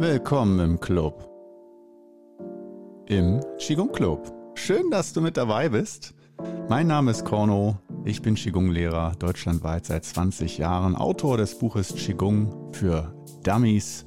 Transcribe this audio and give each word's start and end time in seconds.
Willkommen 0.00 0.58
im 0.60 0.80
Club. 0.80 1.28
Im 3.04 3.38
Qigong 3.58 3.92
Club. 3.92 4.32
Schön, 4.54 4.90
dass 4.90 5.12
du 5.12 5.20
mit 5.20 5.36
dabei 5.36 5.68
bist. 5.68 6.14
Mein 6.70 6.86
Name 6.86 7.10
ist 7.10 7.26
Korno. 7.26 7.76
Ich 8.06 8.22
bin 8.22 8.34
Qigong-Lehrer, 8.34 9.12
deutschlandweit 9.18 9.84
seit 9.84 10.06
20 10.06 10.56
Jahren, 10.56 10.96
Autor 10.96 11.36
des 11.36 11.58
Buches 11.58 11.94
Qigong 11.94 12.72
für 12.72 13.14
Dummies. 13.42 14.06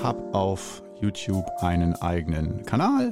Hab 0.00 0.32
auf 0.32 0.84
YouTube 1.00 1.50
einen 1.58 1.96
eigenen 1.96 2.64
Kanal, 2.64 3.10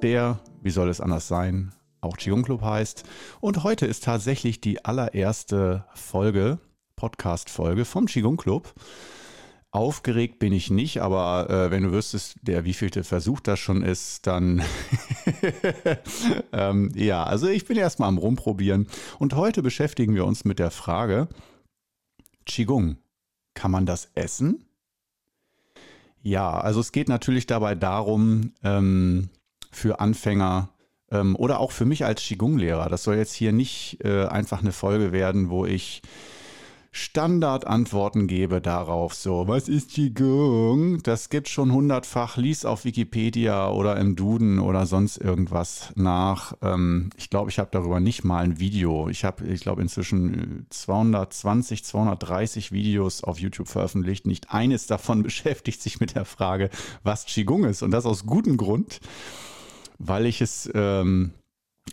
der, 0.00 0.38
wie 0.60 0.70
soll 0.70 0.90
es 0.90 1.00
anders 1.00 1.26
sein, 1.26 1.74
auch 2.00 2.16
Qigong 2.18 2.44
Club 2.44 2.62
heißt. 2.62 3.02
Und 3.40 3.64
heute 3.64 3.86
ist 3.86 4.04
tatsächlich 4.04 4.60
die 4.60 4.84
allererste 4.84 5.86
Folge, 5.92 6.60
Podcast-Folge 6.94 7.84
vom 7.84 8.06
Qigong 8.06 8.36
Club. 8.36 8.74
Aufgeregt 9.72 10.38
bin 10.38 10.52
ich 10.52 10.70
nicht, 10.70 11.00
aber 11.00 11.48
äh, 11.48 11.70
wenn 11.70 11.82
du 11.82 11.92
wüsstest, 11.92 12.36
der 12.42 12.66
wievielte 12.66 13.04
Versuch 13.04 13.40
das 13.40 13.58
schon 13.58 13.82
ist, 13.82 14.26
dann 14.26 14.62
ähm, 16.52 16.92
ja, 16.94 17.24
also 17.24 17.48
ich 17.48 17.64
bin 17.64 17.78
erstmal 17.78 18.10
am 18.10 18.18
Rumprobieren. 18.18 18.86
Und 19.18 19.34
heute 19.34 19.62
beschäftigen 19.62 20.14
wir 20.14 20.26
uns 20.26 20.44
mit 20.44 20.58
der 20.58 20.70
Frage, 20.70 21.26
Qigong, 22.44 22.98
kann 23.54 23.70
man 23.70 23.86
das 23.86 24.10
essen? 24.14 24.62
Ja, 26.20 26.52
also 26.52 26.80
es 26.80 26.92
geht 26.92 27.08
natürlich 27.08 27.46
dabei 27.46 27.74
darum, 27.74 28.52
ähm, 28.62 29.30
für 29.70 30.00
Anfänger 30.00 30.68
ähm, 31.10 31.34
oder 31.34 31.60
auch 31.60 31.72
für 31.72 31.86
mich 31.86 32.04
als 32.04 32.20
Qigong-Lehrer, 32.20 32.90
das 32.90 33.04
soll 33.04 33.16
jetzt 33.16 33.32
hier 33.32 33.52
nicht 33.52 34.04
äh, 34.04 34.26
einfach 34.26 34.60
eine 34.60 34.72
Folge 34.72 35.12
werden, 35.12 35.48
wo 35.48 35.64
ich 35.64 36.02
Standardantworten 36.94 38.26
gebe 38.26 38.60
darauf. 38.60 39.14
So, 39.14 39.48
was 39.48 39.66
ist 39.66 39.92
Qigong? 39.92 41.02
Das 41.02 41.30
gibt 41.30 41.48
schon 41.48 41.72
hundertfach. 41.72 42.36
Lies 42.36 42.66
auf 42.66 42.84
Wikipedia 42.84 43.70
oder 43.70 43.96
im 43.96 44.14
Duden 44.14 44.58
oder 44.58 44.84
sonst 44.84 45.16
irgendwas 45.16 45.90
nach. 45.96 46.52
Ähm, 46.60 47.08
ich 47.16 47.30
glaube, 47.30 47.48
ich 47.48 47.58
habe 47.58 47.70
darüber 47.72 47.98
nicht 47.98 48.24
mal 48.24 48.44
ein 48.44 48.60
Video. 48.60 49.08
Ich 49.08 49.24
habe, 49.24 49.46
ich 49.46 49.62
glaube, 49.62 49.80
inzwischen 49.80 50.66
220, 50.68 51.82
230 51.82 52.72
Videos 52.72 53.24
auf 53.24 53.40
YouTube 53.40 53.68
veröffentlicht. 53.68 54.26
Nicht 54.26 54.50
eines 54.50 54.86
davon 54.86 55.22
beschäftigt 55.22 55.80
sich 55.80 55.98
mit 55.98 56.14
der 56.14 56.26
Frage, 56.26 56.68
was 57.02 57.24
Qigong 57.24 57.64
ist. 57.64 57.82
Und 57.82 57.92
das 57.92 58.04
aus 58.04 58.26
gutem 58.26 58.58
Grund, 58.58 59.00
weil 59.98 60.26
ich 60.26 60.42
es 60.42 60.70
ähm, 60.74 61.32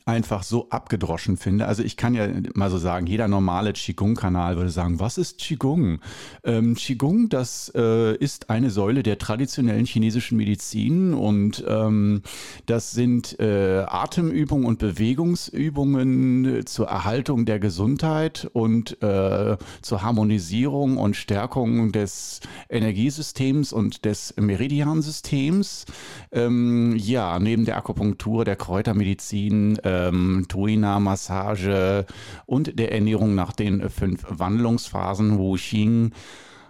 einfach 0.10 0.44
so 0.44 0.70
abgedroschen 0.70 1.38
finde. 1.38 1.68
Also 1.68 1.84
ich 1.84 1.98
kann 1.98 2.14
ja 2.14 2.28
mal 2.54 2.70
so 2.70 2.78
sagen, 2.78 3.08
jeder 3.08 3.28
normale 3.28 3.74
Qigong-Kanal 3.74 4.58
würde 4.58 4.70
sagen, 4.70 5.00
was 5.00 5.18
ist 5.18 5.38
Qigong? 5.38 6.00
Ähm, 6.44 6.76
Qigong, 6.76 7.30
das 7.30 7.72
äh, 7.76 8.16
ist 8.16 8.50
eine 8.50 8.72
Säule 8.72 9.04
der 9.04 9.18
traditionellen 9.18 9.86
chinesischen 9.86 10.38
Medizin 10.38 11.14
und 11.14 11.64
ähm, 11.68 12.22
das 12.66 12.92
sind 12.92 13.40
äh, 13.40 13.86
Atemübungen 13.88 14.66
und 14.66 14.80
Bewegungsübungen 14.80 16.66
zur 16.66 16.88
Erhaltung 16.88 17.46
der 17.46 17.60
Gesundheit 17.60 18.50
und 18.54 19.02
äh, 19.02 19.58
zur 19.82 20.02
Harmonisierung 20.02 20.98
und 20.98 21.16
Stärkung 21.16 21.92
des 21.92 22.42
Energiesystems 22.70 23.72
und 23.74 24.06
des 24.06 24.34
Meridiansystems. 24.38 25.86
Ähm, 26.32 26.96
ja, 26.98 27.38
neben 27.40 27.66
der 27.66 27.78
Akupunktur, 27.78 28.46
der 28.46 28.56
Kräutermedizin, 28.56 29.78
ähm, 30.08 30.46
Tuina-Massage 30.48 32.06
und 32.46 32.78
der 32.80 32.92
Ernährung 32.92 33.36
nach 33.36 33.52
den 33.52 33.90
fünf 33.90 34.26
Wandlungsphasen, 34.30 35.38
Wu 35.38 35.56
Xing, 35.56 36.12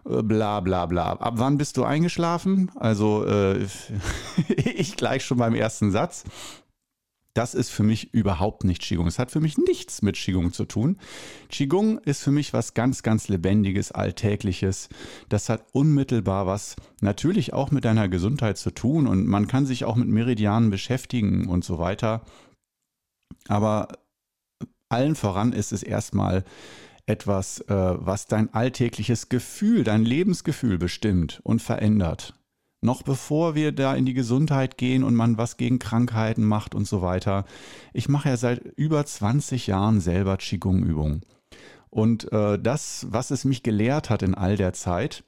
äh, 0.05 0.21
bla 0.23 0.59
bla 0.59 0.85
bla. 0.85 1.13
Ab 1.13 1.35
wann 1.37 1.57
bist 1.57 1.77
du 1.77 1.83
eingeschlafen? 1.83 2.71
Also 2.75 3.25
äh, 3.25 3.65
ich 4.47 4.95
gleich 4.95 5.23
schon 5.23 5.37
beim 5.37 5.55
ersten 5.55 5.91
Satz. 5.91 6.23
Das 7.35 7.53
ist 7.53 7.69
für 7.69 7.83
mich 7.83 8.13
überhaupt 8.13 8.63
nicht 8.63 8.81
Qigong. 8.81 9.07
Es 9.07 9.19
hat 9.19 9.31
für 9.31 9.39
mich 9.39 9.57
nichts 9.57 10.01
mit 10.01 10.15
Qigong 10.15 10.51
zu 10.51 10.65
tun. 10.65 10.97
Qigong 11.49 11.99
ist 11.99 12.23
für 12.23 12.31
mich 12.31 12.53
was 12.53 12.73
ganz, 12.73 13.03
ganz 13.03 13.29
Lebendiges, 13.29 13.91
Alltägliches. 13.91 14.89
Das 15.29 15.47
hat 15.47 15.63
unmittelbar 15.71 16.47
was 16.47 16.75
natürlich 17.01 17.53
auch 17.53 17.71
mit 17.71 17.85
deiner 17.85 18.09
Gesundheit 18.09 18.57
zu 18.57 18.71
tun 18.71 19.07
und 19.07 19.27
man 19.27 19.47
kann 19.47 19.65
sich 19.65 19.85
auch 19.85 19.95
mit 19.95 20.07
Meridianen 20.07 20.69
beschäftigen 20.69 21.47
und 21.47 21.63
so 21.63 21.77
weiter. 21.77 22.23
Aber 23.49 23.89
allen 24.89 25.15
voran 25.15 25.51
ist 25.51 25.73
es 25.73 25.83
erstmal 25.83 26.45
etwas, 27.07 27.59
äh, 27.61 27.73
was 27.73 28.27
dein 28.27 28.53
alltägliches 28.53 29.27
Gefühl, 29.27 29.83
dein 29.83 30.05
Lebensgefühl 30.05 30.77
bestimmt 30.77 31.41
und 31.43 31.61
verändert. 31.61 32.35
Noch 32.81 33.01
bevor 33.01 33.55
wir 33.55 33.73
da 33.73 33.95
in 33.95 34.05
die 34.05 34.13
Gesundheit 34.13 34.77
gehen 34.77 35.03
und 35.03 35.15
man 35.15 35.37
was 35.37 35.57
gegen 35.57 35.79
Krankheiten 35.79 36.45
macht 36.45 36.75
und 36.75 36.87
so 36.87 37.01
weiter. 37.01 37.45
Ich 37.91 38.07
mache 38.07 38.29
ja 38.29 38.37
seit 38.37 38.59
über 38.77 39.05
20 39.05 39.67
Jahren 39.67 39.99
selber 39.99 40.37
Qigong-Übungen. 40.37 41.25
Und 41.89 42.31
äh, 42.31 42.59
das, 42.59 43.07
was 43.09 43.31
es 43.31 43.43
mich 43.43 43.63
gelehrt 43.63 44.09
hat 44.09 44.21
in 44.21 44.35
all 44.35 44.55
der 44.55 44.73
Zeit, 44.73 45.23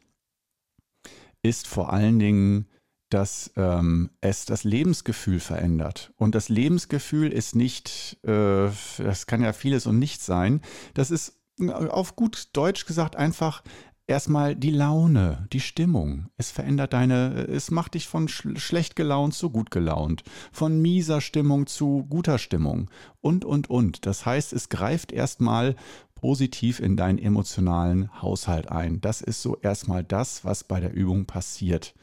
ist 1.41 1.67
vor 1.67 1.91
allen 1.91 2.19
Dingen 2.19 2.67
dass 3.13 3.51
ähm, 3.55 4.09
es 4.21 4.45
das 4.45 4.63
Lebensgefühl 4.63 5.39
verändert. 5.39 6.13
Und 6.17 6.33
das 6.33 6.49
Lebensgefühl 6.49 7.31
ist 7.31 7.55
nicht, 7.55 8.17
äh, 8.23 8.69
das 8.97 9.27
kann 9.27 9.41
ja 9.41 9.53
vieles 9.53 9.85
und 9.85 9.99
nichts 9.99 10.25
sein, 10.25 10.61
das 10.93 11.11
ist 11.11 11.39
äh, 11.59 11.71
auf 11.71 12.15
gut 12.15 12.49
Deutsch 12.53 12.85
gesagt 12.85 13.15
einfach 13.15 13.63
erstmal 14.07 14.55
die 14.55 14.71
Laune, 14.71 15.47
die 15.53 15.59
Stimmung. 15.59 16.27
Es 16.37 16.51
verändert 16.51 16.93
deine, 16.93 17.47
es 17.47 17.71
macht 17.71 17.93
dich 17.93 18.07
von 18.07 18.27
sch 18.27 18.47
schlecht 18.57 18.95
gelaunt 18.95 19.33
zu 19.33 19.49
gut 19.49 19.71
gelaunt, 19.71 20.23
von 20.51 20.81
mieser 20.81 21.21
Stimmung 21.21 21.67
zu 21.67 22.05
guter 22.09 22.37
Stimmung 22.37 22.89
und, 23.21 23.45
und, 23.45 23.69
und. 23.69 24.05
Das 24.05 24.25
heißt, 24.25 24.53
es 24.53 24.69
greift 24.69 25.11
erstmal 25.11 25.75
positiv 26.15 26.79
in 26.79 26.97
deinen 26.97 27.17
emotionalen 27.17 28.21
Haushalt 28.21 28.69
ein. 28.69 29.01
Das 29.01 29.21
ist 29.21 29.41
so 29.41 29.57
erstmal 29.57 30.03
das, 30.03 30.45
was 30.45 30.63
bei 30.63 30.79
der 30.79 30.93
Übung 30.93 31.25
passiert. 31.25 31.95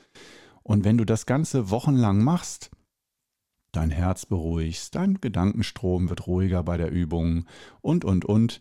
Und 0.69 0.85
wenn 0.85 0.99
du 0.99 1.07
das 1.07 1.25
Ganze 1.25 1.71
wochenlang 1.71 2.23
machst, 2.23 2.71
dein 3.73 3.91
Herz 3.91 4.27
beruhigst, 4.27 4.95
dein 4.95 5.19
Gedankenstrom 5.19 6.11
wird 6.11 6.27
ruhiger 6.27 6.63
bei 6.63 6.77
der 6.77 6.91
Übung 6.91 7.47
und, 7.81 8.05
und, 8.05 8.27
und, 8.27 8.61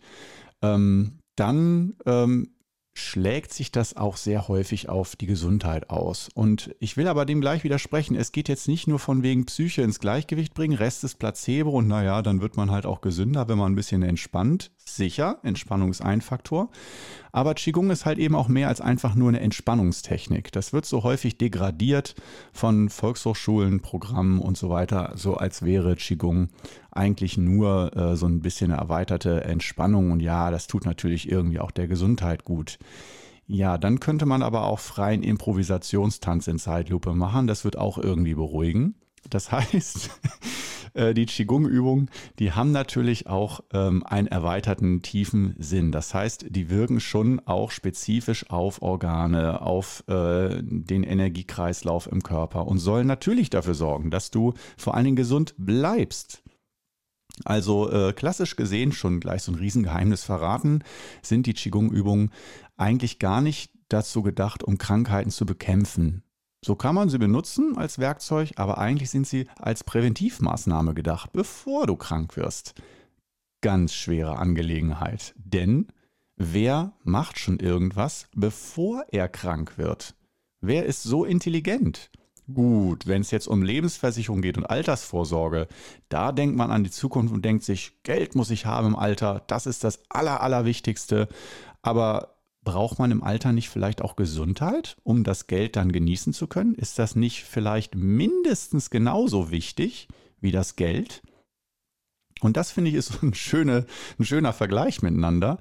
ähm, 0.62 1.20
dann 1.36 1.98
ähm, 2.06 2.56
schlägt 2.98 3.54
sich 3.54 3.72
das 3.72 3.96
auch 3.96 4.18
sehr 4.18 4.48
häufig 4.48 4.90
auf 4.90 5.16
die 5.16 5.28
Gesundheit 5.28 5.92
aus. 5.92 6.30
Und 6.34 6.76
ich 6.80 6.98
will 6.98 7.08
aber 7.08 7.26
dem 7.26 7.42
gleich 7.42 7.64
widersprechen. 7.64 8.16
Es 8.16 8.32
geht 8.32 8.50
jetzt 8.50 8.68
nicht 8.68 8.88
nur 8.88 8.98
von 8.98 9.22
wegen 9.22 9.46
Psyche 9.46 9.84
ins 9.84 10.00
Gleichgewicht 10.00 10.56
bringen, 10.56 10.76
Rest 10.76 11.04
ist 11.04 11.20
Placebo 11.20 11.70
und 11.70 11.88
naja, 11.88 12.24
dann 12.24 12.42
wird 12.42 12.58
man 12.58 12.72
halt 12.72 12.88
auch 12.88 13.02
gesünder, 13.02 13.48
wenn 13.48 13.60
man 13.60 13.72
ein 13.72 13.76
bisschen 13.76 14.02
entspannt. 14.02 14.72
Sicher, 14.84 15.38
Entspannung 15.44 15.92
ist 15.92 16.02
ein 16.02 16.22
Faktor. 16.22 16.72
Aber 17.32 17.54
Qigong 17.54 17.92
ist 17.92 18.06
halt 18.06 18.18
eben 18.18 18.34
auch 18.34 18.48
mehr 18.48 18.68
als 18.68 18.82
einfach 18.82 19.14
nur 19.14 19.30
eine 19.30 19.42
Entspannungstechnik. 19.42 20.52
Das 20.52 20.74
wird 20.74 20.88
so 20.88 21.04
häufig 21.04 21.38
degradiert 21.38 22.16
von 22.52 22.90
Volkshochschulen, 22.90 23.80
Programmen 23.82 24.40
und 24.40 24.58
so 24.58 24.70
weiter, 24.70 25.12
so 25.16 25.36
als 25.36 25.62
wäre 25.62 25.96
Qigong 25.96 26.50
eigentlich 26.98 27.38
nur 27.38 27.96
äh, 27.96 28.16
so 28.16 28.26
ein 28.26 28.42
bisschen 28.42 28.72
erweiterte 28.72 29.44
Entspannung. 29.44 30.12
Und 30.12 30.20
ja, 30.20 30.52
das 30.52 30.68
tut 30.68 30.86
natürlich 30.86 31.32
irgendwie 31.32 31.60
auch 31.60 31.72
der 31.72 31.88
Gesundheit 31.88 32.44
gut. 32.44 32.80
Ja, 33.46 33.78
dann 33.78 34.02
könnte 34.02 34.26
man 34.26 34.44
aber 34.44 34.66
auch 34.66 34.80
freien 34.80 35.24
Improvisationstanz 35.24 36.48
in 36.48 36.60
Zeitlupe 36.60 37.14
machen. 37.14 37.48
Das 37.48 37.64
wird 37.64 37.78
auch 37.78 37.98
irgendwie 37.98 38.36
beruhigen. 38.36 38.96
Das 39.30 39.52
heißt, 39.52 40.10
äh, 40.94 41.14
die 41.14 41.26
Qigong-Übungen, 41.26 42.10
die 42.40 42.52
haben 42.52 42.72
natürlich 42.72 43.28
auch 43.28 43.62
ähm, 43.74 44.04
einen 44.06 44.28
erweiterten 44.28 45.02
tiefen 45.02 45.56
Sinn. 45.58 45.92
Das 45.92 46.14
heißt, 46.14 46.48
die 46.50 46.70
wirken 46.70 47.00
schon 47.00 47.40
auch 47.46 47.72
spezifisch 47.72 48.50
auf 48.50 48.82
Organe, 48.82 49.62
auf 49.62 50.04
äh, 50.08 50.62
den 50.62 51.04
Energiekreislauf 51.04 52.08
im 52.12 52.24
Körper 52.24 52.68
und 52.68 52.80
sollen 52.80 53.08
natürlich 53.08 53.50
dafür 53.50 53.76
sorgen, 53.76 54.12
dass 54.12 54.32
du 54.32 54.54
vor 54.76 54.96
allen 54.96 55.06
Dingen 55.06 55.16
gesund 55.16 55.56
bleibst. 55.58 56.44
Also 57.46 57.90
äh, 57.92 58.14
klassisch 58.14 58.56
gesehen, 58.56 58.92
schon 58.92 59.20
gleich 59.20 59.44
so 59.44 59.52
ein 59.52 59.56
Riesengeheimnis 59.56 60.24
verraten, 60.24 60.84
sind 61.22 61.46
die 61.46 61.54
Qigong-Übungen 61.54 62.32
eigentlich 62.78 63.20
gar 63.20 63.42
nicht 63.42 63.72
dazu 63.90 64.22
gedacht, 64.22 64.64
um 64.64 64.78
Krankheiten 64.78 65.32
zu 65.32 65.46
bekämpfen. 65.46 66.24
So 66.66 66.76
kann 66.76 66.96
man 66.96 67.10
sie 67.10 67.20
benutzen 67.20 67.78
als 67.78 68.00
Werkzeug, 68.00 68.54
aber 68.56 68.78
eigentlich 68.80 69.10
sind 69.10 69.28
sie 69.28 69.48
als 69.58 69.84
Präventivmaßnahme 69.84 70.94
gedacht, 70.94 71.32
bevor 71.32 71.86
du 71.86 71.96
krank 71.96 72.36
wirst. 72.36 72.74
Ganz 73.62 73.94
schwere 73.94 74.38
Angelegenheit, 74.38 75.34
denn 75.38 75.88
wer 76.36 76.94
macht 77.04 77.40
schon 77.40 77.60
irgendwas, 77.60 78.28
bevor 78.36 79.06
er 79.10 79.30
krank 79.30 79.78
wird? 79.78 80.16
Wer 80.60 80.86
ist 80.86 81.04
so 81.04 81.26
intelligent? 81.26 82.10
Gut, 82.54 83.08
wenn 83.08 83.22
es 83.22 83.32
jetzt 83.32 83.48
um 83.48 83.62
Lebensversicherung 83.62 84.42
geht 84.42 84.58
und 84.58 84.66
Altersvorsorge, 84.66 85.68
da 86.08 86.32
denkt 86.32 86.56
man 86.56 86.72
an 86.72 86.86
die 86.86 86.92
Zukunft 86.92 87.34
und 87.34 87.44
denkt 87.44 87.64
sich, 87.64 88.02
Geld 88.04 88.36
muss 88.36 88.52
ich 88.52 88.66
haben 88.66 88.88
im 88.88 88.96
Alter, 88.96 89.44
das 89.48 89.66
ist 89.66 89.84
das 89.84 90.00
Aller, 90.10 90.40
Allerwichtigste. 90.42 91.28
Aber 91.82 92.38
braucht 92.64 93.00
man 93.00 93.12
im 93.12 93.24
Alter 93.24 93.52
nicht 93.52 93.70
vielleicht 93.70 94.02
auch 94.02 94.16
Gesundheit, 94.16 94.96
um 95.04 95.26
das 95.26 95.48
Geld 95.48 95.76
dann 95.76 95.92
genießen 95.92 96.32
zu 96.32 96.48
können? 96.48 96.76
Ist 96.76 97.00
das 97.00 97.18
nicht 97.18 97.44
vielleicht 97.44 97.96
mindestens 97.96 98.90
genauso 98.90 99.52
wichtig 99.52 100.08
wie 100.40 100.52
das 100.52 100.78
Geld? 100.78 101.22
Und 102.42 102.58
das 102.58 102.72
finde 102.72 102.90
ich 102.90 102.96
ist 102.96 103.12
ein, 103.24 103.34
schöne, 103.34 103.86
ein 104.20 104.26
schöner 104.26 104.54
Vergleich 104.54 105.02
miteinander. 105.02 105.58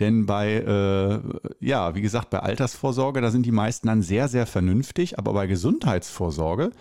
Denn 0.00 0.26
bei, 0.26 0.54
äh, 0.54 1.20
ja, 1.60 1.94
wie 1.94 2.02
gesagt, 2.02 2.30
bei 2.30 2.40
Altersvorsorge, 2.40 3.20
da 3.20 3.30
sind 3.30 3.46
die 3.46 3.52
meisten 3.52 3.86
dann 3.86 4.02
sehr, 4.02 4.28
sehr 4.28 4.46
vernünftig. 4.46 5.18
Aber 5.18 5.32
bei 5.32 5.46
Gesundheitsvorsorge, 5.46 6.72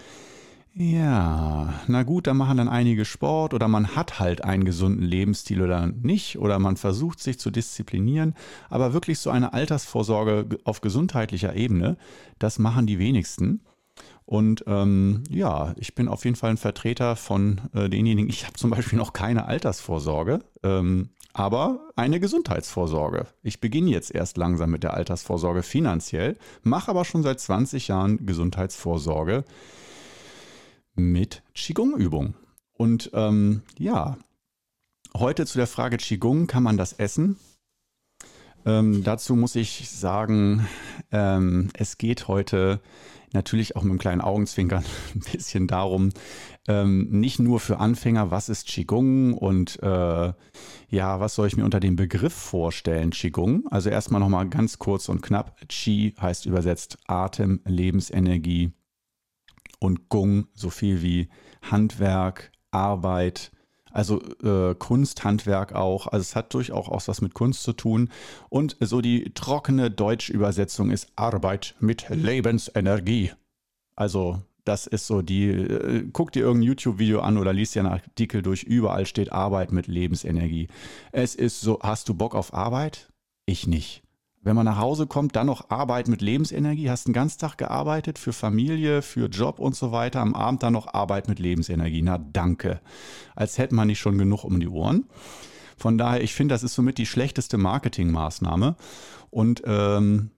ja, 0.75 1.71
na 1.85 2.01
gut, 2.01 2.25
da 2.25 2.33
machen 2.33 2.57
dann 2.57 2.67
einige 2.67 3.05
Sport 3.05 3.53
oder 3.53 3.67
man 3.67 3.95
hat 3.95 4.19
halt 4.19 4.43
einen 4.43 4.65
gesunden 4.65 5.03
Lebensstil 5.03 5.61
oder 5.61 5.85
nicht 5.85 6.39
oder 6.39 6.57
man 6.57 6.77
versucht 6.77 7.19
sich 7.19 7.37
zu 7.37 7.51
disziplinieren, 7.51 8.33
aber 8.71 8.91
wirklich 8.91 9.19
so 9.19 9.29
eine 9.29 9.53
Altersvorsorge 9.53 10.57
auf 10.63 10.81
gesundheitlicher 10.81 11.55
Ebene, 11.55 11.95
das 12.39 12.57
machen 12.57 12.87
die 12.87 12.97
wenigsten. 12.97 13.61
Und 14.25 14.63
ähm, 14.67 15.23
ja, 15.29 15.73
ich 15.77 15.95
bin 15.95 16.07
auf 16.07 16.23
jeden 16.23 16.35
Fall 16.35 16.51
ein 16.51 16.57
Vertreter 16.57 17.15
von 17.15 17.61
äh, 17.73 17.89
denjenigen, 17.89 18.29
ich 18.29 18.45
habe 18.45 18.55
zum 18.55 18.69
Beispiel 18.69 18.97
noch 18.97 19.13
keine 19.13 19.45
Altersvorsorge, 19.45 20.39
ähm, 20.63 21.09
aber 21.33 21.89
eine 21.95 22.19
Gesundheitsvorsorge. 22.19 23.27
Ich 23.41 23.59
beginne 23.59 23.89
jetzt 23.89 24.13
erst 24.13 24.37
langsam 24.37 24.69
mit 24.69 24.83
der 24.83 24.93
Altersvorsorge 24.93 25.63
finanziell, 25.63 26.37
mache 26.61 26.91
aber 26.91 27.05
schon 27.05 27.23
seit 27.23 27.39
20 27.39 27.87
Jahren 27.87 28.25
Gesundheitsvorsorge 28.25 29.43
mit 30.95 31.41
Qigong-Übung. 31.55 32.35
Und 32.73 33.11
ähm, 33.13 33.63
ja, 33.77 34.17
heute 35.15 35.45
zu 35.45 35.57
der 35.57 35.67
Frage 35.67 35.97
Qigong, 35.97 36.47
kann 36.47 36.63
man 36.63 36.77
das 36.77 36.93
essen? 36.93 37.37
Ähm, 38.65 39.03
dazu 39.03 39.35
muss 39.35 39.55
ich 39.55 39.89
sagen, 39.89 40.67
ähm, 41.11 41.69
es 41.73 41.97
geht 41.97 42.27
heute 42.27 42.79
natürlich 43.33 43.75
auch 43.75 43.83
mit 43.83 43.91
einem 43.91 43.99
kleinen 43.99 44.21
Augenzwinkern 44.21 44.83
ein 45.15 45.23
bisschen 45.31 45.67
darum, 45.67 46.09
ähm, 46.67 47.09
nicht 47.09 47.39
nur 47.39 47.59
für 47.59 47.79
Anfänger, 47.79 48.31
was 48.31 48.49
ist 48.49 48.67
Qigong 48.67 49.33
und 49.33 49.81
äh, 49.83 50.33
ja, 50.89 51.19
was 51.19 51.35
soll 51.35 51.47
ich 51.47 51.57
mir 51.57 51.65
unter 51.65 51.79
dem 51.79 51.95
Begriff 51.95 52.33
vorstellen, 52.33 53.11
Qigong? 53.11 53.67
Also 53.69 53.89
erstmal 53.89 54.21
nochmal 54.21 54.47
ganz 54.47 54.79
kurz 54.79 55.09
und 55.09 55.21
knapp. 55.21 55.57
Qi 55.67 56.13
heißt 56.19 56.45
übersetzt 56.45 56.97
Atem, 57.07 57.61
Lebensenergie, 57.65 58.71
und 59.83 60.09
Gung 60.09 60.47
so 60.53 60.69
viel 60.69 61.01
wie 61.01 61.29
Handwerk, 61.61 62.51
Arbeit, 62.71 63.51
also 63.93 64.21
äh, 64.43 64.75
Kunst, 64.75 65.23
Handwerk 65.23 65.73
auch. 65.73 66.07
Also 66.07 66.21
es 66.21 66.35
hat 66.35 66.53
durchaus 66.53 66.89
auch 66.89 67.07
was 67.07 67.21
mit 67.21 67.33
Kunst 67.33 67.63
zu 67.63 67.73
tun. 67.73 68.09
Und 68.49 68.75
so 68.79 69.01
die 69.01 69.31
trockene 69.33 69.91
Deutschübersetzung 69.91 70.89
ist 70.89 71.07
Arbeit 71.15 71.75
mit 71.79 72.09
Lebensenergie. 72.09 73.31
Also 73.95 74.41
das 74.65 74.87
ist 74.87 75.07
so 75.07 75.21
die, 75.21 75.49
äh, 75.49 76.09
guck 76.11 76.31
dir 76.31 76.41
irgendein 76.41 76.67
YouTube-Video 76.67 77.21
an 77.21 77.37
oder 77.37 77.53
liest 77.53 77.75
dir 77.75 77.81
einen 77.81 77.93
Artikel 77.93 78.41
durch, 78.41 78.63
überall 78.63 79.05
steht 79.05 79.31
Arbeit 79.31 79.71
mit 79.71 79.87
Lebensenergie. 79.87 80.67
Es 81.11 81.35
ist 81.35 81.61
so, 81.61 81.79
hast 81.81 82.09
du 82.09 82.13
Bock 82.13 82.33
auf 82.33 82.53
Arbeit? 82.53 83.09
Ich 83.45 83.67
nicht 83.67 84.03
wenn 84.43 84.55
man 84.55 84.65
nach 84.65 84.77
Hause 84.77 85.07
kommt, 85.07 85.35
dann 85.35 85.47
noch 85.47 85.69
Arbeit 85.69 86.07
mit 86.09 86.21
Lebensenergie, 86.21 86.89
hast 86.89 87.07
einen 87.07 87.13
ganzen 87.13 87.39
Tag 87.39 87.57
gearbeitet 87.57 88.19
für 88.19 88.33
Familie, 88.33 89.01
für 89.01 89.27
Job 89.27 89.59
und 89.59 89.75
so 89.75 89.91
weiter, 89.91 90.19
am 90.19 90.35
Abend 90.35 90.63
dann 90.63 90.73
noch 90.73 90.93
Arbeit 90.93 91.29
mit 91.29 91.39
Lebensenergie. 91.39 92.01
Na 92.01 92.17
danke. 92.17 92.81
Als 93.35 93.57
hätte 93.57 93.73
man 93.73 93.87
nicht 93.87 93.99
schon 93.99 94.17
genug 94.17 94.43
um 94.43 94.59
die 94.59 94.67
Ohren. 94.67 95.05
Von 95.77 95.97
daher, 95.97 96.21
ich 96.21 96.33
finde, 96.33 96.53
das 96.53 96.63
ist 96.63 96.75
somit 96.75 96.97
die 96.97 97.05
schlechteste 97.05 97.57
Marketingmaßnahme. 97.57 98.75
Und 99.29 99.63
ähm, 99.65 100.31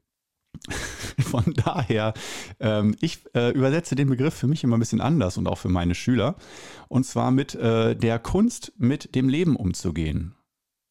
von 1.19 1.53
daher, 1.55 2.13
ähm, 2.59 2.95
ich 3.01 3.19
äh, 3.33 3.51
übersetze 3.51 3.95
den 3.95 4.09
Begriff 4.09 4.35
für 4.35 4.47
mich 4.47 4.63
immer 4.63 4.77
ein 4.77 4.79
bisschen 4.79 5.01
anders 5.01 5.37
und 5.37 5.47
auch 5.47 5.57
für 5.57 5.69
meine 5.69 5.95
Schüler. 5.95 6.35
Und 6.87 7.05
zwar 7.05 7.31
mit 7.31 7.55
äh, 7.55 7.95
der 7.95 8.19
Kunst, 8.19 8.71
mit 8.77 9.15
dem 9.15 9.29
Leben 9.29 9.55
umzugehen. 9.55 10.34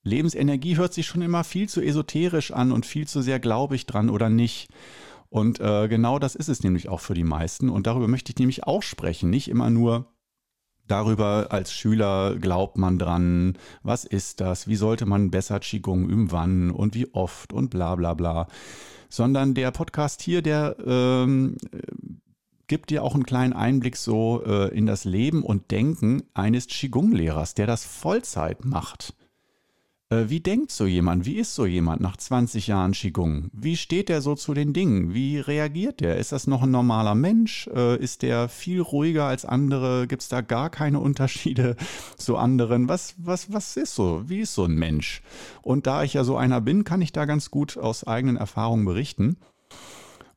Lebensenergie 0.05 0.77
hört 0.77 0.95
sich 0.95 1.07
schon 1.07 1.23
immer 1.23 1.45
viel 1.45 1.69
zu 1.69 1.81
esoterisch 1.81 2.53
an 2.53 2.73
und 2.73 2.87
viel 2.87 3.09
zu 3.09 3.23
sehr 3.23 3.41
glaube 3.41 3.75
ich 3.75 3.87
dran 3.87 4.11
oder 4.11 4.29
nicht. 4.29 4.69
Und 5.31 5.59
äh, 5.59 5.89
genau 5.89 6.21
das 6.21 6.37
ist 6.37 6.49
es 6.49 6.63
nämlich 6.63 6.89
auch 6.89 7.01
für 7.01 7.15
die 7.15 7.25
meisten. 7.25 7.69
Und 7.69 7.89
darüber 7.89 8.07
möchte 8.07 8.31
ich 8.31 8.39
nämlich 8.39 8.65
auch 8.65 8.83
sprechen. 8.83 9.31
Nicht 9.31 9.49
immer 9.49 9.69
nur 9.69 10.15
darüber, 10.87 11.49
als 11.51 11.73
Schüler 11.73 12.37
glaubt 12.37 12.79
man 12.79 12.99
dran, 12.99 13.59
was 13.83 14.05
ist 14.05 14.41
das, 14.41 14.69
wie 14.69 14.77
sollte 14.77 15.07
man 15.07 15.31
besser 15.31 15.59
Qigong 15.59 16.09
üben, 16.09 16.31
wann 16.31 16.71
und 16.71 16.95
wie 16.95 17.13
oft 17.15 17.53
und 17.53 17.71
bla 17.71 17.97
bla 17.97 18.15
bla. 18.15 18.47
Sondern 19.09 19.55
der 19.55 19.71
Podcast 19.71 20.23
hier, 20.23 20.43
der 20.43 20.77
ähm, 20.87 21.57
gibt 22.67 22.91
dir 22.91 23.03
auch 23.03 23.15
einen 23.15 23.27
kleinen 23.27 23.53
Einblick 23.53 23.97
so 23.97 24.43
äh, 24.45 24.77
in 24.77 24.87
das 24.87 25.05
Leben 25.05 25.43
und 25.43 25.71
Denken 25.71 26.23
eines 26.35 26.67
Qigong-Lehrers, 26.69 27.55
der 27.55 27.67
das 27.67 27.85
Vollzeit 27.85 28.65
macht. 28.65 29.15
Äh, 30.11 30.29
wie 30.29 30.41
denkt 30.41 30.71
so 30.71 30.87
jemand? 30.87 31.25
Wie 31.25 31.37
ist 31.37 31.55
so 31.55 31.67
jemand 31.67 32.01
nach 32.01 32.17
20 32.17 32.67
Jahren 32.67 32.93
Qigong? 32.93 33.51
Wie 33.53 33.77
steht 33.77 34.09
der 34.09 34.21
so 34.21 34.35
zu 34.35 34.55
den 34.55 34.73
Dingen? 34.73 35.15
Wie 35.15 35.39
reagiert 35.39 36.01
der? 36.01 36.19
Ist 36.19 36.33
das 36.33 36.47
noch 36.47 36.63
ein 36.63 36.71
normaler 36.71 37.15
Mensch? 37.15 37.69
Äh, 37.69 37.97
ist 37.97 38.23
der 38.23 38.49
viel 38.49 38.81
ruhiger 38.81 39.25
als 39.25 39.45
andere? 39.45 40.07
Gibt 40.07 40.23
es 40.23 40.29
da 40.29 40.41
gar 40.41 40.71
keine 40.71 41.01
Unterschiede 41.01 41.77
zu 42.17 42.37
anderen? 42.37 42.89
Was, 42.89 43.15
was, 43.19 43.53
was 43.53 43.77
ist 43.77 43.95
so? 43.95 44.23
Wie 44.29 44.41
ist 44.41 44.55
so 44.55 44.65
ein 44.65 44.75
Mensch? 44.75 45.23
Und 45.63 45.87
da 45.87 46.03
ich 46.03 46.15
ja 46.15 46.25
so 46.25 46.37
einer 46.37 46.61
bin, 46.61 46.85
kann 46.85 47.03
ich 47.03 47.13
da 47.13 47.25
ganz 47.25 47.51
gut 47.51 47.79
aus 47.79 48.05
eigenen 48.05 48.37
Erfahrungen 48.37 48.85
berichten. 48.85 49.37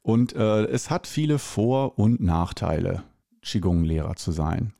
Und 0.02 0.34
äh, 0.34 0.64
es 0.66 0.90
hat 0.90 1.06
viele 1.06 1.38
Vor- 1.38 2.00
und 2.00 2.22
Nachteile, 2.22 3.04
Qigong-Lehrer 3.42 4.16
zu 4.16 4.31
sein. 4.31 4.72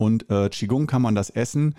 Und 0.00 0.30
äh, 0.30 0.48
Qigong 0.48 0.86
kann 0.86 1.02
man 1.02 1.14
das 1.14 1.28
essen. 1.28 1.74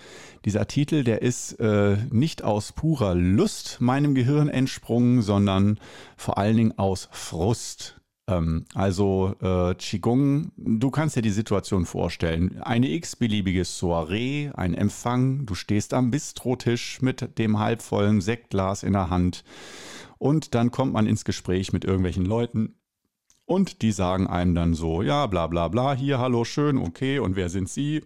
Dieser 0.45 0.67
Titel, 0.67 1.03
der 1.03 1.23
ist 1.23 1.53
äh, 1.53 1.97
nicht 2.11 2.43
aus 2.43 2.71
purer 2.71 3.15
Lust 3.15 3.81
meinem 3.81 4.13
Gehirn 4.13 4.47
entsprungen, 4.47 5.23
sondern 5.23 5.79
vor 6.17 6.37
allen 6.37 6.55
Dingen 6.55 6.77
aus 6.77 7.09
Frust. 7.11 7.99
Ähm, 8.27 8.65
also 8.75 9.33
äh, 9.41 9.73
Qigong, 9.73 10.51
du 10.55 10.91
kannst 10.91 11.15
dir 11.15 11.23
die 11.23 11.31
Situation 11.31 11.87
vorstellen. 11.87 12.61
Eine 12.61 12.91
x-beliebige 12.91 13.65
Soiree, 13.65 14.51
ein 14.53 14.75
Empfang, 14.75 15.47
du 15.47 15.55
stehst 15.55 15.95
am 15.95 16.11
Bistrotisch 16.11 17.01
mit 17.01 17.39
dem 17.39 17.57
halbvollen 17.57 18.21
Sektglas 18.21 18.83
in 18.83 18.93
der 18.93 19.09
Hand 19.09 19.43
und 20.19 20.53
dann 20.53 20.69
kommt 20.69 20.93
man 20.93 21.07
ins 21.07 21.25
Gespräch 21.25 21.73
mit 21.73 21.85
irgendwelchen 21.85 22.25
Leuten 22.25 22.75
und 23.51 23.81
die 23.81 23.91
sagen 23.91 24.27
einem 24.27 24.55
dann 24.55 24.73
so, 24.73 25.01
ja, 25.01 25.27
bla 25.27 25.45
bla 25.47 25.67
bla, 25.67 25.93
hier, 25.93 26.19
hallo, 26.19 26.45
schön, 26.45 26.77
okay, 26.77 27.19
und 27.19 27.35
wer 27.35 27.49
sind 27.49 27.67
Sie? 27.67 28.01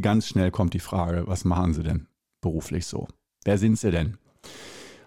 Ganz 0.00 0.26
schnell 0.26 0.50
kommt 0.50 0.72
die 0.72 0.80
Frage, 0.80 1.26
was 1.26 1.44
machen 1.44 1.74
Sie 1.74 1.82
denn 1.82 2.06
beruflich 2.40 2.86
so? 2.86 3.06
Wer 3.44 3.58
sind 3.58 3.78
Sie 3.78 3.90
denn? 3.90 4.16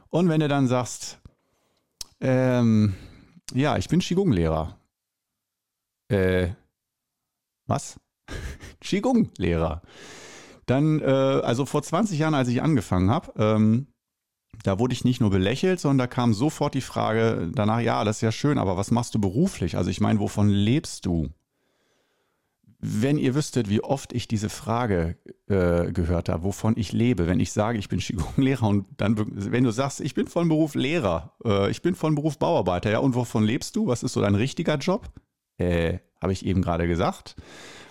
Und 0.10 0.30
wenn 0.30 0.42
du 0.42 0.48
dann 0.48 0.68
sagst, 0.68 1.20
ähm, 2.22 2.94
ja, 3.52 3.78
ich 3.78 3.90
bin 3.90 4.00
Qigong-Lehrer. 4.00 4.78
Äh, 6.10 6.50
was? 7.66 8.00
Qigong-Lehrer. 8.82 9.82
Dann, 10.68 11.02
äh, 11.02 11.06
also 11.06 11.66
vor 11.66 11.82
20 11.82 12.20
Jahren, 12.20 12.36
als 12.36 12.50
ich 12.50 12.62
angefangen 12.62 13.10
habe, 13.10 13.34
ähm, 13.38 13.88
da 14.64 14.80
wurde 14.80 14.94
ich 14.94 15.04
nicht 15.04 15.22
nur 15.22 15.30
belächelt, 15.30 15.80
sondern 15.80 16.00
da 16.00 16.08
kam 16.08 16.34
sofort 16.34 16.74
die 16.74 16.82
Frage 16.82 17.50
danach, 17.54 17.80
ja, 17.80 18.04
das 18.04 18.18
ist 18.18 18.22
ja 18.22 18.32
schön, 18.32 18.58
aber 18.58 18.78
was 18.78 18.92
machst 18.92 19.16
du 19.16 19.20
beruflich? 19.20 19.78
Also 19.78 19.90
ich 19.90 20.02
meine, 20.02 20.20
wovon 20.20 20.50
lebst 20.50 21.06
du? 21.06 21.30
Wenn 22.80 23.18
ihr 23.18 23.34
wüsstet, 23.34 23.70
wie 23.70 23.84
oft 23.84 24.14
ich 24.14 24.28
diese 24.28 24.50
Frage 24.50 25.18
äh, 25.48 25.92
gehört 25.92 26.30
habe, 26.30 26.44
wovon 26.44 26.76
ich 26.78 26.92
lebe, 26.92 27.26
wenn 27.26 27.40
ich 27.40 27.52
sage, 27.52 27.80
ich 27.80 27.90
bin 27.90 28.00
Qigong-Lehrer 28.00 28.68
und 28.68 28.86
dann, 28.98 29.16
wenn 29.18 29.64
du 29.64 29.72
sagst, 29.72 30.00
ich 30.00 30.14
bin 30.14 30.28
von 30.28 30.48
Beruf 30.48 30.76
Lehrer, 30.76 31.34
äh, 31.44 31.72
ich 31.72 31.82
bin 31.82 31.96
von 31.96 32.14
Beruf 32.14 32.38
Bauarbeiter, 32.38 32.92
ja, 32.92 33.00
und 33.00 33.16
wovon 33.16 33.44
lebst 33.44 33.76
du? 33.76 33.88
Was 33.88 34.04
ist 34.04 34.14
so 34.14 34.22
dein 34.22 34.36
richtiger 34.36 34.78
Job? 34.78 35.10
Äh, 35.58 36.00
habe 36.22 36.34
ich 36.34 36.46
eben 36.46 36.62
gerade 36.62 36.88
gesagt. 36.88 37.36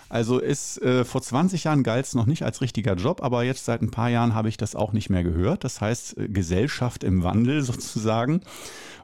Also 0.09 0.39
ist 0.39 0.81
äh, 0.81 1.03
vor 1.03 1.21
20 1.21 1.65
Jahren 1.65 1.83
galt 1.83 2.05
es 2.05 2.15
noch 2.15 2.25
nicht 2.25 2.43
als 2.43 2.61
richtiger 2.61 2.95
Job, 2.95 3.21
aber 3.21 3.43
jetzt 3.43 3.65
seit 3.65 3.81
ein 3.81 3.91
paar 3.91 4.09
Jahren 4.09 4.33
habe 4.33 4.49
ich 4.49 4.57
das 4.57 4.75
auch 4.75 4.93
nicht 4.93 5.09
mehr 5.09 5.23
gehört. 5.23 5.63
Das 5.63 5.81
heißt 5.81 6.17
äh, 6.17 6.29
Gesellschaft 6.29 7.03
im 7.03 7.23
Wandel 7.23 7.61
sozusagen. 7.63 8.41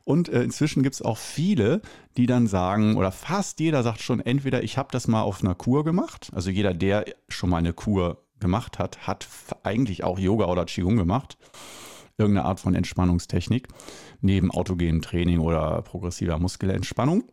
Und 0.06 0.30
äh, 0.30 0.44
inzwischen 0.44 0.84
gibt 0.84 0.96
es 0.96 1.02
auch 1.02 1.18
viele, 1.18 1.82
die 2.18 2.26
dann 2.26 2.48
sagen, 2.48 2.98
oder 2.98 3.12
fast 3.12 3.60
jeder 3.60 3.84
sagt 3.84 4.02
schon, 4.02 4.20
entweder 4.20 4.64
ich 4.64 4.78
habe 4.78 4.90
das 4.92 5.08
mal 5.08 5.22
auf 5.22 5.42
einer 5.42 5.56
Kur 5.56 5.84
gemacht, 5.84 6.30
also 6.34 6.50
jeder, 6.50 6.74
der 6.74 7.06
schon 7.30 7.50
mal 7.50 7.58
eine 7.58 7.74
Kur 7.74 8.24
gemacht 8.40 8.80
hat, 8.80 9.08
hat 9.08 9.28
eigentlich 9.64 10.04
auch 10.04 10.20
Yoga 10.20 10.46
oder 10.46 10.66
Qigong 10.66 10.98
gemacht. 10.98 11.38
Irgendeine 12.18 12.46
Art 12.48 12.60
von 12.60 12.76
Entspannungstechnik, 12.76 13.70
neben 14.22 14.52
autogenem 14.52 15.02
Training 15.02 15.40
oder 15.40 15.82
progressiver 15.82 16.38
Muskelentspannung. 16.38 17.24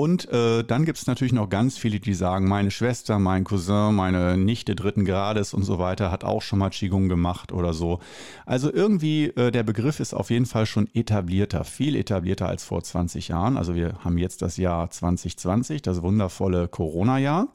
Und 0.00 0.30
äh, 0.30 0.62
dann 0.62 0.84
gibt 0.84 0.98
es 0.98 1.08
natürlich 1.08 1.32
noch 1.32 1.48
ganz 1.48 1.76
viele, 1.76 1.98
die 1.98 2.14
sagen, 2.14 2.46
meine 2.46 2.70
Schwester, 2.70 3.18
mein 3.18 3.42
Cousin, 3.42 3.96
meine 3.96 4.36
Nichte 4.36 4.76
dritten 4.76 5.04
Grades 5.04 5.52
und 5.54 5.64
so 5.64 5.80
weiter 5.80 6.12
hat 6.12 6.22
auch 6.22 6.40
schon 6.40 6.60
mal 6.60 6.70
Qigong 6.70 7.08
gemacht 7.08 7.50
oder 7.50 7.74
so. 7.74 7.98
Also 8.46 8.72
irgendwie, 8.72 9.24
äh, 9.30 9.50
der 9.50 9.64
Begriff 9.64 9.98
ist 9.98 10.14
auf 10.14 10.30
jeden 10.30 10.46
Fall 10.46 10.66
schon 10.66 10.88
etablierter, 10.94 11.64
viel 11.64 11.96
etablierter 11.96 12.48
als 12.48 12.62
vor 12.62 12.80
20 12.80 13.26
Jahren. 13.26 13.56
Also 13.56 13.74
wir 13.74 13.94
haben 14.04 14.18
jetzt 14.18 14.40
das 14.40 14.56
Jahr 14.56 14.88
2020, 14.88 15.82
das 15.82 16.00
wundervolle 16.00 16.68
Corona-Jahr. 16.68 17.48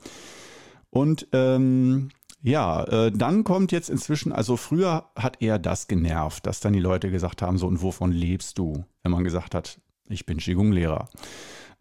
Und 0.90 1.30
ähm, 1.32 2.10
ja, 2.42 2.84
äh, 2.84 3.12
dann 3.14 3.46
kommt 3.46 3.72
jetzt 3.72 3.90
inzwischen, 3.90 4.34
also 4.34 4.58
früher 4.58 5.06
hat 5.16 5.42
eher 5.42 5.60
das 5.60 5.88
genervt, 5.88 6.46
dass 6.46 6.60
dann 6.60 6.74
die 6.74 6.82
Leute 6.82 7.10
gesagt 7.10 7.42
haben, 7.42 7.58
so 7.58 7.68
und 7.68 7.82
wovon 7.82 8.12
lebst 8.12 8.58
du? 8.58 8.84
Wenn 9.02 9.14
man 9.14 9.24
gesagt 9.24 9.56
hat, 9.56 9.80
ich 10.10 10.26
bin 10.26 10.40
Qigong-Lehrer. 10.40 11.08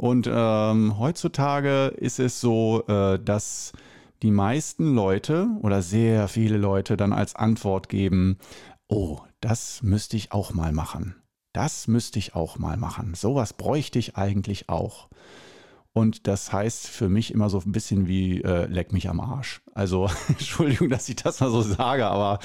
Und 0.03 0.29
ähm, 0.29 0.99
heutzutage 0.99 1.95
ist 1.97 2.19
es 2.19 2.41
so, 2.41 2.83
äh, 2.89 3.21
dass 3.21 3.73
die 4.23 4.33
meisten 4.33 4.97
Leute 4.97 5.47
oder 5.61 5.81
sehr 5.81 6.27
viele 6.27 6.57
Leute 6.57 6.97
dann 6.97 7.13
als 7.13 7.37
Antwort 7.37 7.89
geben, 7.89 8.37
oh, 8.89 9.21
das 9.41 9.81
müsste 9.85 10.17
ich 10.17 10.33
auch 10.33 10.55
mal 10.55 10.73
machen. 10.73 11.15
Das 11.53 11.87
müsste 11.87 12.19
ich 12.19 12.35
auch 12.35 12.59
mal 12.59 12.77
machen. 12.77 13.15
Sowas 13.15 13.53
bräuchte 13.53 14.01
ich 14.01 14.17
eigentlich 14.17 14.69
auch. 14.69 15.09
Und 15.95 16.27
das 16.27 16.53
heißt 16.53 16.89
für 16.89 17.11
mich 17.11 17.35
immer 17.35 17.51
so 17.51 17.59
ein 17.59 17.73
bisschen 17.73 18.09
wie 18.09 18.41
äh, 18.41 18.65
leck 18.67 18.95
mich 18.95 19.11
am 19.11 19.21
Arsch. 19.21 19.61
Also 19.75 20.09
Entschuldigung, 20.29 20.89
dass 20.89 21.09
ich 21.09 21.17
das 21.17 21.41
mal 21.41 21.51
so 21.51 21.61
sage, 21.61 22.07
aber 22.07 22.39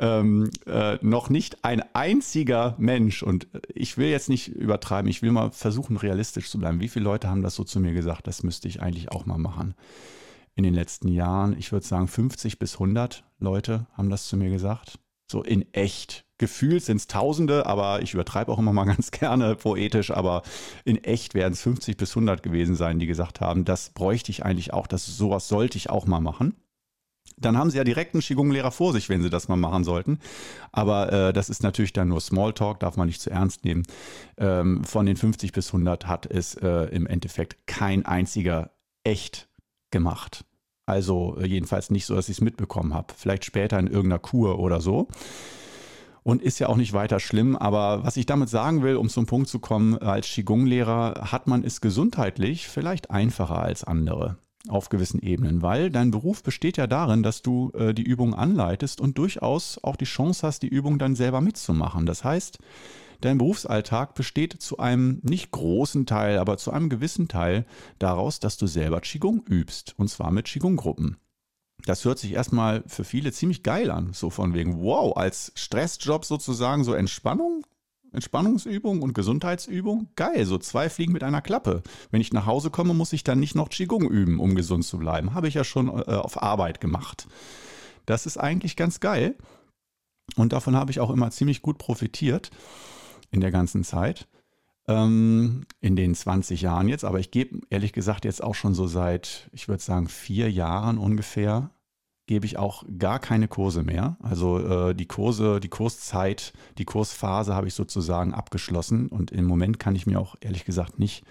ähm, 0.00 0.50
äh, 0.66 0.98
noch 1.00 1.30
nicht 1.30 1.64
ein 1.64 1.82
einziger 1.94 2.74
Mensch, 2.78 3.22
und 3.22 3.46
ich 3.72 3.98
will 3.98 4.08
jetzt 4.08 4.28
nicht 4.28 4.48
übertreiben, 4.48 5.08
ich 5.08 5.22
will 5.22 5.30
mal 5.30 5.52
versuchen, 5.52 5.96
realistisch 5.96 6.50
zu 6.50 6.58
bleiben. 6.58 6.80
Wie 6.80 6.88
viele 6.88 7.04
Leute 7.04 7.28
haben 7.28 7.42
das 7.42 7.54
so 7.54 7.62
zu 7.62 7.78
mir 7.78 7.92
gesagt, 7.92 8.26
das 8.26 8.42
müsste 8.42 8.66
ich 8.66 8.82
eigentlich 8.82 9.12
auch 9.12 9.26
mal 9.26 9.38
machen? 9.38 9.74
In 10.56 10.64
den 10.64 10.74
letzten 10.74 11.06
Jahren, 11.06 11.56
ich 11.56 11.70
würde 11.70 11.86
sagen 11.86 12.08
50 12.08 12.58
bis 12.58 12.74
100 12.74 13.22
Leute 13.38 13.86
haben 13.92 14.10
das 14.10 14.26
zu 14.26 14.36
mir 14.36 14.50
gesagt. 14.50 14.98
So 15.30 15.44
in 15.44 15.72
echt 15.72 16.24
gefühlt 16.38 16.84
sind 16.84 16.96
es 16.96 17.06
Tausende, 17.06 17.66
aber 17.66 18.02
ich 18.02 18.14
übertreibe 18.14 18.50
auch 18.50 18.58
immer 18.58 18.72
mal 18.72 18.84
ganz 18.86 19.10
gerne 19.10 19.56
poetisch, 19.56 20.10
aber 20.10 20.42
in 20.84 21.02
echt 21.04 21.34
werden 21.34 21.52
es 21.52 21.62
50 21.62 21.96
bis 21.96 22.10
100 22.10 22.42
gewesen 22.42 22.76
sein, 22.76 22.98
die 22.98 23.06
gesagt 23.06 23.40
haben, 23.40 23.64
das 23.64 23.90
bräuchte 23.90 24.30
ich 24.30 24.44
eigentlich 24.44 24.72
auch, 24.72 24.86
das 24.86 25.04
sowas 25.04 25.48
sollte 25.48 25.76
ich 25.76 25.90
auch 25.90 26.06
mal 26.06 26.20
machen. 26.20 26.54
Dann 27.40 27.56
haben 27.56 27.70
sie 27.70 27.78
ja 27.78 27.84
direkt 27.84 28.14
einen 28.14 28.22
Qigong-Lehrer 28.22 28.72
vor 28.72 28.92
sich, 28.92 29.08
wenn 29.08 29.22
sie 29.22 29.30
das 29.30 29.46
mal 29.46 29.56
machen 29.56 29.84
sollten. 29.84 30.18
Aber 30.72 31.12
äh, 31.12 31.32
das 31.32 31.50
ist 31.50 31.62
natürlich 31.62 31.92
dann 31.92 32.08
nur 32.08 32.20
Smalltalk, 32.20 32.80
darf 32.80 32.96
man 32.96 33.06
nicht 33.06 33.20
zu 33.20 33.30
ernst 33.30 33.64
nehmen. 33.64 33.84
Ähm, 34.38 34.82
von 34.82 35.06
den 35.06 35.16
50 35.16 35.52
bis 35.52 35.68
100 35.68 36.08
hat 36.08 36.26
es 36.26 36.54
äh, 36.56 36.86
im 36.86 37.06
Endeffekt 37.06 37.66
kein 37.66 38.04
einziger 38.04 38.72
echt 39.04 39.48
gemacht. 39.92 40.44
Also 40.84 41.36
äh, 41.38 41.46
jedenfalls 41.46 41.90
nicht 41.90 42.06
so, 42.06 42.16
dass 42.16 42.28
ich 42.28 42.38
es 42.38 42.40
mitbekommen 42.40 42.92
habe. 42.92 43.14
Vielleicht 43.16 43.44
später 43.44 43.78
in 43.78 43.86
irgendeiner 43.86 44.18
Kur 44.18 44.58
oder 44.58 44.80
so 44.80 45.06
und 46.28 46.42
ist 46.42 46.58
ja 46.58 46.68
auch 46.68 46.76
nicht 46.76 46.92
weiter 46.92 47.20
schlimm. 47.20 47.56
Aber 47.56 48.04
was 48.04 48.18
ich 48.18 48.26
damit 48.26 48.50
sagen 48.50 48.82
will, 48.82 48.96
um 48.96 49.08
zum 49.08 49.24
Punkt 49.24 49.48
zu 49.48 49.60
kommen, 49.60 49.96
als 49.96 50.26
Qigong-Lehrer 50.26 51.32
hat 51.32 51.46
man 51.46 51.64
es 51.64 51.80
gesundheitlich 51.80 52.68
vielleicht 52.68 53.10
einfacher 53.10 53.62
als 53.62 53.82
andere 53.82 54.36
auf 54.68 54.90
gewissen 54.90 55.22
Ebenen, 55.22 55.62
weil 55.62 55.88
dein 55.88 56.10
Beruf 56.10 56.42
besteht 56.42 56.76
ja 56.76 56.86
darin, 56.86 57.22
dass 57.22 57.40
du 57.40 57.70
äh, 57.72 57.94
die 57.94 58.02
Übung 58.02 58.34
anleitest 58.34 59.00
und 59.00 59.16
durchaus 59.16 59.82
auch 59.82 59.96
die 59.96 60.04
Chance 60.04 60.46
hast, 60.46 60.62
die 60.62 60.68
Übung 60.68 60.98
dann 60.98 61.16
selber 61.16 61.40
mitzumachen. 61.40 62.04
Das 62.04 62.24
heißt, 62.24 62.58
dein 63.22 63.38
Berufsalltag 63.38 64.14
besteht 64.14 64.60
zu 64.60 64.76
einem 64.76 65.20
nicht 65.22 65.50
großen 65.50 66.04
Teil, 66.04 66.36
aber 66.36 66.58
zu 66.58 66.70
einem 66.72 66.90
gewissen 66.90 67.28
Teil 67.28 67.64
daraus, 67.98 68.38
dass 68.38 68.58
du 68.58 68.66
selber 68.66 69.00
Qigong 69.00 69.44
übst 69.48 69.94
und 69.96 70.10
zwar 70.10 70.30
mit 70.30 70.44
Qigong-Gruppen. 70.44 71.16
Das 71.88 72.04
hört 72.04 72.18
sich 72.18 72.32
erstmal 72.32 72.84
für 72.86 73.02
viele 73.02 73.32
ziemlich 73.32 73.62
geil 73.62 73.90
an. 73.90 74.12
So 74.12 74.28
von 74.28 74.52
wegen, 74.52 74.82
wow, 74.82 75.16
als 75.16 75.52
Stressjob 75.54 76.26
sozusagen 76.26 76.84
so 76.84 76.92
Entspannung, 76.92 77.64
Entspannungsübung 78.12 79.00
und 79.00 79.14
Gesundheitsübung. 79.14 80.10
Geil, 80.14 80.44
so 80.44 80.58
zwei 80.58 80.90
Fliegen 80.90 81.14
mit 81.14 81.24
einer 81.24 81.40
Klappe. 81.40 81.82
Wenn 82.10 82.20
ich 82.20 82.30
nach 82.30 82.44
Hause 82.44 82.68
komme, 82.68 82.92
muss 82.92 83.14
ich 83.14 83.24
dann 83.24 83.40
nicht 83.40 83.54
noch 83.54 83.70
Qigong 83.70 84.06
üben, 84.06 84.38
um 84.38 84.54
gesund 84.54 84.84
zu 84.84 84.98
bleiben. 84.98 85.32
Habe 85.32 85.48
ich 85.48 85.54
ja 85.54 85.64
schon 85.64 85.88
äh, 85.88 86.12
auf 86.12 86.42
Arbeit 86.42 86.82
gemacht. 86.82 87.26
Das 88.04 88.26
ist 88.26 88.36
eigentlich 88.36 88.76
ganz 88.76 89.00
geil. 89.00 89.36
Und 90.36 90.52
davon 90.52 90.76
habe 90.76 90.90
ich 90.90 91.00
auch 91.00 91.08
immer 91.08 91.30
ziemlich 91.30 91.62
gut 91.62 91.78
profitiert 91.78 92.50
in 93.30 93.40
der 93.40 93.50
ganzen 93.50 93.82
Zeit 93.82 94.28
ähm, 94.88 95.64
in 95.80 95.96
den 95.96 96.14
20 96.14 96.62
Jahren 96.62 96.88
jetzt, 96.88 97.04
aber 97.04 97.20
ich 97.20 97.30
gebe 97.30 97.60
ehrlich 97.70 97.92
gesagt 97.92 98.24
jetzt 98.24 98.42
auch 98.42 98.54
schon 98.54 98.74
so 98.74 98.86
seit, 98.86 99.48
ich 99.52 99.68
würde 99.68 99.82
sagen, 99.82 100.08
vier 100.08 100.50
Jahren 100.50 100.98
ungefähr, 100.98 101.70
gebe 102.28 102.46
ich 102.46 102.58
auch 102.58 102.84
gar 102.98 103.18
keine 103.18 103.48
Kurse 103.48 103.82
mehr. 103.82 104.16
Also 104.22 104.58
äh, 104.60 104.94
die 104.94 105.06
Kurse, 105.06 105.58
die 105.58 105.70
Kurszeit, 105.70 106.52
die 106.76 106.84
Kursphase 106.84 107.54
habe 107.54 107.66
ich 107.66 107.74
sozusagen 107.74 108.34
abgeschlossen 108.34 109.08
und 109.08 109.32
im 109.32 109.46
Moment 109.46 109.80
kann 109.80 109.96
ich 109.96 110.06
mir 110.06 110.20
auch 110.20 110.36
ehrlich 110.40 110.64
gesagt 110.64 110.98
nicht 111.00 111.24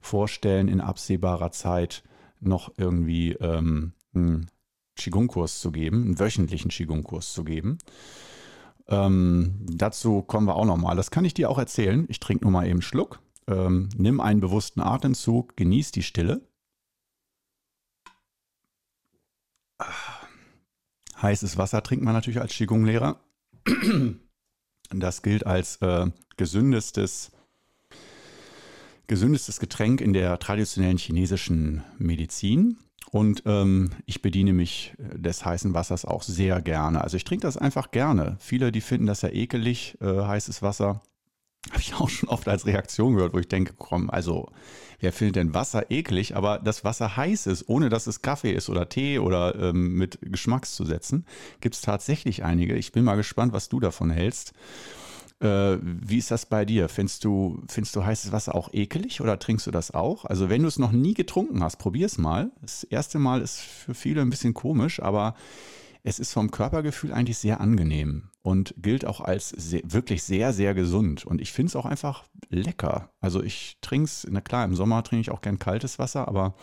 vorstellen, 0.00 0.68
in 0.68 0.80
absehbarer 0.80 1.50
Zeit 1.50 2.04
noch 2.38 2.70
irgendwie 2.76 3.32
ähm, 3.32 3.94
einen 4.14 4.50
Qigong-Kurs 4.96 5.58
zu 5.60 5.72
geben, 5.72 6.02
einen 6.02 6.20
wöchentlichen 6.20 6.70
Qigong-Kurs 6.70 7.32
zu 7.32 7.42
geben. 7.42 7.78
Ähm, 8.88 9.56
dazu 9.66 10.22
kommen 10.22 10.46
wir 10.46 10.56
auch 10.56 10.66
nochmal. 10.66 10.96
Das 10.96 11.10
kann 11.10 11.24
ich 11.24 11.34
dir 11.34 11.50
auch 11.50 11.58
erzählen. 11.58 12.04
Ich 12.08 12.20
trinke 12.20 12.44
nur 12.44 12.52
mal 12.52 12.64
eben 12.64 12.72
einen 12.72 12.82
Schluck. 12.82 13.20
Ähm, 13.48 13.88
nimm 13.96 14.20
einen 14.20 14.40
bewussten 14.40 14.80
Atemzug, 14.80 15.56
genieß 15.56 15.92
die 15.92 16.02
Stille. 16.02 16.42
Heißes 21.20 21.56
Wasser 21.56 21.82
trinkt 21.82 22.04
man 22.04 22.14
natürlich 22.14 22.40
als 22.40 22.52
Qigong-Lehrer. 22.52 23.20
Das 24.90 25.22
gilt 25.22 25.46
als 25.46 25.76
äh, 25.82 26.06
gesündestes, 26.36 27.32
gesündestes 29.06 29.58
Getränk 29.58 30.00
in 30.00 30.12
der 30.12 30.38
traditionellen 30.38 30.98
chinesischen 30.98 31.82
Medizin. 31.98 32.78
Und 33.10 33.42
ähm, 33.46 33.90
ich 34.04 34.20
bediene 34.20 34.52
mich 34.52 34.94
des 34.98 35.44
heißen 35.44 35.74
Wassers 35.74 36.04
auch 36.04 36.22
sehr 36.22 36.60
gerne. 36.60 37.02
Also 37.02 37.16
ich 37.16 37.24
trinke 37.24 37.42
das 37.46 37.56
einfach 37.56 37.90
gerne. 37.90 38.36
Viele, 38.40 38.72
die 38.72 38.80
finden 38.80 39.06
das 39.06 39.22
ja 39.22 39.30
ekelig, 39.30 39.96
äh, 40.00 40.06
heißes 40.06 40.62
Wasser. 40.62 41.02
Habe 41.70 41.80
ich 41.80 41.94
auch 41.94 42.08
schon 42.08 42.28
oft 42.28 42.48
als 42.48 42.66
Reaktion 42.66 43.14
gehört, 43.14 43.34
wo 43.34 43.38
ich 43.38 43.48
denke, 43.48 43.74
komm, 43.76 44.10
also 44.10 44.50
wer 45.00 45.12
findet 45.12 45.36
denn 45.36 45.54
Wasser 45.54 45.90
eklig? 45.90 46.36
Aber 46.36 46.58
das 46.58 46.84
Wasser 46.84 47.16
heiß 47.16 47.46
ist, 47.46 47.68
ohne 47.68 47.88
dass 47.88 48.06
es 48.06 48.22
Kaffee 48.22 48.52
ist 48.52 48.68
oder 48.68 48.88
Tee 48.88 49.18
oder 49.18 49.54
ähm, 49.56 49.94
mit 49.94 50.18
Geschmackszusätzen, 50.22 51.26
gibt 51.60 51.74
es 51.74 51.80
tatsächlich 51.80 52.44
einige. 52.44 52.76
Ich 52.76 52.92
bin 52.92 53.04
mal 53.04 53.16
gespannt, 53.16 53.52
was 53.52 53.68
du 53.68 53.80
davon 53.80 54.10
hältst. 54.10 54.52
Äh, 55.40 55.76
wie 55.82 56.18
ist 56.18 56.30
das 56.30 56.46
bei 56.46 56.64
dir? 56.64 56.88
Findest 56.88 57.24
du, 57.24 57.62
findest 57.68 57.94
du 57.96 58.04
heißes 58.04 58.32
Wasser 58.32 58.54
auch 58.54 58.72
ekelig 58.72 59.20
oder 59.20 59.38
trinkst 59.38 59.66
du 59.66 59.70
das 59.70 59.90
auch? 59.90 60.24
Also 60.24 60.48
wenn 60.48 60.62
du 60.62 60.68
es 60.68 60.78
noch 60.78 60.92
nie 60.92 61.14
getrunken 61.14 61.62
hast, 61.62 61.76
probier 61.76 62.06
es 62.06 62.16
mal. 62.16 62.50
Das 62.62 62.84
erste 62.84 63.18
Mal 63.18 63.42
ist 63.42 63.60
für 63.60 63.94
viele 63.94 64.22
ein 64.22 64.30
bisschen 64.30 64.54
komisch, 64.54 65.02
aber 65.02 65.34
es 66.04 66.18
ist 66.20 66.32
vom 66.32 66.50
Körpergefühl 66.50 67.12
eigentlich 67.12 67.38
sehr 67.38 67.60
angenehm 67.60 68.30
und 68.46 68.74
gilt 68.78 69.04
auch 69.04 69.20
als 69.20 69.48
sehr, 69.48 69.80
wirklich 69.84 70.22
sehr, 70.22 70.52
sehr 70.52 70.72
gesund. 70.72 71.26
Und 71.26 71.40
ich 71.40 71.52
finde 71.52 71.70
es 71.70 71.74
auch 71.74 71.84
einfach 71.84 72.22
lecker. 72.48 73.10
Also 73.18 73.42
ich 73.42 73.76
trinke 73.80 74.04
es, 74.04 74.24
na 74.30 74.40
klar, 74.40 74.64
im 74.64 74.76
Sommer 74.76 75.02
trinke 75.02 75.22
ich 75.22 75.32
auch 75.32 75.40
gern 75.40 75.58
kaltes 75.58 75.98
Wasser, 75.98 76.28
aber 76.28 76.54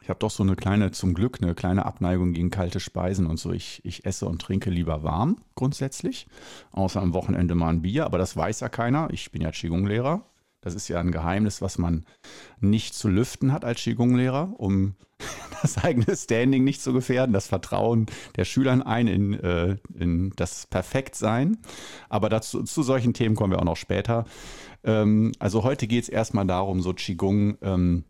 ich 0.00 0.08
habe 0.08 0.20
doch 0.20 0.30
so 0.30 0.44
eine 0.44 0.54
kleine, 0.54 0.92
zum 0.92 1.14
Glück, 1.14 1.40
eine 1.42 1.56
kleine 1.56 1.86
Abneigung 1.86 2.34
gegen 2.34 2.50
kalte 2.50 2.78
Speisen 2.78 3.26
und 3.26 3.40
so. 3.40 3.50
Ich, 3.52 3.84
ich 3.84 4.06
esse 4.06 4.26
und 4.26 4.40
trinke 4.40 4.70
lieber 4.70 5.02
warm 5.02 5.38
grundsätzlich, 5.56 6.28
außer 6.70 7.02
am 7.02 7.14
Wochenende 7.14 7.56
mal 7.56 7.70
ein 7.70 7.82
Bier, 7.82 8.06
aber 8.06 8.18
das 8.18 8.36
weiß 8.36 8.60
ja 8.60 8.68
keiner. 8.68 9.08
Ich 9.10 9.32
bin 9.32 9.42
ja 9.42 9.50
Qigong-Lehrer. 9.50 10.24
Das 10.62 10.74
ist 10.74 10.88
ja 10.88 11.00
ein 11.00 11.10
Geheimnis, 11.10 11.60
was 11.60 11.76
man 11.76 12.06
nicht 12.60 12.94
zu 12.94 13.08
lüften 13.08 13.52
hat 13.52 13.64
als 13.64 13.80
Qigong-Lehrer, 13.80 14.54
um 14.56 14.94
das 15.62 15.76
eigene 15.76 16.16
Standing 16.16 16.64
nicht 16.64 16.80
zu 16.80 16.92
gefährden, 16.92 17.32
das 17.32 17.48
Vertrauen 17.48 18.06
der 18.36 18.44
Schülern 18.44 18.80
ein 18.80 19.08
in, 19.08 19.34
äh, 19.34 19.76
in 19.94 20.30
das 20.36 20.66
Perfektsein. 20.68 21.58
Aber 22.08 22.28
dazu, 22.28 22.62
zu 22.62 22.82
solchen 22.82 23.12
Themen 23.12 23.34
kommen 23.34 23.52
wir 23.52 23.58
auch 23.58 23.64
noch 23.64 23.76
später. 23.76 24.24
Ähm, 24.84 25.32
also 25.38 25.64
heute 25.64 25.86
geht 25.86 26.04
es 26.04 26.08
erstmal 26.08 26.46
darum, 26.46 26.80
so 26.80 26.94
Qigong. 26.94 27.58
Ähm, 27.60 28.04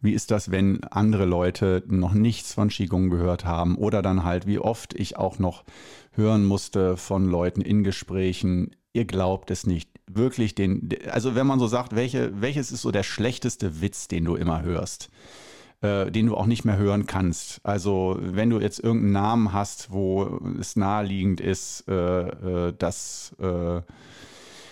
wie 0.00 0.12
ist 0.12 0.30
das, 0.30 0.50
wenn 0.50 0.82
andere 0.84 1.26
Leute 1.26 1.82
noch 1.86 2.14
nichts 2.14 2.54
von 2.54 2.68
Qigong 2.68 3.10
gehört 3.10 3.44
haben 3.44 3.76
oder 3.76 4.00
dann 4.00 4.24
halt, 4.24 4.46
wie 4.46 4.58
oft 4.58 4.94
ich 4.94 5.18
auch 5.18 5.38
noch 5.38 5.64
hören 6.12 6.44
musste 6.44 6.96
von 6.96 7.28
Leuten 7.28 7.60
in 7.60 7.84
Gesprächen, 7.84 8.74
ihr 8.94 9.04
glaubt 9.04 9.50
es 9.50 9.66
nicht. 9.66 9.90
Wirklich 10.08 10.54
den, 10.54 10.88
also 11.10 11.34
wenn 11.34 11.46
man 11.46 11.58
so 11.58 11.66
sagt, 11.66 11.94
welche, 11.94 12.40
welches 12.40 12.70
ist 12.70 12.82
so 12.82 12.90
der 12.90 13.02
schlechteste 13.02 13.80
Witz, 13.80 14.08
den 14.08 14.24
du 14.24 14.36
immer 14.36 14.62
hörst? 14.62 15.10
Äh, 15.82 16.10
den 16.10 16.26
du 16.26 16.36
auch 16.36 16.46
nicht 16.46 16.64
mehr 16.64 16.78
hören 16.78 17.06
kannst. 17.06 17.60
Also 17.62 18.16
wenn 18.18 18.48
du 18.48 18.58
jetzt 18.58 18.78
irgendeinen 18.78 19.12
Namen 19.12 19.52
hast, 19.52 19.90
wo 19.90 20.40
es 20.58 20.74
naheliegend 20.74 21.38
ist, 21.38 21.84
äh, 21.86 22.68
äh 22.68 22.72
dass 22.72 23.36
äh, 23.38 23.82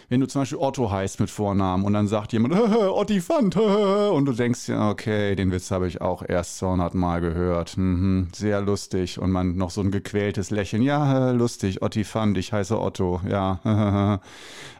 wenn 0.08 0.20
du 0.20 0.26
zum 0.26 0.42
Beispiel 0.42 0.58
Otto 0.58 0.90
heißt 0.90 1.20
mit 1.20 1.30
Vornamen 1.30 1.84
und 1.84 1.92
dann 1.92 2.06
sagt 2.06 2.32
jemand, 2.32 2.54
Ottifant, 2.74 3.56
und 3.56 4.24
du 4.26 4.32
denkst, 4.32 4.68
ja, 4.68 4.90
okay, 4.90 5.34
den 5.34 5.50
Witz 5.52 5.70
habe 5.70 5.88
ich 5.88 6.00
auch 6.00 6.22
erst 6.26 6.58
200 6.58 6.94
Mal 6.94 7.20
gehört. 7.20 7.76
Mhm, 7.76 8.28
sehr 8.34 8.60
lustig. 8.60 9.18
Und 9.18 9.30
man 9.30 9.56
noch 9.56 9.70
so 9.70 9.80
ein 9.80 9.90
gequältes 9.90 10.50
Lächeln, 10.50 10.82
ja, 10.82 11.30
lustig, 11.30 11.82
Ottifant, 11.82 12.36
ich 12.38 12.52
heiße 12.52 12.80
Otto, 12.80 13.20
ja. 13.28 14.20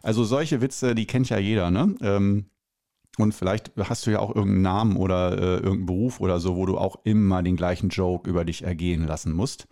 Also 0.03 0.25
solche 0.25 0.61
Witze, 0.61 0.95
die 0.95 1.07
kennt 1.07 1.31
ja 1.31 1.39
jeder, 1.39 1.71
ne? 1.71 1.95
Ähm, 2.03 2.47
und 3.19 3.33
vielleicht 3.33 3.73
hast 3.79 4.07
du 4.07 4.11
ja 4.11 4.19
auch 4.19 4.35
irgendeinen 4.35 4.63
Namen 4.63 4.97
oder 4.97 5.33
äh, 5.33 5.55
irgendeinen 5.57 5.87
Beruf 5.87 6.21
oder 6.21 6.41
so, 6.41 6.57
wo 6.57 6.67
du 6.67 6.79
auch 6.79 6.97
immer 7.05 7.43
den 7.43 7.57
gleichen 7.57 7.89
Joke 7.89 8.29
über 8.29 8.45
dich 8.45 8.65
ergehen 8.65 9.07
lassen 9.07 9.33
musst. 9.33 9.69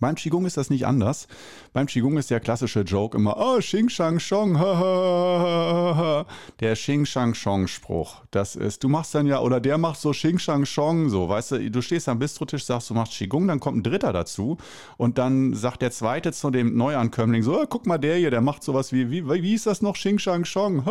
Beim 0.00 0.16
Qigong 0.16 0.44
ist 0.44 0.58
das 0.58 0.68
nicht 0.68 0.86
anders. 0.86 1.28
Beim 1.72 1.86
Qigong 1.86 2.18
ist 2.18 2.30
der 2.30 2.40
klassische 2.40 2.82
Joke 2.82 3.16
immer, 3.16 3.38
oh, 3.38 3.58
Xing 3.58 3.88
Shang 3.88 4.20
Shong, 4.20 4.58
ha, 4.58 4.78
ha, 4.78 5.94
ha, 5.96 6.26
Der 6.60 6.74
Xing 6.74 7.06
Shang 7.06 7.32
Shong 7.32 7.66
Spruch. 7.66 8.16
Das 8.30 8.54
ist, 8.54 8.84
du 8.84 8.90
machst 8.90 9.14
dann 9.14 9.26
ja, 9.26 9.40
oder 9.40 9.60
der 9.60 9.78
macht 9.78 9.98
so 9.98 10.10
Xing 10.10 10.38
Shang 10.38 10.66
Shong, 10.66 11.08
so, 11.08 11.30
weißt 11.30 11.52
du, 11.52 11.70
du 11.70 11.80
stehst 11.80 12.06
am 12.10 12.18
Bistrotisch, 12.18 12.66
sagst, 12.66 12.90
du 12.90 12.94
machst 12.94 13.14
Qigong, 13.14 13.48
dann 13.48 13.60
kommt 13.60 13.78
ein 13.78 13.82
Dritter 13.82 14.12
dazu 14.12 14.58
und 14.98 15.16
dann 15.16 15.54
sagt 15.54 15.80
der 15.80 15.90
Zweite 15.90 16.32
zu 16.32 16.50
dem 16.50 16.76
Neuankömmling 16.76 17.42
so, 17.42 17.58
oh, 17.58 17.64
guck 17.66 17.86
mal, 17.86 17.96
der 17.96 18.16
hier, 18.16 18.30
der 18.30 18.42
macht 18.42 18.64
sowas 18.64 18.92
wie, 18.92 19.10
wie, 19.10 19.26
wie 19.26 19.54
ist 19.54 19.66
das 19.66 19.80
noch, 19.80 19.94
Xing 19.94 20.18
Shang 20.18 20.44
Shong. 20.44 20.84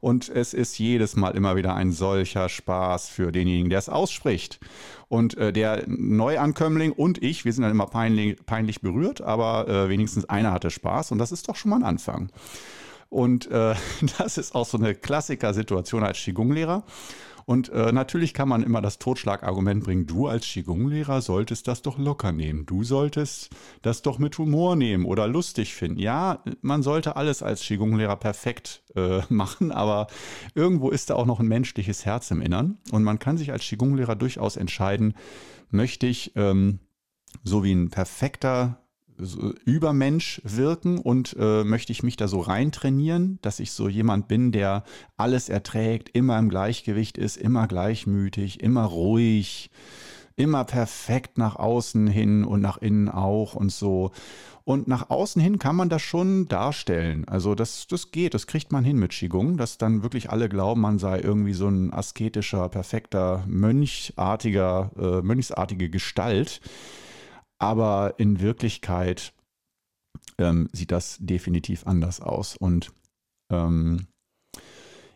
Und 0.00 0.28
es 0.28 0.52
ist 0.52 0.78
jedes 0.78 1.16
Mal 1.16 1.34
immer 1.34 1.56
wieder 1.56 1.74
ein 1.74 1.92
solcher 1.92 2.50
Spaß 2.50 3.08
für 3.08 3.32
denjenigen, 3.32 3.70
der 3.70 3.78
es 3.78 3.88
ausspricht. 3.88 4.60
Und 5.08 5.36
äh, 5.38 5.52
der 5.52 5.84
Neuankömmling 5.86 6.92
und 6.92 7.22
ich, 7.22 7.44
wir 7.44 7.52
sind 7.52 7.62
dann 7.62 7.70
immer 7.70 7.86
peinlich, 7.86 8.44
peinlich 8.44 8.82
berührt, 8.82 9.22
aber 9.22 9.66
äh, 9.66 9.88
wenigstens 9.88 10.26
einer 10.26 10.52
hatte 10.52 10.70
Spaß 10.70 11.12
und 11.12 11.18
das 11.18 11.32
ist 11.32 11.48
doch 11.48 11.56
schon 11.56 11.70
mal 11.70 11.76
ein 11.76 11.84
Anfang. 11.84 12.30
Und 13.08 13.50
äh, 13.50 13.74
das 14.18 14.38
ist 14.38 14.54
auch 14.54 14.66
so 14.66 14.78
eine 14.78 14.94
Klassiker-Situation 14.94 16.04
als 16.04 16.18
Qigong-Lehrer. 16.18 16.82
Und 17.48 17.70
äh, 17.70 17.92
natürlich 17.92 18.34
kann 18.34 18.50
man 18.50 18.62
immer 18.62 18.82
das 18.82 18.98
Totschlagargument 18.98 19.82
bringen, 19.82 20.04
du 20.04 20.26
als 20.26 20.44
Qigong-Lehrer 20.44 21.22
solltest 21.22 21.66
das 21.66 21.80
doch 21.80 21.96
locker 21.96 22.30
nehmen. 22.30 22.66
Du 22.66 22.84
solltest 22.84 23.48
das 23.80 24.02
doch 24.02 24.18
mit 24.18 24.36
Humor 24.36 24.76
nehmen 24.76 25.06
oder 25.06 25.26
lustig 25.26 25.74
finden. 25.74 25.98
Ja, 25.98 26.44
man 26.60 26.82
sollte 26.82 27.16
alles 27.16 27.42
als 27.42 27.62
Qigong-Lehrer 27.62 28.16
perfekt 28.16 28.82
äh, 28.96 29.22
machen, 29.30 29.72
aber 29.72 30.08
irgendwo 30.54 30.90
ist 30.90 31.08
da 31.08 31.14
auch 31.14 31.24
noch 31.24 31.40
ein 31.40 31.48
menschliches 31.48 32.04
Herz 32.04 32.30
im 32.30 32.42
Innern. 32.42 32.76
Und 32.92 33.02
man 33.02 33.18
kann 33.18 33.38
sich 33.38 33.50
als 33.50 33.64
Qigong-Lehrer 33.64 34.14
durchaus 34.14 34.56
entscheiden, 34.56 35.14
möchte 35.70 36.06
ich 36.06 36.32
ähm, 36.36 36.80
so 37.44 37.64
wie 37.64 37.72
ein 37.72 37.88
perfekter 37.88 38.86
Übermensch 39.64 40.40
wirken 40.44 40.98
und 40.98 41.36
äh, 41.38 41.64
möchte 41.64 41.92
ich 41.92 42.02
mich 42.02 42.16
da 42.16 42.28
so 42.28 42.40
rein 42.40 42.72
trainieren, 42.72 43.38
dass 43.42 43.60
ich 43.60 43.72
so 43.72 43.88
jemand 43.88 44.28
bin, 44.28 44.52
der 44.52 44.84
alles 45.16 45.48
erträgt, 45.48 46.10
immer 46.14 46.38
im 46.38 46.48
Gleichgewicht 46.48 47.18
ist, 47.18 47.36
immer 47.36 47.66
gleichmütig, 47.66 48.62
immer 48.62 48.84
ruhig, 48.84 49.70
immer 50.36 50.64
perfekt 50.64 51.36
nach 51.36 51.56
außen 51.56 52.06
hin 52.06 52.44
und 52.44 52.60
nach 52.60 52.78
innen 52.78 53.08
auch 53.08 53.54
und 53.54 53.72
so. 53.72 54.12
Und 54.64 54.86
nach 54.86 55.10
außen 55.10 55.40
hin 55.40 55.58
kann 55.58 55.76
man 55.76 55.88
das 55.88 56.02
schon 56.02 56.46
darstellen. 56.46 57.26
Also 57.26 57.54
das, 57.54 57.86
das 57.86 58.10
geht, 58.10 58.34
das 58.34 58.46
kriegt 58.46 58.70
man 58.70 58.84
hin 58.84 58.98
mit 58.98 59.12
Qigong, 59.12 59.56
dass 59.56 59.78
dann 59.78 60.02
wirklich 60.02 60.30
alle 60.30 60.48
glauben, 60.48 60.82
man 60.82 60.98
sei 60.98 61.20
irgendwie 61.20 61.54
so 61.54 61.68
ein 61.68 61.92
asketischer, 61.92 62.68
perfekter, 62.68 63.44
mönchartiger, 63.46 64.90
äh, 64.98 65.22
mönchsartige 65.22 65.88
Gestalt 65.88 66.60
aber 67.58 68.14
in 68.18 68.40
Wirklichkeit 68.40 69.32
ähm, 70.38 70.68
sieht 70.72 70.92
das 70.92 71.18
definitiv 71.20 71.86
anders 71.86 72.20
aus. 72.20 72.56
Und 72.56 72.92
ähm, 73.50 74.06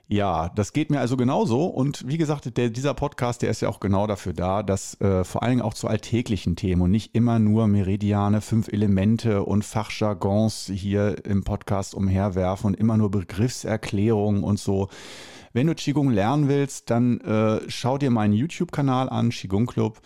ja, 0.08 0.50
das 0.50 0.74
geht 0.74 0.90
mir 0.90 1.00
also 1.00 1.16
genauso. 1.16 1.64
Und 1.64 2.06
wie 2.06 2.18
gesagt, 2.18 2.56
der, 2.58 2.68
dieser 2.68 2.92
Podcast, 2.92 3.40
der 3.40 3.50
ist 3.50 3.62
ja 3.62 3.70
auch 3.70 3.80
genau 3.80 4.06
dafür 4.06 4.34
da, 4.34 4.62
dass 4.62 5.00
äh, 5.00 5.24
vor 5.24 5.42
allen 5.42 5.52
Dingen 5.52 5.62
auch 5.62 5.72
zu 5.72 5.88
alltäglichen 5.88 6.54
Themen 6.54 6.82
und 6.82 6.90
nicht 6.90 7.14
immer 7.14 7.38
nur 7.38 7.66
Meridiane, 7.66 8.42
fünf 8.42 8.68
Elemente 8.68 9.42
und 9.44 9.64
Fachjargons 9.64 10.70
hier 10.74 11.24
im 11.24 11.44
Podcast 11.44 11.94
umherwerfen 11.94 12.66
und 12.68 12.74
immer 12.74 12.98
nur 12.98 13.10
Begriffserklärungen 13.10 14.44
und 14.44 14.58
so. 14.58 14.88
Wenn 15.54 15.66
du 15.66 15.74
Qigong 15.74 16.10
lernen 16.10 16.48
willst, 16.48 16.90
dann 16.90 17.20
äh, 17.20 17.60
schau 17.68 17.96
dir 17.96 18.10
meinen 18.10 18.34
YouTube-Kanal 18.34 19.08
an, 19.08 19.30
Qigong 19.30 19.66
Club. 19.66 20.00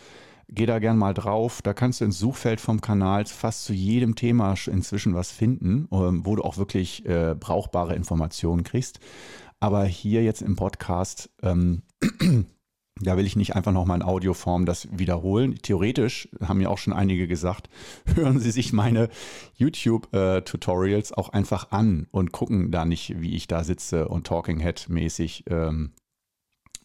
Geh 0.48 0.66
da 0.66 0.78
gern 0.78 0.96
mal 0.96 1.12
drauf. 1.12 1.60
Da 1.60 1.74
kannst 1.74 2.00
du 2.00 2.04
ins 2.04 2.18
Suchfeld 2.18 2.60
vom 2.60 2.80
Kanal 2.80 3.26
fast 3.26 3.64
zu 3.64 3.72
jedem 3.72 4.14
Thema 4.14 4.54
inzwischen 4.66 5.14
was 5.14 5.32
finden, 5.32 5.88
ähm, 5.90 6.24
wo 6.24 6.36
du 6.36 6.42
auch 6.42 6.56
wirklich 6.56 7.04
äh, 7.04 7.34
brauchbare 7.38 7.96
Informationen 7.96 8.62
kriegst. 8.62 9.00
Aber 9.58 9.84
hier 9.84 10.22
jetzt 10.22 10.42
im 10.42 10.54
Podcast, 10.54 11.30
ähm, 11.42 11.82
da 13.00 13.16
will 13.16 13.26
ich 13.26 13.34
nicht 13.34 13.56
einfach 13.56 13.72
nochmal 13.72 13.96
in 13.96 14.04
Audioform 14.04 14.66
das 14.66 14.88
wiederholen. 14.96 15.56
Theoretisch 15.60 16.28
haben 16.40 16.60
ja 16.60 16.68
auch 16.68 16.78
schon 16.78 16.92
einige 16.92 17.26
gesagt, 17.26 17.68
hören 18.14 18.38
Sie 18.38 18.52
sich 18.52 18.72
meine 18.72 19.08
YouTube-Tutorials 19.54 21.10
äh, 21.10 21.14
auch 21.14 21.30
einfach 21.30 21.72
an 21.72 22.06
und 22.12 22.30
gucken 22.30 22.70
da 22.70 22.84
nicht, 22.84 23.20
wie 23.20 23.34
ich 23.34 23.48
da 23.48 23.64
sitze 23.64 24.06
und 24.08 24.28
Talking 24.28 24.60
Head 24.60 24.88
mäßig 24.88 25.44
ähm, 25.50 25.92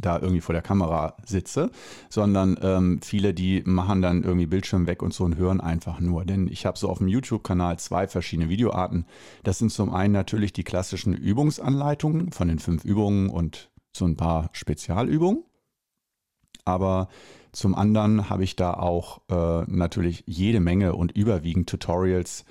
da 0.01 0.19
irgendwie 0.19 0.41
vor 0.41 0.53
der 0.53 0.61
Kamera 0.61 1.15
sitze, 1.25 1.71
sondern 2.09 2.57
ähm, 2.61 2.99
viele, 3.01 3.33
die 3.33 3.63
machen 3.65 4.01
dann 4.01 4.23
irgendwie 4.23 4.47
Bildschirm 4.47 4.87
weg 4.87 5.01
und 5.01 5.13
so 5.13 5.23
und 5.23 5.37
hören 5.37 5.61
einfach 5.61 5.99
nur. 5.99 6.25
Denn 6.25 6.47
ich 6.47 6.65
habe 6.65 6.77
so 6.77 6.89
auf 6.89 6.97
dem 6.97 7.07
YouTube-Kanal 7.07 7.79
zwei 7.79 8.07
verschiedene 8.07 8.49
Videoarten. 8.49 9.05
Das 9.43 9.59
sind 9.59 9.71
zum 9.71 9.93
einen 9.93 10.13
natürlich 10.13 10.53
die 10.53 10.63
klassischen 10.63 11.13
Übungsanleitungen 11.13 12.31
von 12.31 12.47
den 12.47 12.59
fünf 12.59 12.83
Übungen 12.83 13.29
und 13.29 13.69
so 13.93 14.05
ein 14.05 14.17
paar 14.17 14.49
Spezialübungen. 14.53 15.43
Aber 16.65 17.07
zum 17.51 17.75
anderen 17.75 18.29
habe 18.29 18.43
ich 18.43 18.55
da 18.55 18.73
auch 18.73 19.21
äh, 19.29 19.63
natürlich 19.67 20.23
jede 20.25 20.59
Menge 20.59 20.95
und 20.95 21.11
überwiegend 21.11 21.69
Tutorials 21.69 22.45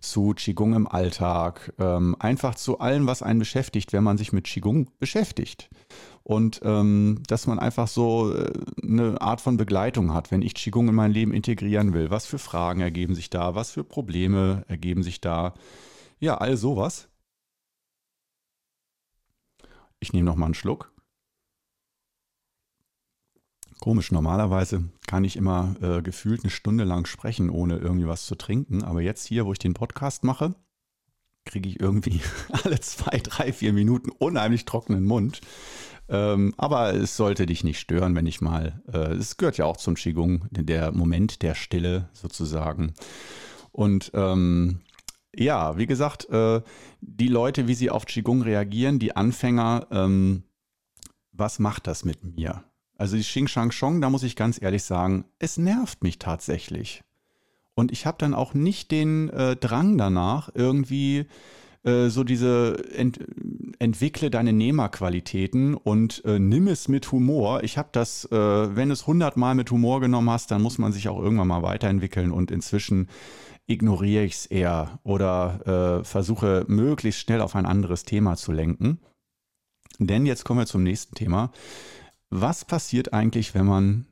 zu 0.00 0.34
Qigong 0.34 0.74
im 0.74 0.86
Alltag, 0.86 1.72
ähm, 1.78 2.14
einfach 2.18 2.54
zu 2.54 2.78
allem, 2.78 3.06
was 3.06 3.22
einen 3.22 3.38
beschäftigt, 3.38 3.92
wenn 3.92 4.04
man 4.04 4.18
sich 4.18 4.32
mit 4.32 4.44
Qigong 4.44 4.90
beschäftigt 4.98 5.70
und 6.22 6.60
ähm, 6.62 7.22
dass 7.26 7.46
man 7.46 7.58
einfach 7.58 7.88
so 7.88 8.34
äh, 8.34 8.52
eine 8.82 9.20
Art 9.20 9.40
von 9.40 9.56
Begleitung 9.56 10.12
hat, 10.14 10.30
wenn 10.30 10.42
ich 10.42 10.54
Qigong 10.54 10.88
in 10.88 10.94
mein 10.94 11.12
Leben 11.12 11.32
integrieren 11.32 11.92
will. 11.92 12.10
Was 12.10 12.26
für 12.26 12.38
Fragen 12.38 12.80
ergeben 12.80 13.14
sich 13.14 13.30
da? 13.30 13.54
Was 13.54 13.70
für 13.70 13.84
Probleme 13.84 14.64
ergeben 14.68 15.02
sich 15.02 15.20
da? 15.20 15.54
Ja, 16.20 16.36
all 16.36 16.56
sowas. 16.56 17.08
Ich 20.00 20.12
nehme 20.12 20.26
noch 20.26 20.36
mal 20.36 20.46
einen 20.46 20.54
Schluck. 20.54 20.93
Komisch, 23.80 24.12
normalerweise 24.12 24.84
kann 25.06 25.24
ich 25.24 25.36
immer 25.36 25.76
äh, 25.82 26.02
gefühlt 26.02 26.42
eine 26.42 26.50
Stunde 26.50 26.84
lang 26.84 27.06
sprechen, 27.06 27.50
ohne 27.50 27.76
irgendwie 27.78 28.06
was 28.06 28.26
zu 28.26 28.34
trinken. 28.34 28.82
Aber 28.82 29.02
jetzt 29.02 29.26
hier, 29.26 29.46
wo 29.46 29.52
ich 29.52 29.58
den 29.58 29.74
Podcast 29.74 30.24
mache, 30.24 30.54
kriege 31.44 31.68
ich 31.68 31.80
irgendwie 31.80 32.20
alle 32.64 32.80
zwei, 32.80 33.18
drei, 33.18 33.52
vier 33.52 33.72
Minuten 33.72 34.10
unheimlich 34.10 34.64
trockenen 34.64 35.04
Mund. 35.04 35.40
Ähm, 36.08 36.54
aber 36.58 36.94
es 36.94 37.16
sollte 37.16 37.46
dich 37.46 37.64
nicht 37.64 37.80
stören, 37.80 38.14
wenn 38.14 38.26
ich 38.26 38.40
mal, 38.40 38.82
äh, 38.92 39.14
es 39.14 39.36
gehört 39.36 39.56
ja 39.56 39.64
auch 39.64 39.78
zum 39.78 39.94
Qigong, 39.94 40.46
der 40.50 40.92
Moment 40.92 41.42
der 41.42 41.54
Stille 41.54 42.08
sozusagen. 42.12 42.94
Und 43.72 44.10
ähm, 44.14 44.80
ja, 45.34 45.76
wie 45.78 45.86
gesagt, 45.86 46.28
äh, 46.28 46.62
die 47.00 47.28
Leute, 47.28 47.68
wie 47.68 47.74
sie 47.74 47.90
auf 47.90 48.06
Qigong 48.06 48.42
reagieren, 48.42 48.98
die 48.98 49.16
Anfänger, 49.16 49.86
ähm, 49.90 50.44
was 51.32 51.58
macht 51.58 51.86
das 51.86 52.04
mit 52.04 52.22
mir? 52.22 52.64
Also 52.96 53.16
die 53.16 53.22
Xing 53.22 53.48
Shang 53.48 53.70
Chong, 53.70 54.00
da 54.00 54.10
muss 54.10 54.22
ich 54.22 54.36
ganz 54.36 54.60
ehrlich 54.60 54.84
sagen, 54.84 55.24
es 55.38 55.56
nervt 55.56 56.02
mich 56.02 56.18
tatsächlich. 56.18 57.02
Und 57.74 57.90
ich 57.90 58.06
habe 58.06 58.18
dann 58.18 58.34
auch 58.34 58.54
nicht 58.54 58.90
den 58.90 59.30
äh, 59.30 59.56
Drang 59.56 59.98
danach, 59.98 60.48
irgendwie 60.54 61.26
äh, 61.84 62.08
so 62.08 62.24
diese 62.24 62.82
ent, 62.94 63.18
entwickle 63.78 64.30
deine 64.30 64.52
Nehmerqualitäten 64.52 65.74
und 65.74 66.24
äh, 66.24 66.38
nimm 66.38 66.68
es 66.68 66.88
mit 66.88 67.10
Humor. 67.12 67.62
Ich 67.62 67.76
habe 67.76 67.88
das, 67.92 68.24
äh, 68.26 68.76
wenn 68.76 68.88
du 68.88 68.94
es 68.94 69.06
hundertmal 69.06 69.54
mit 69.54 69.70
Humor 69.70 70.00
genommen 70.00 70.30
hast, 70.30 70.50
dann 70.50 70.62
muss 70.62 70.78
man 70.78 70.92
sich 70.92 71.08
auch 71.08 71.20
irgendwann 71.20 71.48
mal 71.48 71.62
weiterentwickeln 71.62 72.30
und 72.30 72.50
inzwischen 72.50 73.08
ignoriere 73.66 74.24
ich 74.24 74.34
es 74.34 74.46
eher 74.46 74.98
oder 75.02 76.00
äh, 76.00 76.04
versuche 76.04 76.64
möglichst 76.68 77.20
schnell 77.20 77.40
auf 77.40 77.56
ein 77.56 77.66
anderes 77.66 78.04
Thema 78.04 78.36
zu 78.36 78.52
lenken. 78.52 78.98
Denn 79.98 80.26
jetzt 80.26 80.44
kommen 80.44 80.60
wir 80.60 80.66
zum 80.66 80.82
nächsten 80.82 81.14
Thema. 81.14 81.52
Was 82.36 82.64
passiert 82.64 83.12
eigentlich, 83.12 83.54
wenn 83.54 83.64
man 83.64 84.06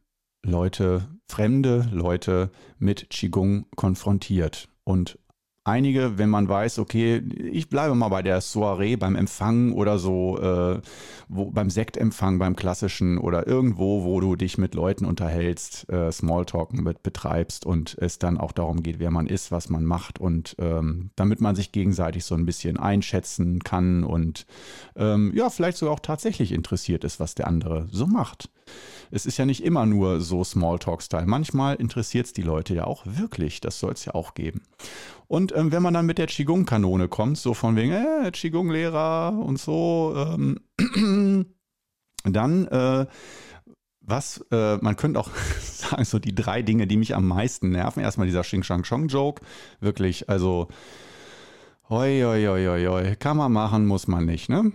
Leute, 0.47 1.09
fremde 1.29 1.89
Leute 1.91 2.53
mit 2.79 3.11
Qigong 3.11 3.67
konfrontiert? 3.75 4.69
Und 4.85 5.19
einige, 5.65 6.19
wenn 6.19 6.29
man 6.29 6.49
weiß, 6.49 6.79
okay, 6.79 7.19
ich 7.19 7.69
bleibe 7.69 7.95
mal 7.95 8.09
bei 8.09 8.23
der 8.23 8.41
Soiree, 8.41 8.97
beim 8.97 9.15
Empfang 9.15 9.73
oder 9.73 9.99
so, 9.99 10.39
äh, 10.39 10.81
wo, 11.29 11.51
beim 11.51 11.71
Sektempfang, 11.71 12.39
beim 12.39 12.57
klassischen 12.57 13.19
oder 13.19 13.47
irgendwo, 13.47 14.05
wo 14.05 14.21
du 14.21 14.37
dich 14.37 14.59
mit 14.59 14.75
Leuten 14.75 15.05
unterhältst, 15.05 15.89
äh, 15.89 16.11
Smalltalk 16.11 16.73
mit 16.73 17.03
betreibst 17.03 17.65
und 17.65 17.97
es 17.99 18.19
dann 18.19 18.39
auch 18.39 18.53
darum 18.53 18.83
geht, 18.83 18.99
wer 18.99 19.11
man 19.11 19.27
ist, 19.27 19.53
was 19.53 19.69
man 19.69 19.85
macht 19.85 20.19
und 20.19 20.57
ähm, 20.59 21.11
damit 21.17 21.41
man 21.41 21.55
sich 21.55 21.73
gegenseitig 21.73 22.25
so 22.25 22.35
ein 22.35 22.47
bisschen 22.47 22.77
einschätzen 22.77 23.61
kann 23.61 24.05
und 24.05 24.47
ähm, 24.97 25.33
ja, 25.35 25.49
vielleicht 25.51 25.79
sogar 25.79 25.95
auch 25.95 26.01
tatsächlich 26.01 26.53
interessiert 26.53 27.05
ist, 27.05 27.21
was 27.21 27.35
der 27.35 27.47
andere 27.47 27.87
so 27.91 28.07
macht. 28.07 28.51
Es 29.11 29.27
ist 29.27 29.37
ja 29.37 29.45
nicht 29.45 29.63
immer 29.63 29.85
nur 29.85 30.21
so 30.21 30.43
Smalltalk-Style. 30.43 31.27
Manchmal 31.27 31.77
interessiert 31.77 32.27
es 32.27 32.33
die 32.33 32.43
Leute 32.43 32.75
ja 32.75 32.85
auch 32.85 33.05
wirklich. 33.05 33.61
Das 33.61 33.79
soll 33.79 33.93
es 33.93 34.05
ja 34.07 34.15
auch 34.15 34.33
geben. 34.35 34.63
Und 35.29 35.55
ähm, 35.55 35.71
wenn 35.71 35.83
man 35.83 35.95
dann 35.95 36.07
mit 36.07 36.19
der 36.19 36.27
Qigong-Kanone 36.27 37.09
kommt, 37.09 37.39
so 37.39 37.55
von 37.55 37.77
wegen, 37.77 37.93
äh, 37.93 38.31
Qigong-Lehrer 38.31 39.39
und 39.39 39.59
so, 39.59 40.15
ähm, 40.17 40.61
dann, 42.25 42.67
äh, 42.69 43.07
was, 44.01 44.45
äh, 44.51 44.77
man 44.79 44.97
könnte 44.97 45.21
auch 45.21 45.31
sagen, 45.61 46.05
so 46.05 46.19
die 46.19 46.35
drei 46.35 46.63
Dinge, 46.63 46.87
die 46.87 46.97
mich 46.97 47.15
am 47.15 47.29
meisten 47.29 47.71
nerven. 47.71 48.03
Erstmal 48.03 48.27
dieser 48.27 48.43
Xing 48.43 48.63
Shang 48.63 48.83
Chong 48.83 49.09
Joke. 49.09 49.43
Wirklich, 49.81 50.29
also, 50.29 50.69
hoi, 51.89 52.23
hoi, 52.23 52.45
hoi, 52.47 52.67
hoi, 52.67 52.87
hoi. 52.87 53.17
kann 53.17 53.37
man 53.37 53.53
machen, 53.53 53.87
muss 53.87 54.09
man 54.09 54.25
nicht, 54.25 54.49
ne? 54.49 54.73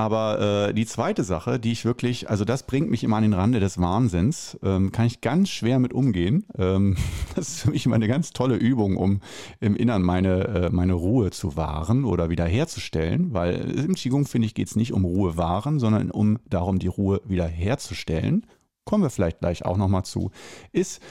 Aber 0.00 0.68
äh, 0.70 0.72
die 0.72 0.86
zweite 0.86 1.24
Sache, 1.24 1.60
die 1.60 1.72
ich 1.72 1.84
wirklich, 1.84 2.30
also 2.30 2.46
das 2.46 2.62
bringt 2.62 2.88
mich 2.88 3.04
immer 3.04 3.18
an 3.18 3.22
den 3.22 3.34
Rande 3.34 3.60
des 3.60 3.76
Wahnsinns, 3.76 4.58
ähm, 4.62 4.92
kann 4.92 5.04
ich 5.04 5.20
ganz 5.20 5.50
schwer 5.50 5.78
mit 5.78 5.92
umgehen. 5.92 6.46
Ähm, 6.56 6.96
das 7.34 7.50
ist 7.50 7.60
für 7.60 7.70
mich 7.70 7.84
immer 7.84 7.96
eine 7.96 8.08
ganz 8.08 8.32
tolle 8.32 8.56
Übung, 8.56 8.96
um 8.96 9.20
im 9.60 9.76
Innern 9.76 10.00
meine, 10.00 10.44
äh, 10.46 10.70
meine 10.70 10.94
Ruhe 10.94 11.32
zu 11.32 11.54
wahren 11.54 12.06
oder 12.06 12.30
wiederherzustellen, 12.30 13.34
weil 13.34 13.56
im 13.78 13.94
Qigong, 13.94 14.24
finde 14.24 14.46
ich, 14.46 14.54
geht 14.54 14.68
es 14.68 14.74
nicht 14.74 14.94
um 14.94 15.04
Ruhe 15.04 15.36
wahren, 15.36 15.78
sondern 15.78 16.10
um 16.10 16.38
darum, 16.48 16.78
die 16.78 16.86
Ruhe 16.86 17.20
wiederherzustellen. 17.26 18.46
Kommen 18.86 19.02
wir 19.02 19.10
vielleicht 19.10 19.40
gleich 19.40 19.66
auch 19.66 19.76
nochmal 19.76 20.06
zu. 20.06 20.30
Ist 20.72 21.02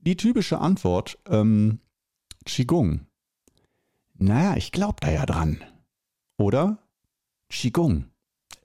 die 0.00 0.16
typische 0.16 0.58
Antwort, 0.58 1.16
ähm, 1.30 1.78
Qigong. 2.44 3.02
Naja, 4.18 4.56
ich 4.56 4.72
glaube 4.72 4.96
da 4.98 5.12
ja 5.12 5.26
dran. 5.26 5.62
Oder 6.38 6.78
Qigong. 7.50 8.06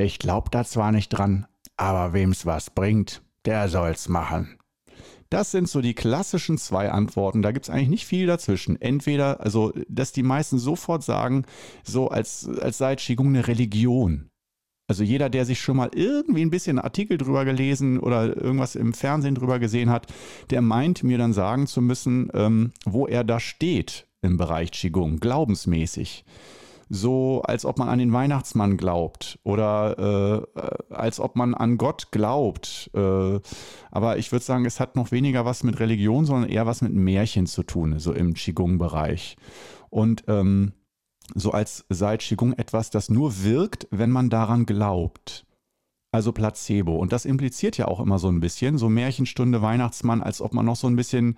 Ich 0.04 0.18
glaub 0.18 0.52
da 0.52 0.64
zwar 0.64 0.92
nicht 0.92 1.10
dran, 1.10 1.46
aber 1.78 2.14
wem's 2.14 2.46
was 2.46 2.72
bringt, 2.72 3.22
der 3.46 3.70
soll's 3.70 4.10
machen. 4.10 4.58
Das 5.30 5.52
sind 5.52 5.70
so 5.70 5.80
die 5.80 5.94
klassischen 5.94 6.58
zwei 6.58 6.92
Antworten. 6.92 7.42
Da 7.42 7.52
gibt 7.52 7.66
es 7.66 7.70
eigentlich 7.70 7.90
nicht 7.90 8.06
viel 8.06 8.26
dazwischen. 8.26 8.82
Entweder, 8.82 9.40
also, 9.40 9.72
dass 9.88 10.12
die 10.12 10.24
meisten 10.24 10.58
sofort 10.60 11.04
sagen, 11.04 11.46
so 11.84 12.10
als, 12.10 12.50
als 12.60 12.80
sei 12.80 12.96
Qigong 12.96 13.28
eine 13.28 13.48
Religion. 13.48 14.30
Also 14.90 15.04
jeder, 15.04 15.30
der 15.30 15.46
sich 15.46 15.62
schon 15.62 15.78
mal 15.78 15.92
irgendwie 15.94 16.42
ein 16.42 16.50
bisschen 16.50 16.80
Artikel 16.80 17.18
drüber 17.18 17.46
gelesen 17.46 17.98
oder 18.00 18.36
irgendwas 18.36 18.76
im 18.76 18.94
Fernsehen 18.94 19.36
drüber 19.36 19.60
gesehen 19.60 19.90
hat, 19.90 20.08
der 20.50 20.62
meint 20.62 21.04
mir 21.04 21.18
dann 21.18 21.32
sagen 21.32 21.66
zu 21.68 21.82
müssen, 21.82 22.30
ähm, 22.34 22.74
wo 22.86 23.08
er 23.08 23.24
da 23.24 23.40
steht 23.40 24.08
im 24.22 24.36
Bereich 24.36 24.72
Qigong, 24.72 25.22
glaubensmäßig 25.22 26.26
so, 26.94 27.42
als 27.44 27.64
ob 27.64 27.80
man 27.80 27.88
an 27.88 28.00
den 28.00 28.12
Weihnachtsmann 28.12 28.76
glaubt 28.76 29.40
oder 29.44 30.46
äh, 30.58 30.94
als 30.94 31.22
ob 31.22 31.38
man 31.38 31.54
an 31.54 31.78
Gott 31.78 32.12
glaubt. 32.12 32.92
Äh, 32.94 33.40
aber 33.92 34.18
ich 34.18 34.32
würde 34.34 34.44
sagen, 34.44 34.66
es 34.66 34.82
hat 34.82 34.98
noch 34.98 35.12
weniger 35.12 35.46
was 35.46 35.64
mit 35.64 35.80
Religion, 35.80 36.26
sondern 36.26 36.50
eher 36.50 36.66
was 36.66 36.82
mit 36.82 36.94
Märchen 36.94 37.48
zu 37.48 37.64
tun, 37.64 37.98
so 37.98 38.12
im 38.12 38.34
Qigong-Bereich. 38.34 39.38
Und 39.90 40.26
ähm, 40.28 40.74
so 41.34 41.52
als 41.52 41.86
sei 41.88 42.18
Qigong 42.18 42.54
etwas, 42.54 42.90
das 42.90 43.10
nur 43.10 43.42
wirkt, 43.42 43.88
wenn 43.90 44.12
man 44.12 44.30
daran 44.30 44.66
glaubt. 44.66 45.46
Also 46.12 46.34
Placebo. 46.34 46.98
Und 46.98 47.14
das 47.14 47.24
impliziert 47.24 47.78
ja 47.78 47.88
auch 47.88 48.02
immer 48.02 48.20
so 48.20 48.28
ein 48.28 48.42
bisschen, 48.42 48.78
so 48.78 48.90
Märchenstunde 48.90 49.62
Weihnachtsmann, 49.62 50.22
als 50.22 50.42
ob 50.42 50.54
man 50.54 50.66
noch 50.66 50.76
so 50.76 50.88
ein 50.88 50.98
bisschen 50.98 51.38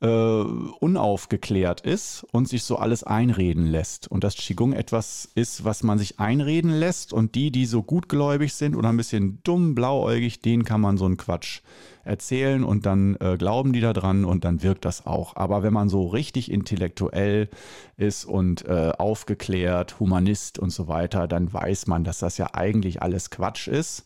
äh, 0.00 0.06
unaufgeklärt 0.06 1.80
ist 1.80 2.26
und 2.32 2.48
sich 2.48 2.64
so 2.64 2.76
alles 2.76 3.02
einreden 3.02 3.66
lässt. 3.66 4.08
Und 4.08 4.24
dass 4.24 4.36
Qigong 4.36 4.72
etwas 4.72 5.28
ist, 5.34 5.64
was 5.64 5.82
man 5.82 5.98
sich 5.98 6.20
einreden 6.20 6.70
lässt 6.70 7.12
und 7.12 7.34
die, 7.34 7.50
die 7.50 7.66
so 7.66 7.82
gutgläubig 7.82 8.54
sind 8.54 8.76
oder 8.76 8.90
ein 8.90 8.96
bisschen 8.96 9.40
dumm, 9.42 9.74
blauäugig, 9.74 10.40
denen 10.40 10.64
kann 10.64 10.80
man 10.80 10.98
so 10.98 11.06
einen 11.06 11.16
Quatsch 11.16 11.60
erzählen 12.04 12.62
und 12.62 12.86
dann 12.86 13.16
äh, 13.20 13.36
glauben 13.36 13.72
die 13.72 13.80
da 13.80 13.92
dran 13.92 14.24
und 14.24 14.44
dann 14.44 14.62
wirkt 14.62 14.84
das 14.84 15.06
auch. 15.06 15.34
Aber 15.34 15.62
wenn 15.62 15.72
man 15.72 15.88
so 15.88 16.06
richtig 16.06 16.50
intellektuell 16.50 17.48
ist 17.96 18.24
und 18.24 18.64
äh, 18.66 18.92
aufgeklärt, 18.96 19.98
Humanist 19.98 20.58
und 20.58 20.70
so 20.70 20.88
weiter, 20.88 21.26
dann 21.26 21.52
weiß 21.52 21.86
man, 21.86 22.04
dass 22.04 22.20
das 22.20 22.38
ja 22.38 22.54
eigentlich 22.54 23.02
alles 23.02 23.30
Quatsch 23.30 23.66
ist. 23.66 24.04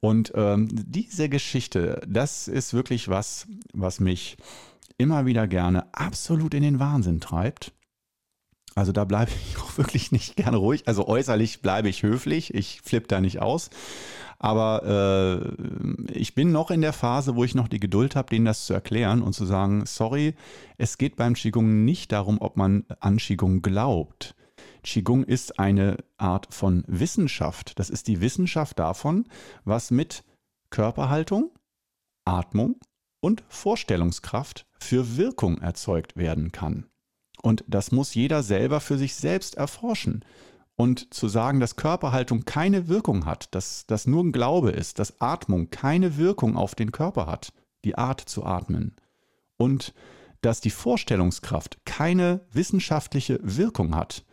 Und 0.00 0.32
ähm, 0.34 0.68
diese 0.70 1.30
Geschichte, 1.30 2.02
das 2.06 2.46
ist 2.46 2.74
wirklich 2.74 3.08
was, 3.08 3.46
was 3.72 4.00
mich 4.00 4.36
immer 4.98 5.26
wieder 5.26 5.46
gerne 5.46 5.92
absolut 5.94 6.54
in 6.54 6.62
den 6.62 6.78
Wahnsinn 6.78 7.20
treibt. 7.20 7.72
Also 8.74 8.92
da 8.92 9.04
bleibe 9.04 9.30
ich 9.30 9.58
auch 9.62 9.76
wirklich 9.78 10.12
nicht 10.12 10.36
gerne 10.36 10.56
ruhig. 10.56 10.86
Also 10.86 11.06
äußerlich 11.06 11.62
bleibe 11.62 11.88
ich 11.88 12.02
höflich, 12.02 12.54
ich 12.54 12.80
flippe 12.82 13.08
da 13.08 13.20
nicht 13.20 13.40
aus. 13.40 13.70
Aber 14.38 14.82
äh, 14.84 16.12
ich 16.12 16.34
bin 16.34 16.52
noch 16.52 16.70
in 16.70 16.82
der 16.82 16.92
Phase, 16.92 17.34
wo 17.36 17.44
ich 17.44 17.54
noch 17.54 17.68
die 17.68 17.80
Geduld 17.80 18.14
habe, 18.16 18.28
denen 18.30 18.44
das 18.44 18.66
zu 18.66 18.74
erklären 18.74 19.22
und 19.22 19.32
zu 19.32 19.46
sagen, 19.46 19.86
sorry, 19.86 20.34
es 20.76 20.98
geht 20.98 21.16
beim 21.16 21.34
Qigong 21.34 21.84
nicht 21.84 22.12
darum, 22.12 22.38
ob 22.40 22.56
man 22.56 22.84
an 23.00 23.16
Qigong 23.16 23.62
glaubt. 23.62 24.34
Qigong 24.82 25.24
ist 25.24 25.58
eine 25.58 25.96
Art 26.18 26.52
von 26.52 26.84
Wissenschaft. 26.86 27.78
Das 27.78 27.88
ist 27.88 28.06
die 28.06 28.20
Wissenschaft 28.20 28.78
davon, 28.78 29.24
was 29.64 29.90
mit 29.90 30.24
Körperhaltung, 30.68 31.50
Atmung 32.26 32.76
und 33.24 33.42
Vorstellungskraft 33.48 34.66
für 34.78 35.16
Wirkung 35.16 35.56
erzeugt 35.62 36.14
werden 36.14 36.52
kann. 36.52 36.84
Und 37.40 37.64
das 37.66 37.90
muss 37.90 38.14
jeder 38.14 38.42
selber 38.42 38.80
für 38.80 38.98
sich 38.98 39.14
selbst 39.14 39.54
erforschen. 39.54 40.26
Und 40.76 41.14
zu 41.14 41.28
sagen, 41.28 41.58
dass 41.58 41.76
Körperhaltung 41.76 42.44
keine 42.44 42.86
Wirkung 42.88 43.24
hat, 43.24 43.54
dass 43.54 43.86
das 43.86 44.06
nur 44.06 44.22
ein 44.22 44.32
Glaube 44.32 44.72
ist, 44.72 44.98
dass 44.98 45.22
Atmung 45.22 45.70
keine 45.70 46.18
Wirkung 46.18 46.54
auf 46.54 46.74
den 46.74 46.92
Körper 46.92 47.26
hat, 47.26 47.54
die 47.84 47.96
Art 47.96 48.20
zu 48.20 48.44
atmen. 48.44 48.94
Und 49.56 49.94
dass 50.42 50.60
die 50.60 50.68
Vorstellungskraft 50.68 51.78
keine 51.86 52.42
wissenschaftliche 52.52 53.40
Wirkung 53.42 53.94
hat. 53.94 54.26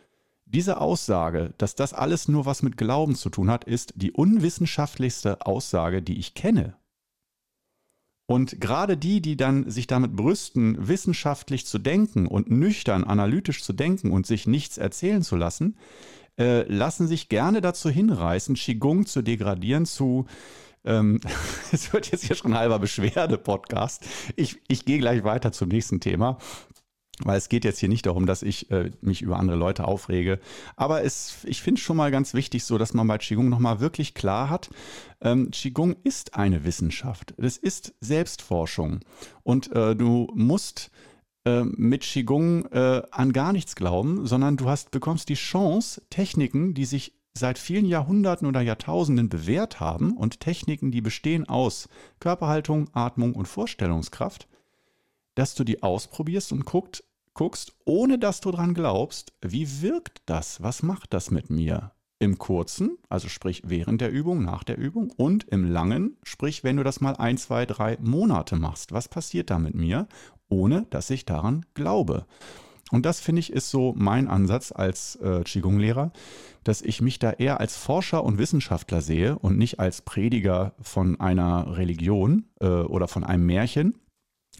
Diese 0.44 0.82
Aussage, 0.82 1.54
dass 1.56 1.74
das 1.74 1.94
alles 1.94 2.28
nur 2.28 2.44
was 2.44 2.62
mit 2.62 2.76
Glauben 2.76 3.14
zu 3.14 3.30
tun 3.30 3.50
hat, 3.50 3.64
ist 3.64 3.94
die 3.96 4.12
unwissenschaftlichste 4.12 5.46
Aussage, 5.46 6.02
die 6.02 6.18
ich 6.18 6.34
kenne. 6.34 6.76
Und 8.32 8.62
gerade 8.62 8.96
die, 8.96 9.20
die 9.20 9.36
dann 9.36 9.68
sich 9.68 9.86
damit 9.86 10.16
brüsten, 10.16 10.88
wissenschaftlich 10.88 11.66
zu 11.66 11.78
denken 11.78 12.26
und 12.26 12.50
nüchtern, 12.50 13.04
analytisch 13.04 13.62
zu 13.62 13.74
denken 13.74 14.10
und 14.10 14.26
sich 14.26 14.46
nichts 14.46 14.78
erzählen 14.78 15.20
zu 15.20 15.36
lassen, 15.36 15.76
äh, 16.38 16.62
lassen 16.62 17.06
sich 17.06 17.28
gerne 17.28 17.60
dazu 17.60 17.90
hinreißen, 17.90 18.54
Qigong 18.54 19.04
zu 19.04 19.20
degradieren 19.20 19.84
zu 19.84 20.24
ähm, 20.82 21.20
es 21.72 21.92
wird 21.92 22.10
jetzt 22.10 22.24
hier 22.24 22.34
schon 22.34 22.54
ein 22.54 22.58
halber 22.58 22.78
Beschwerde-Podcast. 22.78 24.06
Ich, 24.36 24.62
ich 24.66 24.86
gehe 24.86 24.98
gleich 24.98 25.24
weiter 25.24 25.52
zum 25.52 25.68
nächsten 25.68 26.00
Thema. 26.00 26.38
Weil 27.18 27.36
es 27.36 27.48
geht 27.48 27.64
jetzt 27.64 27.78
hier 27.78 27.90
nicht 27.90 28.06
darum, 28.06 28.26
dass 28.26 28.42
ich 28.42 28.70
äh, 28.70 28.90
mich 29.02 29.20
über 29.20 29.38
andere 29.38 29.56
Leute 29.56 29.86
aufrege. 29.86 30.40
Aber 30.76 31.04
es, 31.04 31.44
ich 31.44 31.60
finde 31.60 31.78
es 31.78 31.84
schon 31.84 31.96
mal 31.96 32.10
ganz 32.10 32.32
wichtig, 32.32 32.64
so 32.64 32.78
dass 32.78 32.94
man 32.94 33.06
bei 33.06 33.18
Qigong 33.18 33.48
nochmal 33.48 33.80
wirklich 33.80 34.14
klar 34.14 34.48
hat, 34.48 34.70
ähm, 35.20 35.50
Qigong 35.50 35.96
ist 36.04 36.34
eine 36.34 36.64
Wissenschaft. 36.64 37.34
Es 37.36 37.58
ist 37.58 37.94
Selbstforschung. 38.00 39.00
Und 39.42 39.70
äh, 39.72 39.94
du 39.94 40.28
musst 40.34 40.90
äh, 41.44 41.64
mit 41.64 42.02
Qigong 42.02 42.66
äh, 42.72 43.02
an 43.10 43.32
gar 43.32 43.52
nichts 43.52 43.76
glauben, 43.76 44.26
sondern 44.26 44.56
du 44.56 44.68
hast, 44.68 44.90
bekommst 44.90 45.28
die 45.28 45.34
Chance, 45.34 46.02
Techniken, 46.08 46.72
die 46.72 46.86
sich 46.86 47.12
seit 47.34 47.58
vielen 47.58 47.86
Jahrhunderten 47.86 48.46
oder 48.46 48.60
Jahrtausenden 48.60 49.28
bewährt 49.28 49.80
haben 49.80 50.16
und 50.16 50.40
Techniken, 50.40 50.90
die 50.90 51.00
bestehen 51.00 51.48
aus 51.48 51.88
Körperhaltung, 52.20 52.90
Atmung 52.92 53.34
und 53.34 53.48
Vorstellungskraft, 53.48 54.48
dass 55.34 55.54
du 55.54 55.64
die 55.64 55.82
ausprobierst 55.82 56.52
und 56.52 56.64
guckt, 56.64 57.04
guckst, 57.34 57.72
ohne 57.84 58.18
dass 58.18 58.40
du 58.40 58.50
dran 58.50 58.74
glaubst, 58.74 59.32
wie 59.40 59.82
wirkt 59.82 60.22
das? 60.26 60.62
Was 60.62 60.82
macht 60.82 61.12
das 61.14 61.30
mit 61.30 61.50
mir? 61.50 61.92
Im 62.18 62.38
kurzen, 62.38 62.98
also 63.08 63.28
sprich 63.28 63.62
während 63.66 64.00
der 64.00 64.12
Übung, 64.12 64.44
nach 64.44 64.62
der 64.62 64.78
Übung 64.78 65.10
und 65.16 65.44
im 65.48 65.64
langen, 65.64 66.16
sprich 66.22 66.62
wenn 66.62 66.76
du 66.76 66.84
das 66.84 67.00
mal 67.00 67.16
ein, 67.16 67.36
zwei, 67.36 67.66
drei 67.66 67.98
Monate 68.00 68.54
machst. 68.54 68.92
Was 68.92 69.08
passiert 69.08 69.50
da 69.50 69.58
mit 69.58 69.74
mir, 69.74 70.06
ohne 70.48 70.86
dass 70.90 71.10
ich 71.10 71.24
daran 71.24 71.66
glaube? 71.74 72.26
Und 72.92 73.06
das 73.06 73.20
finde 73.20 73.40
ich 73.40 73.52
ist 73.52 73.70
so 73.70 73.94
mein 73.96 74.28
Ansatz 74.28 74.70
als 74.70 75.16
äh, 75.16 75.42
Qigong-Lehrer, 75.42 76.12
dass 76.62 76.82
ich 76.82 77.00
mich 77.00 77.18
da 77.18 77.30
eher 77.30 77.58
als 77.58 77.74
Forscher 77.76 78.22
und 78.22 78.36
Wissenschaftler 78.36 79.00
sehe 79.00 79.38
und 79.38 79.56
nicht 79.56 79.80
als 79.80 80.02
Prediger 80.02 80.74
von 80.80 81.18
einer 81.18 81.76
Religion 81.76 82.44
äh, 82.60 82.66
oder 82.66 83.08
von 83.08 83.24
einem 83.24 83.46
Märchen, 83.46 83.98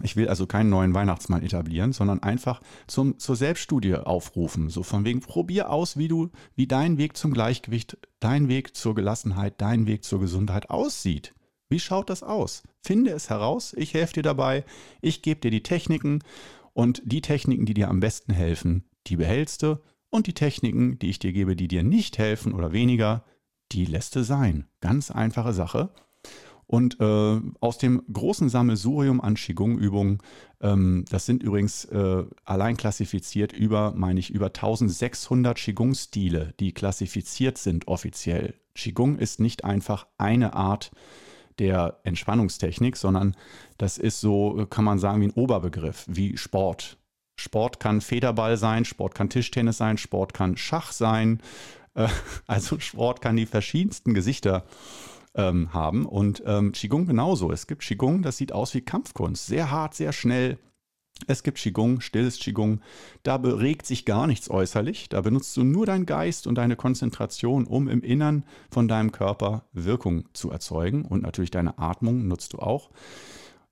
Ich 0.01 0.17
will 0.17 0.29
also 0.29 0.47
keinen 0.47 0.71
neuen 0.71 0.95
Weihnachtsmann 0.95 1.43
etablieren, 1.43 1.93
sondern 1.93 2.23
einfach 2.23 2.63
zum, 2.87 3.19
zur 3.19 3.37
Selbststudie 3.37 3.95
aufrufen. 3.97 4.71
So 4.71 4.83
von 4.83 5.05
wegen, 5.05 5.21
probier 5.21 5.71
aus, 5.71 5.99
wie 5.99 6.09
du, 6.09 6.31
wie 6.57 6.67
dein 6.67 6.97
Weg 6.97 7.17
zum 7.17 7.33
Gleichgewicht, 7.35 7.99
dein 8.19 8.49
Weg 8.49 8.75
zur 8.75 8.95
Gelassenheit, 8.95 9.61
dein 9.61 9.87
Weg 9.87 10.05
zur 10.05 10.21
Gesundheit 10.21 10.71
aussieht. 10.71 11.35
Wie 11.69 11.81
schaut 11.81 12.09
das 12.09 12.23
aus? 12.23 12.63
Finde 12.81 13.13
es 13.13 13.29
heraus, 13.29 13.75
ich 13.77 13.95
helfe 13.95 14.15
dir 14.15 14.23
dabei, 14.23 14.65
ich 15.01 15.23
gebe 15.23 15.41
dir 15.41 15.51
die 15.51 15.63
Techniken 15.63 16.21
und 16.73 17.03
die 17.05 17.21
Techniken, 17.21 17.67
die 17.67 17.75
dir 17.75 17.89
am 17.89 18.01
besten 18.01 18.33
helfen, 18.33 18.85
die 19.07 19.17
behältst 19.17 19.63
du 19.63 19.79
und 20.11 20.27
die 20.27 20.35
Techniken, 20.35 20.99
die 20.99 21.11
ich 21.11 21.19
dir 21.19 21.33
gebe, 21.33 21.55
die 21.55 21.69
dir 21.69 21.83
nicht 21.83 22.19
helfen 22.19 22.53
oder 22.53 22.73
weniger, 22.73 23.25
die 23.73 23.85
lässt 23.85 24.17
du 24.17 24.23
sein. 24.23 24.69
Ganz 24.81 25.11
einfache 25.11 25.53
Sache. 25.53 25.91
Und 26.73 26.99
äh, 27.01 27.41
aus 27.61 27.77
dem 27.77 28.03
großen 28.11 28.49
Sammelsurium 28.49 29.21
an 29.21 29.35
Qigong-Übungen, 29.35 30.21
ähm, 30.63 31.05
das 31.11 31.27
sind 31.27 31.43
übrigens 31.43 31.85
äh, 31.85 32.25
allein 32.47 32.79
klassifiziert 32.79 33.53
über, 33.53 33.93
meine 33.95 34.19
ich, 34.19 34.31
über 34.31 34.47
1600 34.47 35.59
Qigong-Stile, 35.59 36.55
die 36.61 36.73
klassifiziert 36.73 37.59
sind 37.59 37.89
offiziell. 37.89 38.55
Qigong 38.75 39.19
ist 39.19 39.39
nicht 39.39 39.65
einfach 39.65 40.07
eine 40.17 40.55
Art 40.55 40.93
der 41.59 42.01
Entspannungstechnik, 42.05 42.97
sondern 42.97 43.37
das 43.77 43.99
ist 43.99 44.23
so, 44.23 44.67
kann 44.71 44.87
man 44.87 44.99
sagen, 44.99 45.21
wie 45.21 45.27
ein 45.27 45.33
Oberbegriff, 45.33 46.07
wie 46.09 46.39
Sport. 46.39 46.97
Sport 47.37 47.81
kann 47.81 48.01
Federball 48.01 48.57
sein, 48.57 48.87
Sport 48.87 49.15
kann 49.15 49.29
Tischtennis 49.29 49.77
sein, 49.77 49.99
Sport 49.99 50.33
kann 50.33 50.57
Schach 50.57 50.93
sein. 50.93 51.43
Äh, 51.93 52.09
also 52.47 52.81
Sport 52.81 53.21
kann 53.21 53.37
die 53.37 53.45
verschiedensten 53.45 54.15
Gesichter 54.15 54.65
ähm, 55.35 55.73
haben. 55.73 56.07
Und 56.07 56.43
ähm, 56.47 56.73
Qigong 56.73 57.07
genauso. 57.07 57.51
Es 57.51 57.67
gibt 57.67 57.83
Qigong, 57.83 58.23
das 58.23 58.37
sieht 58.37 58.53
aus 58.53 58.75
wie 58.75 58.83
Kampfkunst. 58.83 59.47
Sehr 59.47 59.71
hart, 59.71 59.95
sehr 59.95 60.13
schnell. 60.13 60.59
Es 61.27 61.43
gibt 61.43 61.59
Qigong, 61.59 62.01
stilles 62.01 62.39
Qigong. 62.39 62.81
Da 63.23 63.39
beregt 63.39 63.87
sich 63.87 64.05
gar 64.05 64.27
nichts 64.27 64.51
äußerlich. 64.51 65.09
Da 65.09 65.21
benutzt 65.21 65.57
du 65.57 65.63
nur 65.63 65.87
deinen 65.87 66.07
Geist 66.07 66.47
und 66.47 66.57
deine 66.57 66.77
Konzentration, 66.77 67.67
um 67.67 67.89
im 67.89 68.03
Innern 68.03 68.45
von 68.71 68.89
deinem 68.89 69.13
Körper 69.13 69.67
Wirkung 69.73 70.29
zu 70.33 70.51
erzeugen. 70.51 71.05
Und 71.05 71.23
natürlich 71.23 71.51
deine 71.51 71.79
Atmung 71.79 72.27
nutzt 72.27 72.55
du 72.55 72.59
auch. 72.59 72.91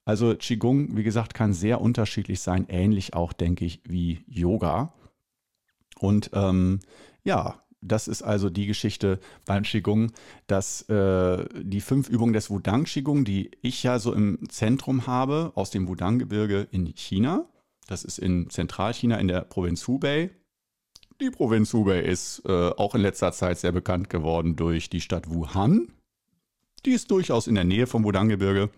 Also 0.05 0.35
Qigong, 0.35 0.97
wie 0.97 1.03
gesagt, 1.03 1.35
kann 1.35 1.53
sehr 1.53 1.81
unterschiedlich 1.81 2.41
sein, 2.41 2.67
ähnlich 2.69 3.15
auch, 3.15 3.33
denke 3.33 3.65
ich, 3.65 3.81
wie 3.85 4.25
Yoga. 4.27 4.93
Und 5.99 6.31
ähm, 6.33 6.81
ja, 7.23 7.63
das 7.83 8.09
ist 8.09 8.23
also 8.23 8.51
die 8.51 8.67
Geschichte 8.67 9.21
beim 9.47 9.63
Qigong, 9.63 10.13
dass 10.47 10.83
äh, 10.89 11.47
die 11.63 11.81
fünf 11.81 12.09
Übungen 12.09 12.33
des 12.33 12.51
Wudang 12.51 12.85
Qigong, 12.85 13.25
die 13.25 13.51
ich 13.63 13.83
ja 13.83 13.99
so 13.99 14.13
im 14.13 14.39
Zentrum 14.49 15.07
habe, 15.07 15.53
aus 15.55 15.71
dem 15.71 15.89
Wudang-Gebirge 15.89 16.69
in 16.71 16.87
China, 16.95 17.47
das 17.87 18.05
ist 18.05 18.19
in 18.19 18.51
Zentralchina 18.51 19.17
in 19.17 19.29
der 19.29 19.41
Provinz 19.43 19.87
Hubei. 19.89 20.31
Die 21.21 21.31
Provinz 21.31 21.73
Hubei 21.73 22.01
ist 22.01 22.43
äh, 22.47 22.71
auch 22.71 22.95
in 22.95 23.01
letzter 23.01 23.33
Zeit 23.33 23.59
sehr 23.59 23.73
bekannt 23.73 24.11
geworden 24.11 24.57
durch 24.57 24.91
die 24.91 25.01
Stadt 25.01 25.29
Wuhan. 25.29 25.93
Die 26.87 26.93
ist 26.93 27.11
durchaus 27.11 27.47
in 27.47 27.57
der 27.57 27.65
Nähe 27.65 27.87
vom 27.87 28.05
Wudang-Gebirge. 28.05 28.71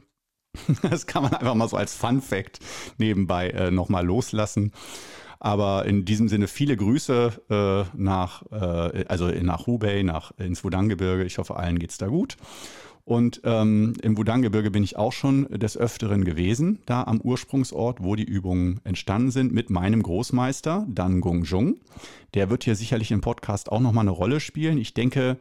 Das 0.83 1.07
kann 1.07 1.23
man 1.23 1.33
einfach 1.33 1.55
mal 1.55 1.69
so 1.69 1.77
als 1.79 1.95
Fun 1.95 2.21
Fact 2.21 2.59
nebenbei 2.99 3.51
äh, 3.51 3.71
nochmal 3.71 4.05
loslassen. 4.05 4.73
Aber 5.45 5.87
in 5.87 6.05
diesem 6.05 6.29
Sinne 6.29 6.47
viele 6.47 6.77
Grüße 6.77 7.33
äh, 7.51 7.99
nach, 8.01 8.45
äh, 8.53 9.05
also 9.09 9.27
nach 9.27 9.67
Hubei, 9.67 10.05
nach, 10.05 10.31
ins 10.39 10.63
Wudang-Gebirge. 10.63 11.25
Ich 11.25 11.39
hoffe, 11.39 11.57
allen 11.57 11.81
geht 11.81 11.91
es 11.91 11.99
da 11.99 12.07
gut. 12.07 12.37
Und 13.05 13.41
ähm, 13.43 13.95
im 14.03 14.17
Wudang-Gebirge 14.17 14.71
bin 14.71 14.85
ich 14.85 14.97
auch 14.97 15.13
schon 15.13 15.49
des 15.51 15.77
Öfteren 15.77 16.25
gewesen, 16.25 16.79
da 16.87 17.03
am 17.03 17.21
Ursprungsort, 17.21 18.05
wo 18.05 18.15
die 18.15 18.23
Übungen 18.23 18.81
entstanden 18.85 19.33
sind, 19.33 19.53
mit 19.53 19.69
meinem 19.69 20.05
Großmeister 20.05 20.87
Dan 20.89 21.21
Gongzhong. 21.21 21.81
Der 22.35 22.49
wird 22.49 22.63
hier 22.63 22.77
sicherlich 22.77 23.11
im 23.11 23.21
Podcast 23.21 23.73
auch 23.73 23.81
nochmal 23.81 24.05
eine 24.05 24.13
Rolle 24.13 24.39
spielen. 24.39 24.79
Ich 24.79 24.95
denke, 24.95 25.39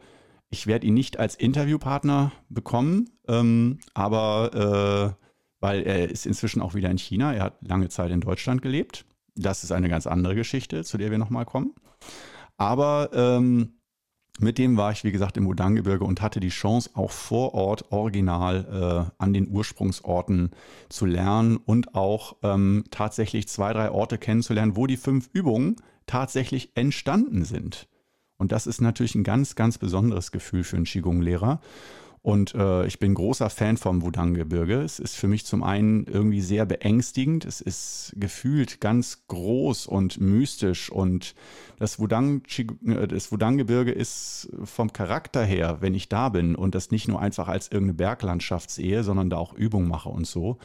ich 0.50 0.66
werde 0.66 0.84
ihn 0.84 0.94
nicht 0.94 1.20
als 1.20 1.36
Interviewpartner 1.36 2.32
bekommen, 2.48 3.08
ähm, 3.28 3.78
aber 3.94 5.14
äh, 5.16 5.24
weil 5.60 5.84
er 5.84 6.10
ist 6.10 6.26
inzwischen 6.26 6.60
auch 6.60 6.74
wieder 6.74 6.90
in 6.90 6.98
China. 6.98 7.32
Er 7.32 7.44
hat 7.44 7.58
lange 7.60 7.88
Zeit 7.88 8.10
in 8.10 8.20
Deutschland 8.20 8.62
gelebt. 8.62 9.04
Das 9.34 9.64
ist 9.64 9.72
eine 9.72 9.88
ganz 9.88 10.06
andere 10.06 10.34
Geschichte, 10.34 10.84
zu 10.84 10.98
der 10.98 11.10
wir 11.10 11.18
nochmal 11.18 11.44
kommen. 11.44 11.74
Aber 12.56 13.10
ähm, 13.12 13.74
mit 14.38 14.58
dem 14.58 14.76
war 14.76 14.92
ich, 14.92 15.04
wie 15.04 15.12
gesagt, 15.12 15.36
im 15.36 15.46
Wudang-Gebirge 15.46 16.04
und 16.04 16.22
hatte 16.22 16.40
die 16.40 16.48
Chance, 16.48 16.90
auch 16.94 17.10
vor 17.10 17.54
Ort 17.54 17.92
original 17.92 19.10
äh, 19.10 19.22
an 19.22 19.32
den 19.32 19.48
Ursprungsorten 19.48 20.50
zu 20.88 21.06
lernen 21.06 21.58
und 21.58 21.94
auch 21.94 22.36
ähm, 22.42 22.84
tatsächlich 22.90 23.48
zwei, 23.48 23.72
drei 23.72 23.90
Orte 23.90 24.18
kennenzulernen, 24.18 24.76
wo 24.76 24.86
die 24.86 24.96
fünf 24.96 25.28
Übungen 25.32 25.76
tatsächlich 26.06 26.76
entstanden 26.76 27.44
sind. 27.44 27.88
Und 28.38 28.52
das 28.52 28.66
ist 28.66 28.80
natürlich 28.80 29.14
ein 29.14 29.22
ganz, 29.22 29.54
ganz 29.54 29.78
besonderes 29.78 30.32
Gefühl 30.32 30.64
für 30.64 30.76
einen 30.76 30.86
Qigong-Lehrer. 30.86 31.60
Und 32.22 32.54
äh, 32.54 32.86
ich 32.86 33.00
bin 33.00 33.14
großer 33.14 33.50
Fan 33.50 33.76
vom 33.76 34.02
Wudang-Gebirge. 34.02 34.80
Es 34.80 35.00
ist 35.00 35.16
für 35.16 35.26
mich 35.26 35.44
zum 35.44 35.64
einen 35.64 36.06
irgendwie 36.06 36.40
sehr 36.40 36.64
beängstigend. 36.66 37.44
Es 37.44 37.60
ist 37.60 38.14
gefühlt 38.16 38.80
ganz 38.80 39.24
groß 39.26 39.88
und 39.88 40.20
mystisch. 40.20 40.88
Und 40.88 41.34
das 41.80 41.98
Wudang-Gebirge 41.98 43.26
Wudang 43.32 43.58
ist 43.58 44.48
vom 44.62 44.92
Charakter 44.92 45.44
her, 45.44 45.78
wenn 45.80 45.94
ich 45.94 46.08
da 46.08 46.28
bin 46.28 46.54
und 46.54 46.76
das 46.76 46.92
nicht 46.92 47.08
nur 47.08 47.20
einfach 47.20 47.48
als 47.48 47.66
irgendeine 47.66 47.94
Berglandschaft 47.94 48.70
sehe, 48.70 49.02
sondern 49.02 49.28
da 49.28 49.38
auch 49.38 49.52
Übung 49.52 49.88
mache 49.88 50.08
und 50.08 50.26
so. 50.26 50.58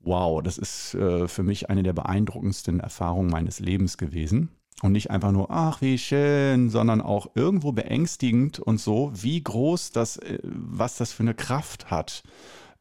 Wow, 0.00 0.42
das 0.42 0.58
ist 0.58 0.94
äh, 0.94 1.28
für 1.28 1.44
mich 1.44 1.70
eine 1.70 1.84
der 1.84 1.92
beeindruckendsten 1.92 2.80
Erfahrungen 2.80 3.30
meines 3.30 3.60
Lebens 3.60 3.98
gewesen. 3.98 4.50
Und 4.82 4.92
nicht 4.92 5.10
einfach 5.10 5.32
nur, 5.32 5.50
ach, 5.50 5.80
wie 5.80 5.96
schön, 5.96 6.68
sondern 6.68 7.00
auch 7.00 7.30
irgendwo 7.34 7.72
beängstigend 7.72 8.58
und 8.58 8.78
so, 8.78 9.10
wie 9.14 9.42
groß 9.42 9.92
das, 9.92 10.18
äh, 10.18 10.38
was 10.42 10.96
das 10.96 11.12
für 11.12 11.22
eine 11.22 11.34
Kraft 11.34 11.90
hat. 11.90 12.22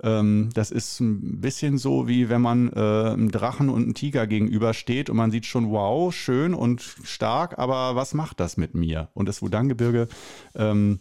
Ähm, 0.03 0.49
das 0.53 0.71
ist 0.71 0.99
ein 0.99 1.39
bisschen 1.39 1.77
so, 1.77 2.08
wie 2.08 2.27
wenn 2.29 2.41
man 2.41 2.71
äh, 2.73 2.79
einem 2.79 3.31
Drachen 3.31 3.69
und 3.69 3.84
einem 3.84 3.93
Tiger 3.93 4.27
gegenübersteht 4.27 5.10
und 5.10 5.17
man 5.17 5.31
sieht 5.31 5.45
schon, 5.45 5.71
wow, 5.71 6.13
schön 6.13 6.53
und 6.53 6.81
stark, 6.81 7.58
aber 7.58 7.95
was 7.95 8.13
macht 8.13 8.39
das 8.39 8.58
mit 8.58 8.75
mir? 8.75 9.10
Und 9.13 9.29
das 9.29 9.41
Wudang-Gebirge 9.41 10.08
ähm, 10.55 10.99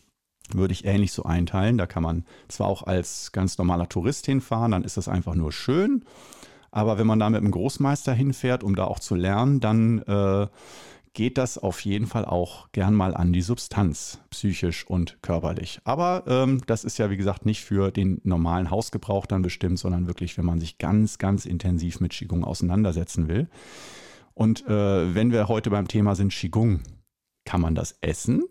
würde 0.53 0.73
ich 0.73 0.85
ähnlich 0.85 1.13
so 1.13 1.25
einteilen. 1.25 1.79
Da 1.79 1.87
kann 1.87 2.03
man 2.03 2.25
zwar 2.49 2.69
auch 2.69 2.83
als 2.85 3.33
ganz 3.33 3.59
normaler 3.59 3.89
Tourist 3.89 4.27
hinfahren, 4.27 4.73
dann 4.73 4.85
ist 4.85 4.97
das 4.97 5.09
einfach 5.09 5.35
nur 5.35 5.53
schön. 5.53 6.05
Aber 6.75 6.99
wenn 6.99 7.07
man 7.07 7.21
da 7.21 7.31
mit 7.31 7.41
einem 7.41 7.53
Großmeister 7.53 8.13
hinfährt, 8.13 8.65
um 8.65 8.75
da 8.75 8.87
auch 8.87 8.99
zu 8.99 9.15
lernen, 9.15 9.61
dann 9.61 10.01
äh, 10.03 10.49
geht 11.13 11.39
das 11.39 11.57
auf 11.57 11.79
jeden 11.85 12.09
Fall 12.09 12.25
auch 12.25 12.73
gern 12.73 12.95
mal 12.95 13.15
an 13.15 13.33
die 13.33 13.43
Substanz, 13.43 14.19
psychisch 14.31 14.85
und 14.85 15.23
körperlich. 15.23 15.81
Aber 15.85 16.25
ähm, 16.27 16.63
das 16.67 16.83
ist 16.83 16.99
ja, 16.99 17.11
wie 17.11 17.17
gesagt, 17.17 17.47
nicht 17.47 17.63
für 17.63 17.93
den 17.93 18.21
normalen 18.25 18.73
Hausgebrauch 18.73 19.27
dann 19.27 19.43
bestimmt, 19.43 19.79
sondern 19.79 20.09
wirklich, 20.09 20.37
wenn 20.37 20.47
man 20.47 20.59
sich 20.59 20.77
ganz, 20.79 21.19
ganz 21.19 21.47
intensiv 21.47 22.01
mit 22.01 22.11
Qigong 22.11 22.43
auseinandersetzen 22.43 23.29
will. 23.29 23.49
Und 24.35 24.67
äh, 24.67 25.15
wenn 25.15 25.31
wir 25.31 25.47
heute 25.47 25.71
beim 25.71 25.87
Thema 25.87 26.17
sind 26.17 26.33
Qigong, 26.33 26.81
kann 27.45 27.61
man 27.61 27.77
das 27.77 27.99
essen? 28.01 28.43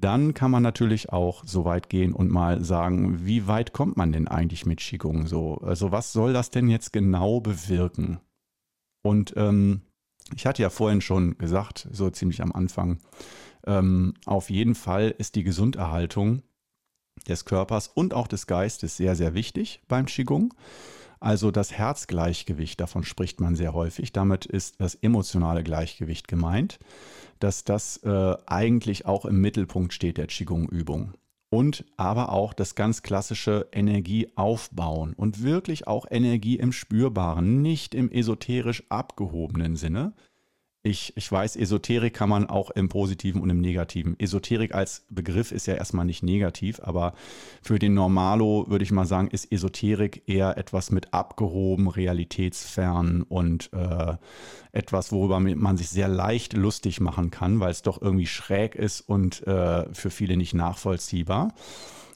Dann 0.00 0.34
kann 0.34 0.50
man 0.50 0.62
natürlich 0.62 1.10
auch 1.12 1.44
so 1.44 1.64
weit 1.64 1.88
gehen 1.88 2.12
und 2.12 2.30
mal 2.30 2.62
sagen, 2.62 3.26
wie 3.26 3.46
weit 3.46 3.72
kommt 3.72 3.96
man 3.96 4.12
denn 4.12 4.28
eigentlich 4.28 4.66
mit 4.66 4.80
Qigong 4.80 5.26
so? 5.26 5.56
Also 5.58 5.92
was 5.92 6.12
soll 6.12 6.32
das 6.32 6.50
denn 6.50 6.68
jetzt 6.68 6.92
genau 6.92 7.40
bewirken? 7.40 8.20
Und 9.02 9.34
ähm, 9.36 9.82
ich 10.34 10.46
hatte 10.46 10.62
ja 10.62 10.70
vorhin 10.70 11.00
schon 11.00 11.38
gesagt, 11.38 11.88
so 11.92 12.10
ziemlich 12.10 12.42
am 12.42 12.52
Anfang, 12.52 12.98
ähm, 13.66 14.14
auf 14.26 14.50
jeden 14.50 14.74
Fall 14.74 15.14
ist 15.16 15.34
die 15.34 15.44
Gesunderhaltung 15.44 16.42
des 17.28 17.44
Körpers 17.44 17.88
und 17.88 18.14
auch 18.14 18.28
des 18.28 18.46
Geistes 18.46 18.96
sehr, 18.96 19.16
sehr 19.16 19.34
wichtig 19.34 19.82
beim 19.88 20.06
Qigong. 20.06 20.52
Also 21.26 21.50
das 21.50 21.72
Herzgleichgewicht, 21.72 22.80
davon 22.80 23.02
spricht 23.02 23.40
man 23.40 23.56
sehr 23.56 23.74
häufig. 23.74 24.12
Damit 24.12 24.46
ist 24.46 24.80
das 24.80 24.94
emotionale 24.94 25.64
Gleichgewicht 25.64 26.28
gemeint 26.28 26.78
dass 27.38 27.64
das 27.64 27.98
äh, 27.98 28.34
eigentlich 28.46 29.06
auch 29.06 29.24
im 29.24 29.40
Mittelpunkt 29.40 29.92
steht 29.92 30.18
der 30.18 30.26
Qigong-Übung. 30.26 31.14
Und 31.48 31.84
aber 31.96 32.32
auch 32.32 32.52
das 32.52 32.74
ganz 32.74 33.02
klassische 33.02 33.68
Energie 33.72 34.28
aufbauen 34.34 35.14
und 35.16 35.44
wirklich 35.44 35.86
auch 35.86 36.06
Energie 36.10 36.56
im 36.56 36.72
Spürbaren, 36.72 37.62
nicht 37.62 37.94
im 37.94 38.10
esoterisch 38.10 38.82
abgehobenen 38.88 39.76
Sinne, 39.76 40.12
ich, 40.86 41.12
ich 41.16 41.30
weiß, 41.30 41.56
Esoterik 41.56 42.14
kann 42.14 42.28
man 42.28 42.48
auch 42.48 42.70
im 42.70 42.88
Positiven 42.88 43.42
und 43.42 43.50
im 43.50 43.60
Negativen. 43.60 44.18
Esoterik 44.20 44.72
als 44.72 45.04
Begriff 45.10 45.50
ist 45.50 45.66
ja 45.66 45.74
erstmal 45.74 46.06
nicht 46.06 46.22
negativ, 46.22 46.80
aber 46.80 47.14
für 47.60 47.80
den 47.80 47.94
Normalo 47.94 48.66
würde 48.68 48.84
ich 48.84 48.92
mal 48.92 49.04
sagen, 49.04 49.28
ist 49.28 49.50
Esoterik 49.50 50.22
eher 50.26 50.56
etwas 50.56 50.92
mit 50.92 51.12
abgehoben, 51.12 51.88
realitätsfern 51.88 53.22
und 53.22 53.72
äh, 53.72 54.14
etwas, 54.70 55.10
worüber 55.10 55.40
man 55.40 55.76
sich 55.76 55.88
sehr 55.88 56.08
leicht 56.08 56.52
lustig 56.52 57.00
machen 57.00 57.32
kann, 57.32 57.58
weil 57.58 57.72
es 57.72 57.82
doch 57.82 58.00
irgendwie 58.00 58.26
schräg 58.26 58.76
ist 58.76 59.00
und 59.00 59.44
äh, 59.46 59.92
für 59.92 60.10
viele 60.10 60.36
nicht 60.36 60.54
nachvollziehbar. 60.54 61.52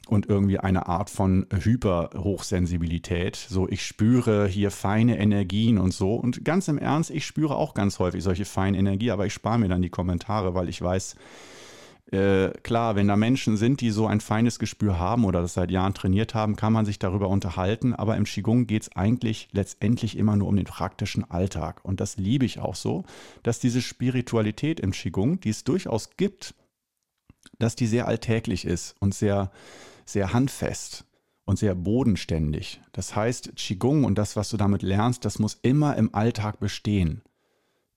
Und 0.07 0.27
irgendwie 0.27 0.59
eine 0.59 0.87
Art 0.87 1.09
von 1.09 1.45
Hyperhochsensibilität. 1.51 3.35
So, 3.35 3.67
ich 3.69 3.85
spüre 3.85 4.47
hier 4.47 4.71
feine 4.71 5.19
Energien 5.19 5.77
und 5.77 5.93
so. 5.93 6.15
Und 6.15 6.43
ganz 6.43 6.67
im 6.67 6.77
Ernst, 6.77 7.11
ich 7.11 7.25
spüre 7.25 7.55
auch 7.55 7.73
ganz 7.73 7.99
häufig 7.99 8.23
solche 8.23 8.45
feine 8.45 8.77
Energie, 8.77 9.11
aber 9.11 9.25
ich 9.25 9.33
spare 9.33 9.59
mir 9.59 9.69
dann 9.69 9.81
die 9.81 9.89
Kommentare, 9.89 10.53
weil 10.53 10.69
ich 10.69 10.81
weiß, 10.81 11.15
äh, 12.11 12.49
klar, 12.63 12.95
wenn 12.97 13.07
da 13.07 13.15
Menschen 13.15 13.55
sind, 13.55 13.79
die 13.79 13.89
so 13.89 14.05
ein 14.05 14.19
feines 14.19 14.59
Gespür 14.59 14.99
haben 14.99 15.23
oder 15.23 15.41
das 15.41 15.53
seit 15.53 15.71
Jahren 15.71 15.93
trainiert 15.93 16.35
haben, 16.35 16.57
kann 16.57 16.73
man 16.73 16.85
sich 16.85 16.99
darüber 16.99 17.29
unterhalten. 17.29 17.93
Aber 17.93 18.17
im 18.17 18.25
Qigong 18.25 18.67
geht 18.67 18.83
es 18.83 18.95
eigentlich 18.95 19.47
letztendlich 19.53 20.17
immer 20.17 20.35
nur 20.35 20.49
um 20.49 20.57
den 20.57 20.65
praktischen 20.65 21.29
Alltag. 21.31 21.79
Und 21.83 22.01
das 22.01 22.17
liebe 22.17 22.45
ich 22.45 22.59
auch 22.59 22.75
so, 22.75 23.05
dass 23.43 23.59
diese 23.59 23.81
Spiritualität 23.81 24.81
im 24.81 24.91
Qigong, 24.91 25.39
die 25.39 25.49
es 25.49 25.63
durchaus 25.63 26.09
gibt, 26.17 26.53
dass 27.61 27.75
die 27.75 27.87
sehr 27.87 28.07
alltäglich 28.07 28.65
ist 28.65 28.95
und 28.99 29.13
sehr, 29.13 29.51
sehr 30.05 30.33
handfest 30.33 31.05
und 31.45 31.59
sehr 31.59 31.75
bodenständig. 31.75 32.81
Das 32.91 33.15
heißt, 33.15 33.55
Qigong 33.55 34.03
und 34.03 34.17
das, 34.17 34.35
was 34.35 34.49
du 34.49 34.57
damit 34.57 34.83
lernst, 34.83 35.25
das 35.25 35.39
muss 35.39 35.59
immer 35.61 35.95
im 35.97 36.13
Alltag 36.13 36.59
bestehen. 36.59 37.21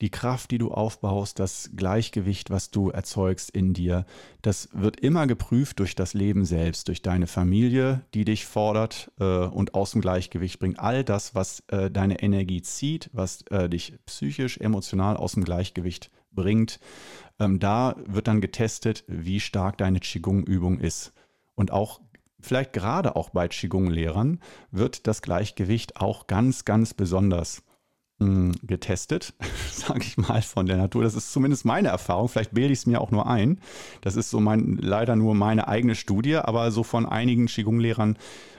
Die 0.01 0.11
Kraft, 0.11 0.51
die 0.51 0.59
du 0.59 0.73
aufbaust, 0.73 1.39
das 1.39 1.71
Gleichgewicht, 1.77 2.51
was 2.51 2.71
du 2.71 2.91
erzeugst 2.91 3.51
in 3.51 3.75
dir, 3.75 4.07
das 4.43 4.69
wird 4.73 4.99
immer 5.01 5.27
geprüft 5.27 5.79
durch 5.79 5.95
das 5.95 6.15
Leben 6.15 6.45
selbst, 6.45 6.89
durch 6.89 7.01
deine 7.01 7.29
Familie, 7.29 8.05
die 8.13 8.25
dich 8.25 8.45
fordert 8.45 9.13
äh, 9.21 9.25
und 9.25 9.75
aus 9.75 9.93
dem 9.93 10.01
Gleichgewicht 10.01 10.59
bringt. 10.59 10.81
All 10.81 11.05
das, 11.05 11.35
was 11.37 11.63
äh, 11.69 11.91
deine 11.93 12.21
Energie 12.21 12.61
zieht, 12.61 13.09
was 13.13 13.43
äh, 13.51 13.69
dich 13.69 13.95
psychisch, 14.05 14.59
emotional 14.59 15.17
aus 15.17 15.35
dem 15.35 15.45
Gleichgewicht 15.45 16.11
bringt, 16.33 16.81
ähm, 17.39 17.59
da 17.59 17.97
wird 18.07 18.29
dann 18.29 18.41
getestet, 18.41 19.05
wie 19.07 19.41
stark 19.41 19.79
deine 19.79 20.01
Qigong-Übung 20.01 20.79
ist. 20.79 21.13
Und 21.55 21.71
auch 21.71 22.01
vielleicht 22.41 22.73
gerade 22.73 23.17
auch 23.17 23.31
bei 23.31 23.49
Qigong-Lehrern 23.49 24.41
wird 24.71 25.07
das 25.07 25.23
Gleichgewicht 25.23 25.97
auch 26.01 26.27
ganz, 26.27 26.65
ganz 26.65 26.95
besonders 26.95 27.63
hm, 28.21 28.55
getestet, 28.63 29.35
sage 29.71 30.03
ich 30.03 30.17
mal, 30.17 30.43
von 30.43 30.67
der 30.67 30.77
Natur. 30.77 31.03
Das 31.03 31.15
ist 31.15 31.33
zumindest 31.33 31.65
meine 31.65 31.89
Erfahrung. 31.89 32.29
Vielleicht 32.29 32.55
bilde 32.55 32.73
ich 32.73 32.81
es 32.81 32.87
mir 32.87 33.01
auch 33.01 33.11
nur 33.11 33.27
ein. 33.27 33.61
Das 34.03 34.15
ist 34.17 34.31
so 34.31 34.39
mein, 34.41 34.77
leider 34.81 35.17
nur 35.17 35.35
meine 35.35 35.67
eigene 35.67 35.95
Studie, 35.95 36.37
aber 36.37 36.71
so 36.71 36.85
von 36.85 37.07
einigen 37.07 37.47
Qigong-Lehrern, 37.47 38.17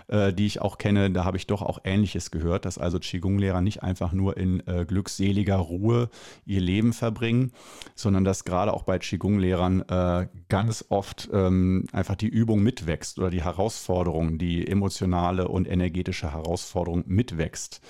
äh, 0.07 0.33
die 0.33 0.45
ich 0.45 0.61
auch 0.61 0.77
kenne, 0.77 1.11
da 1.11 1.25
habe 1.25 1.37
ich 1.37 1.47
doch 1.47 1.61
auch 1.61 1.79
Ähnliches 1.83 2.31
gehört, 2.31 2.65
dass 2.65 2.77
also 2.77 2.99
Qigong-Lehrer 2.99 3.61
nicht 3.61 3.83
einfach 3.83 4.11
nur 4.11 4.37
in 4.37 4.65
äh, 4.67 4.85
glückseliger 4.85 5.57
Ruhe 5.57 6.09
ihr 6.45 6.61
Leben 6.61 6.93
verbringen, 6.93 7.51
sondern 7.95 8.23
dass 8.23 8.45
gerade 8.45 8.73
auch 8.73 8.83
bei 8.83 8.99
Qigong-Lehrern 8.99 9.81
äh, 9.81 10.27
ganz 10.49 10.85
oft 10.89 11.29
ähm, 11.33 11.85
einfach 11.91 12.15
die 12.15 12.27
Übung 12.27 12.61
mitwächst 12.61 13.19
oder 13.19 13.29
die 13.29 13.43
Herausforderung, 13.43 14.37
die 14.37 14.67
emotionale 14.67 15.47
und 15.47 15.67
energetische 15.67 16.31
Herausforderung 16.31 17.03
mitwächst. 17.07 17.81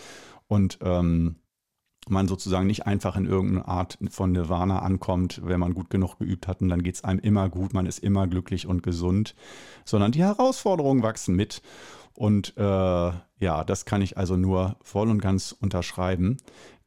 Und 0.47 0.80
ähm, 0.82 1.36
man 2.10 2.28
sozusagen 2.28 2.67
nicht 2.67 2.86
einfach 2.86 3.15
in 3.15 3.25
irgendeine 3.25 3.67
Art 3.67 3.97
von 4.10 4.32
Nirvana 4.32 4.80
ankommt, 4.80 5.41
wenn 5.43 5.60
man 5.60 5.73
gut 5.73 5.89
genug 5.89 6.19
geübt 6.19 6.47
hat 6.47 6.62
und 6.62 6.69
dann 6.69 6.84
geht 6.84 6.95
es 6.95 7.04
einem 7.04 7.19
immer 7.19 7.49
gut, 7.49 7.73
man 7.73 7.86
ist 7.86 7.99
immer 7.99 8.28
glücklich 8.28 8.67
und 8.67 8.84
gesund, 8.84 9.36
sondern 9.86 10.12
die 10.12 10.23
Herausforderungen 10.23 11.04
wachsen 11.04 11.36
mit. 11.36 11.62
Und 12.15 12.56
äh, 12.58 12.62
ja, 12.62 13.63
das 13.65 13.86
kann 13.86 14.01
ich 14.01 14.17
also 14.17 14.38
nur 14.38 14.78
voll 14.82 15.10
und 15.10 15.21
ganz 15.21 15.51
unterschreiben, 15.51 16.38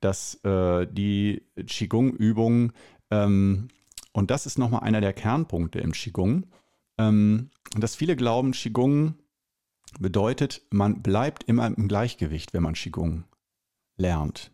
dass 0.01 0.43
äh, 0.45 0.87
die 0.91 1.43
Qigong-Übung, 1.57 2.73
ähm, 3.11 3.69
und 4.13 4.31
das 4.31 4.47
ist 4.47 4.59
nochmal 4.59 4.83
einer 4.83 5.01
der 5.01 5.13
Kernpunkte 5.13 5.81
im 5.81 5.93
Qigong, 5.93 6.47
ähm, 6.97 7.51
dass 7.77 7.95
viele 7.95 8.17
glauben, 8.17 8.53
Qigong 8.53 9.15
bedeutet, 10.01 10.63
man 10.71 11.03
bleibt 11.03 11.45
immer 11.45 11.67
im 11.67 11.89
Gleichgewicht, 11.89 12.55
wenn 12.55 12.63
man 12.63 12.75
Qigong 12.75 13.25
lernt 13.97 14.51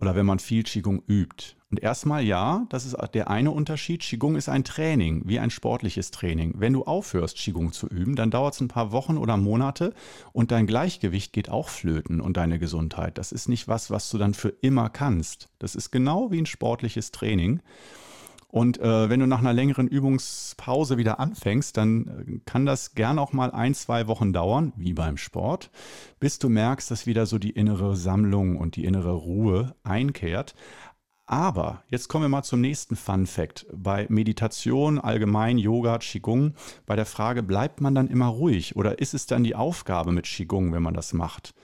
oder 0.00 0.14
wenn 0.14 0.26
man 0.26 0.38
viel 0.38 0.62
Qigong 0.62 1.02
übt. 1.06 1.56
Und 1.70 1.80
erstmal 1.80 2.24
ja, 2.24 2.66
das 2.70 2.84
ist 2.84 2.96
der 3.14 3.30
eine 3.30 3.52
Unterschied. 3.52 4.00
Qigong 4.00 4.34
ist 4.34 4.48
ein 4.48 4.64
Training, 4.64 5.22
wie 5.26 5.38
ein 5.38 5.50
sportliches 5.50 6.10
Training. 6.10 6.54
Wenn 6.56 6.72
du 6.72 6.84
aufhörst, 6.84 7.36
Qigong 7.36 7.72
zu 7.72 7.86
üben, 7.86 8.16
dann 8.16 8.32
dauert 8.32 8.54
es 8.54 8.60
ein 8.60 8.68
paar 8.68 8.90
Wochen 8.90 9.16
oder 9.16 9.36
Monate 9.36 9.94
und 10.32 10.50
dein 10.50 10.66
Gleichgewicht 10.66 11.32
geht 11.32 11.48
auch 11.48 11.68
flöten 11.68 12.20
und 12.20 12.36
deine 12.36 12.58
Gesundheit. 12.58 13.18
Das 13.18 13.30
ist 13.30 13.48
nicht 13.48 13.68
was, 13.68 13.90
was 13.90 14.10
du 14.10 14.18
dann 14.18 14.34
für 14.34 14.48
immer 14.48 14.88
kannst. 14.88 15.48
Das 15.60 15.76
ist 15.76 15.92
genau 15.92 16.32
wie 16.32 16.40
ein 16.40 16.46
sportliches 16.46 17.12
Training. 17.12 17.60
Und 18.50 18.80
äh, 18.80 19.08
wenn 19.08 19.20
du 19.20 19.26
nach 19.26 19.38
einer 19.38 19.52
längeren 19.52 19.86
Übungspause 19.86 20.98
wieder 20.98 21.20
anfängst, 21.20 21.76
dann 21.76 22.06
äh, 22.06 22.38
kann 22.44 22.66
das 22.66 22.94
gern 22.94 23.18
auch 23.18 23.32
mal 23.32 23.52
ein, 23.52 23.74
zwei 23.74 24.08
Wochen 24.08 24.32
dauern, 24.32 24.72
wie 24.76 24.92
beim 24.92 25.16
Sport, 25.16 25.70
bis 26.18 26.38
du 26.38 26.48
merkst, 26.48 26.90
dass 26.90 27.06
wieder 27.06 27.26
so 27.26 27.38
die 27.38 27.50
innere 27.50 27.94
Sammlung 27.96 28.56
und 28.56 28.76
die 28.76 28.84
innere 28.84 29.12
Ruhe 29.12 29.74
einkehrt. 29.84 30.54
Aber 31.26 31.84
jetzt 31.86 32.08
kommen 32.08 32.24
wir 32.24 32.28
mal 32.28 32.42
zum 32.42 32.60
nächsten 32.60 32.96
Fun 32.96 33.24
Fact. 33.24 33.64
Bei 33.72 34.06
Meditation, 34.08 34.98
allgemein 34.98 35.58
Yoga, 35.58 35.98
Qigong, 35.98 36.54
bei 36.86 36.96
der 36.96 37.06
Frage, 37.06 37.44
bleibt 37.44 37.80
man 37.80 37.94
dann 37.94 38.08
immer 38.08 38.26
ruhig 38.26 38.74
oder 38.74 38.98
ist 38.98 39.14
es 39.14 39.26
dann 39.26 39.44
die 39.44 39.54
Aufgabe 39.54 40.10
mit 40.10 40.24
Qigong, 40.24 40.72
wenn 40.72 40.82
man 40.82 40.94
das 40.94 41.12
macht? 41.12 41.54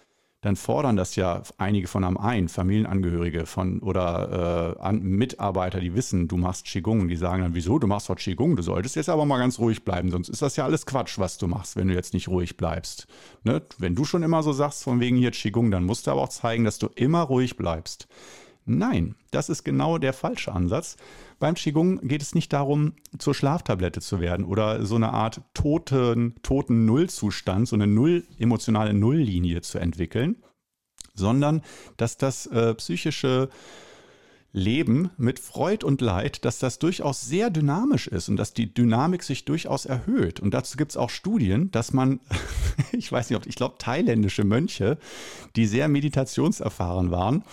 Dann 0.42 0.56
fordern 0.56 0.96
das 0.96 1.16
ja 1.16 1.42
einige 1.58 1.88
von 1.88 2.04
einem 2.04 2.18
ein, 2.18 2.48
Familienangehörige 2.48 3.46
von 3.46 3.80
oder 3.80 4.76
äh, 4.78 4.80
an, 4.80 5.02
Mitarbeiter, 5.02 5.80
die 5.80 5.94
wissen, 5.94 6.28
du 6.28 6.36
machst 6.36 6.66
Qigong, 6.66 7.08
die 7.08 7.16
sagen 7.16 7.42
dann, 7.42 7.54
wieso, 7.54 7.78
du 7.78 7.86
machst 7.86 8.08
doch 8.08 8.16
Qigong, 8.16 8.54
du 8.54 8.62
solltest 8.62 8.96
jetzt 8.96 9.08
aber 9.08 9.24
mal 9.24 9.38
ganz 9.38 9.58
ruhig 9.58 9.84
bleiben, 9.84 10.10
sonst 10.10 10.28
ist 10.28 10.42
das 10.42 10.56
ja 10.56 10.64
alles 10.64 10.86
Quatsch, 10.86 11.18
was 11.18 11.38
du 11.38 11.48
machst, 11.48 11.76
wenn 11.76 11.88
du 11.88 11.94
jetzt 11.94 12.14
nicht 12.14 12.28
ruhig 12.28 12.56
bleibst. 12.56 13.06
Ne? 13.44 13.62
Wenn 13.78 13.94
du 13.94 14.04
schon 14.04 14.22
immer 14.22 14.42
so 14.42 14.52
sagst, 14.52 14.84
von 14.84 15.00
wegen 15.00 15.16
hier 15.16 15.30
Qigong, 15.30 15.70
dann 15.70 15.84
musst 15.84 16.06
du 16.06 16.10
aber 16.10 16.22
auch 16.22 16.28
zeigen, 16.28 16.64
dass 16.64 16.78
du 16.78 16.88
immer 16.94 17.22
ruhig 17.22 17.56
bleibst. 17.56 18.06
Nein, 18.68 19.14
das 19.30 19.48
ist 19.48 19.62
genau 19.62 19.96
der 19.96 20.12
falsche 20.12 20.52
Ansatz. 20.52 20.96
Beim 21.38 21.54
Qigong 21.54 22.00
geht 22.08 22.20
es 22.20 22.34
nicht 22.34 22.52
darum, 22.52 22.94
zur 23.16 23.32
Schlaftablette 23.32 24.00
zu 24.00 24.18
werden 24.18 24.44
oder 24.44 24.84
so 24.84 24.96
eine 24.96 25.12
Art 25.12 25.40
toten, 25.54 26.34
toten 26.42 26.84
Nullzustand, 26.84 27.68
so 27.68 27.76
eine 27.76 27.86
Null, 27.86 28.24
emotionale 28.40 28.92
Nulllinie 28.92 29.60
zu 29.60 29.78
entwickeln, 29.78 30.42
sondern 31.14 31.62
dass 31.96 32.16
das 32.16 32.46
äh, 32.46 32.74
psychische 32.74 33.50
Leben 34.56 35.10
mit 35.18 35.38
Freud 35.38 35.84
und 35.84 36.00
Leid, 36.00 36.46
dass 36.46 36.58
das 36.58 36.78
durchaus 36.78 37.20
sehr 37.20 37.50
dynamisch 37.50 38.06
ist 38.06 38.30
und 38.30 38.38
dass 38.38 38.54
die 38.54 38.72
Dynamik 38.72 39.22
sich 39.22 39.44
durchaus 39.44 39.84
erhöht. 39.84 40.40
Und 40.40 40.54
dazu 40.54 40.78
gibt 40.78 40.92
es 40.92 40.96
auch 40.96 41.10
Studien, 41.10 41.70
dass 41.72 41.92
man, 41.92 42.20
ich 42.92 43.12
weiß 43.12 43.28
nicht, 43.28 43.36
ob 43.36 43.46
ich 43.46 43.54
glaube, 43.54 43.76
thailändische 43.78 44.44
Mönche, 44.44 44.96
die 45.56 45.66
sehr 45.66 45.88
meditationserfahren 45.88 47.10
waren, 47.10 47.44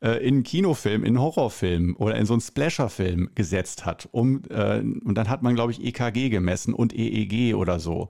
äh, 0.00 0.24
in 0.24 0.44
Kinofilm, 0.44 1.04
in 1.04 1.18
Horrorfilm 1.20 1.96
oder 1.98 2.14
in 2.14 2.26
so 2.26 2.34
einen 2.34 2.40
Splasher-Film 2.40 3.30
gesetzt 3.34 3.84
hat. 3.84 4.08
Um, 4.12 4.42
äh, 4.48 4.78
und 4.78 5.16
dann 5.16 5.28
hat 5.28 5.42
man, 5.42 5.56
glaube 5.56 5.72
ich, 5.72 5.84
EKG 5.84 6.28
gemessen 6.28 6.74
und 6.74 6.94
EEG 6.94 7.56
oder 7.56 7.80
so. 7.80 8.08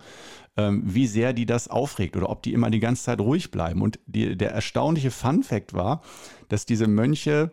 Ähm, 0.58 0.82
wie 0.84 1.06
sehr 1.06 1.32
die 1.32 1.46
das 1.46 1.68
aufregt 1.68 2.14
oder 2.14 2.28
ob 2.28 2.42
die 2.42 2.52
immer 2.52 2.68
die 2.68 2.80
ganze 2.80 3.04
Zeit 3.04 3.20
ruhig 3.20 3.50
bleiben. 3.50 3.80
Und 3.80 3.98
die, 4.04 4.36
der 4.36 4.50
erstaunliche 4.50 5.10
Fun-Fact 5.10 5.72
war, 5.72 6.02
dass 6.50 6.66
diese 6.66 6.86
Mönche 6.86 7.50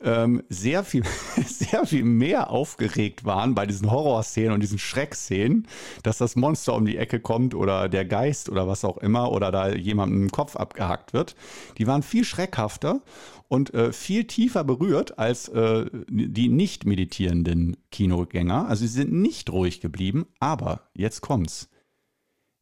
ähm, 0.00 0.42
sehr 0.48 0.84
viel, 0.84 1.02
sehr 1.46 1.86
viel 1.86 2.04
mehr 2.04 2.50
aufgeregt 2.50 3.24
waren 3.24 3.54
bei 3.54 3.66
diesen 3.66 3.90
Horrorszenen 3.90 4.52
und 4.52 4.60
diesen 4.60 4.78
Schreckszenen, 4.78 5.66
dass 6.02 6.18
das 6.18 6.36
Monster 6.36 6.74
um 6.74 6.86
die 6.86 6.96
Ecke 6.96 7.20
kommt 7.20 7.54
oder 7.54 7.88
der 7.88 8.04
Geist 8.04 8.48
oder 8.48 8.68
was 8.68 8.84
auch 8.84 8.98
immer 8.98 9.32
oder 9.32 9.50
da 9.50 9.68
jemandem 9.70 10.22
im 10.22 10.30
Kopf 10.30 10.56
abgehackt 10.56 11.12
wird. 11.12 11.34
Die 11.78 11.86
waren 11.86 12.02
viel 12.02 12.24
schreckhafter 12.24 13.02
und 13.48 13.74
äh, 13.74 13.92
viel 13.92 14.24
tiefer 14.24 14.62
berührt 14.62 15.18
als 15.18 15.48
äh, 15.48 15.86
die 16.08 16.48
nicht 16.48 16.84
meditierenden 16.86 17.76
Kinogänger. 17.90 18.68
Also 18.68 18.82
sie 18.82 18.92
sind 18.92 19.12
nicht 19.12 19.50
ruhig 19.50 19.80
geblieben, 19.80 20.26
aber 20.38 20.88
jetzt 20.94 21.22
kommt's. 21.22 21.68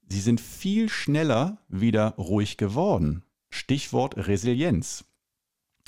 Sie 0.09 0.21
sind 0.21 0.41
viel 0.41 0.89
schneller 0.89 1.59
wieder 1.69 2.15
ruhig 2.17 2.57
geworden. 2.57 3.25
Stichwort 3.51 4.17
Resilienz. 4.29 5.05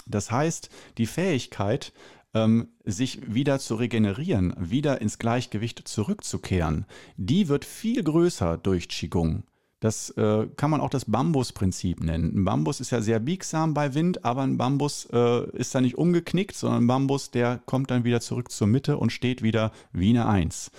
Das 0.08 0.30
heißt, 0.30 0.70
die 0.98 1.06
Fähigkeit, 1.06 1.92
ähm, 2.34 2.68
sich 2.84 3.32
wieder 3.32 3.58
zu 3.58 3.74
regenerieren, 3.76 4.54
wieder 4.58 5.00
ins 5.00 5.18
Gleichgewicht 5.18 5.86
zurückzukehren, 5.86 6.86
die 7.16 7.48
wird 7.48 7.64
viel 7.64 8.02
größer 8.02 8.58
durch 8.58 8.88
Qigong. 8.88 9.44
Das 9.80 10.10
äh, 10.10 10.48
kann 10.56 10.70
man 10.70 10.80
auch 10.80 10.90
das 10.90 11.04
Bambusprinzip 11.04 12.02
nennen. 12.02 12.40
Ein 12.40 12.44
Bambus 12.44 12.80
ist 12.80 12.90
ja 12.90 13.00
sehr 13.00 13.20
biegsam 13.20 13.74
bei 13.74 13.94
Wind, 13.94 14.24
aber 14.24 14.42
ein 14.42 14.58
Bambus 14.58 15.06
äh, 15.12 15.48
ist 15.56 15.72
da 15.72 15.80
nicht 15.80 15.96
umgeknickt, 15.96 16.56
sondern 16.56 16.84
ein 16.84 16.86
Bambus, 16.88 17.30
der 17.30 17.60
kommt 17.64 17.90
dann 17.92 18.02
wieder 18.02 18.20
zurück 18.20 18.50
zur 18.50 18.66
Mitte 18.66 18.98
und 18.98 19.12
steht 19.12 19.42
wieder 19.42 19.70
wie 19.92 20.10
eine 20.10 20.26
Eins. 20.26 20.72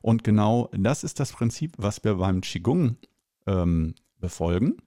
Und 0.00 0.24
genau 0.24 0.70
das 0.72 1.04
ist 1.04 1.20
das 1.20 1.32
Prinzip, 1.32 1.72
was 1.76 2.02
wir 2.02 2.14
beim 2.14 2.40
Qigong 2.40 2.96
ähm, 3.46 3.94
befolgen. 4.20 4.78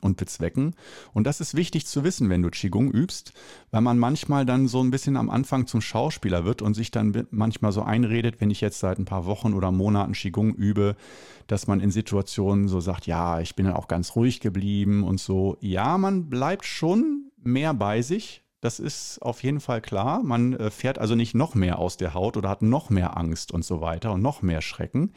Und 0.00 0.16
bezwecken. 0.16 0.74
Und 1.12 1.26
das 1.26 1.40
ist 1.40 1.54
wichtig 1.54 1.86
zu 1.86 2.04
wissen, 2.04 2.28
wenn 2.28 2.42
du 2.42 2.50
Qigong 2.50 2.90
übst, 2.90 3.32
weil 3.70 3.80
man 3.80 3.98
manchmal 3.98 4.46
dann 4.46 4.68
so 4.68 4.82
ein 4.82 4.90
bisschen 4.90 5.16
am 5.16 5.30
Anfang 5.30 5.66
zum 5.66 5.80
Schauspieler 5.80 6.44
wird 6.44 6.62
und 6.62 6.74
sich 6.74 6.90
dann 6.90 7.26
manchmal 7.30 7.72
so 7.72 7.82
einredet, 7.82 8.40
wenn 8.40 8.50
ich 8.50 8.60
jetzt 8.60 8.80
seit 8.80 8.98
ein 8.98 9.04
paar 9.04 9.26
Wochen 9.26 9.54
oder 9.54 9.72
Monaten 9.72 10.12
Qigong 10.12 10.54
übe, 10.54 10.96
dass 11.46 11.66
man 11.66 11.80
in 11.80 11.90
Situationen 11.90 12.68
so 12.68 12.80
sagt, 12.80 13.06
ja, 13.06 13.40
ich 13.40 13.56
bin 13.56 13.66
dann 13.66 13.76
auch 13.76 13.88
ganz 13.88 14.16
ruhig 14.16 14.40
geblieben 14.40 15.04
und 15.04 15.20
so. 15.20 15.56
Ja, 15.60 15.98
man 15.98 16.28
bleibt 16.28 16.64
schon 16.64 17.30
mehr 17.42 17.74
bei 17.74 18.02
sich. 18.02 18.42
Das 18.60 18.80
ist 18.80 19.20
auf 19.22 19.42
jeden 19.42 19.60
Fall 19.60 19.80
klar. 19.80 20.22
Man 20.22 20.54
äh, 20.54 20.70
fährt 20.70 20.98
also 20.98 21.14
nicht 21.14 21.34
noch 21.34 21.54
mehr 21.54 21.78
aus 21.78 21.96
der 21.96 22.14
Haut 22.14 22.36
oder 22.36 22.48
hat 22.48 22.62
noch 22.62 22.90
mehr 22.90 23.16
Angst 23.16 23.52
und 23.52 23.64
so 23.64 23.80
weiter 23.80 24.12
und 24.12 24.22
noch 24.22 24.42
mehr 24.42 24.62
Schrecken 24.62 25.12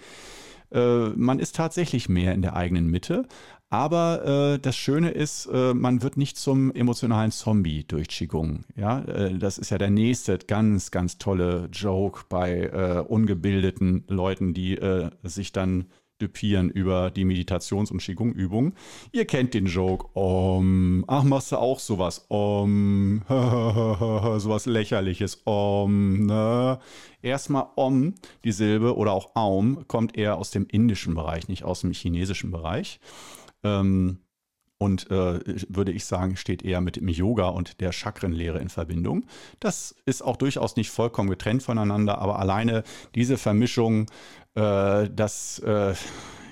äh, 0.71 1.09
man 1.09 1.39
ist 1.39 1.55
tatsächlich 1.55 2.09
mehr 2.09 2.33
in 2.33 2.41
der 2.41 2.55
eigenen 2.55 2.87
Mitte, 2.87 3.25
aber 3.71 4.25
äh, 4.55 4.59
das 4.59 4.75
Schöne 4.75 5.11
ist, 5.11 5.45
äh, 5.45 5.75
man 5.75 6.01
wird 6.01 6.17
nicht 6.17 6.37
zum 6.37 6.73
emotionalen 6.73 7.31
Zombie 7.31 7.83
durch 7.87 8.07
Qigong. 8.07 8.63
Ja, 8.75 9.01
äh, 9.01 9.37
das 9.37 9.59
ist 9.59 9.69
ja 9.69 9.77
der 9.77 9.91
nächste 9.91 10.39
ganz, 10.39 10.89
ganz 10.89 11.19
tolle 11.19 11.69
Joke 11.71 12.23
bei 12.29 12.61
äh, 12.61 13.03
ungebildeten 13.07 14.05
Leuten, 14.07 14.55
die 14.55 14.75
äh, 14.75 15.11
sich 15.21 15.51
dann 15.51 15.85
düpieren 16.21 16.69
über 16.69 17.11
die 17.11 17.25
Meditations- 17.25 17.91
und 17.91 18.01
Qigong-Übung. 18.01 18.73
Ihr 19.11 19.25
kennt 19.25 19.53
den 19.53 19.65
Joke. 19.65 20.07
Om. 20.13 21.05
Ach, 21.07 21.23
machst 21.23 21.51
du 21.51 21.57
auch 21.57 21.79
sowas? 21.79 22.25
Om. 22.29 23.21
sowas 23.27 24.65
lächerliches. 24.65 25.41
Om. 25.45 26.25
Ne? 26.25 26.79
Erstmal 27.21 27.67
Om, 27.75 28.15
die 28.43 28.51
Silbe 28.51 28.95
oder 28.95 29.13
auch 29.13 29.35
Aum, 29.35 29.85
kommt 29.87 30.17
eher 30.17 30.37
aus 30.37 30.51
dem 30.51 30.65
indischen 30.67 31.15
Bereich, 31.15 31.47
nicht 31.47 31.63
aus 31.63 31.81
dem 31.81 31.91
chinesischen 31.91 32.51
Bereich. 32.51 32.99
Ähm, 33.63 34.19
und 34.79 35.11
äh, 35.11 35.39
würde 35.67 35.91
ich 35.91 36.05
sagen, 36.05 36.37
steht 36.37 36.63
eher 36.63 36.81
mit 36.81 36.95
dem 36.95 37.09
Yoga 37.09 37.49
und 37.49 37.81
der 37.81 37.91
Chakrenlehre 37.91 38.59
in 38.59 38.69
Verbindung. 38.69 39.25
Das 39.59 39.93
ist 40.05 40.23
auch 40.23 40.37
durchaus 40.37 40.77
nicht 40.77 40.89
vollkommen 40.89 41.29
getrennt 41.29 41.61
voneinander, 41.61 42.17
aber 42.17 42.39
alleine 42.39 42.83
diese 43.13 43.37
Vermischung, 43.37 44.07
äh, 44.55 45.09
das, 45.13 45.59
äh, 45.59 45.93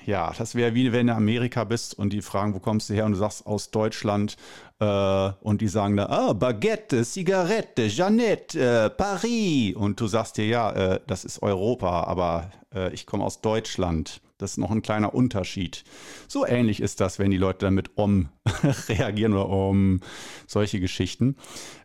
ja, 0.06 0.34
das 0.38 0.56
wäre 0.56 0.76
wie 0.76 0.92
wenn 0.92 1.08
du 1.08 1.14
in 1.14 1.18
Amerika 1.18 1.64
bist 1.64 1.98
und 1.98 2.12
die 2.12 2.22
fragen, 2.22 2.54
wo 2.54 2.60
kommst 2.60 2.90
du 2.90 2.96
her? 2.96 3.06
Und 3.06 3.14
du 3.14 3.18
sagst 3.18 3.48
aus 3.48 3.72
Deutschland 3.72 4.36
äh, 4.80 5.30
und 5.40 5.62
die 5.62 5.70
sagen 5.70 5.96
da, 5.96 6.08
ah, 6.08 6.34
Baguette, 6.34 7.06
Zigarette, 7.06 7.88
Jeannette, 7.88 8.60
äh, 8.60 8.90
Paris. 8.90 9.74
Und 9.74 10.02
du 10.02 10.08
sagst 10.08 10.36
dir, 10.36 10.48
ja, 10.48 10.72
äh, 10.72 11.00
das 11.08 11.24
ist 11.24 11.42
Europa, 11.42 12.04
aber 12.04 12.52
äh, 12.76 12.94
ich 12.94 13.06
komme 13.06 13.24
aus 13.24 13.40
Deutschland. 13.40 14.20
Das 14.38 14.52
ist 14.52 14.58
noch 14.58 14.72
ein 14.72 14.84
kleiner 14.84 15.16
Unterschied. 15.16 15.84
So 16.28 16.46
ähnlich 16.46 16.80
ist 16.80 17.00
das, 17.02 17.18
wenn 17.18 17.32
die 17.32 17.38
Leute 17.38 17.66
dann 17.66 17.74
mit 17.74 17.98
Om 17.98 18.30
reagieren 18.88 19.34
oder 19.34 19.50
Om, 19.50 20.02
solche 20.46 20.80
Geschichten. 20.80 21.38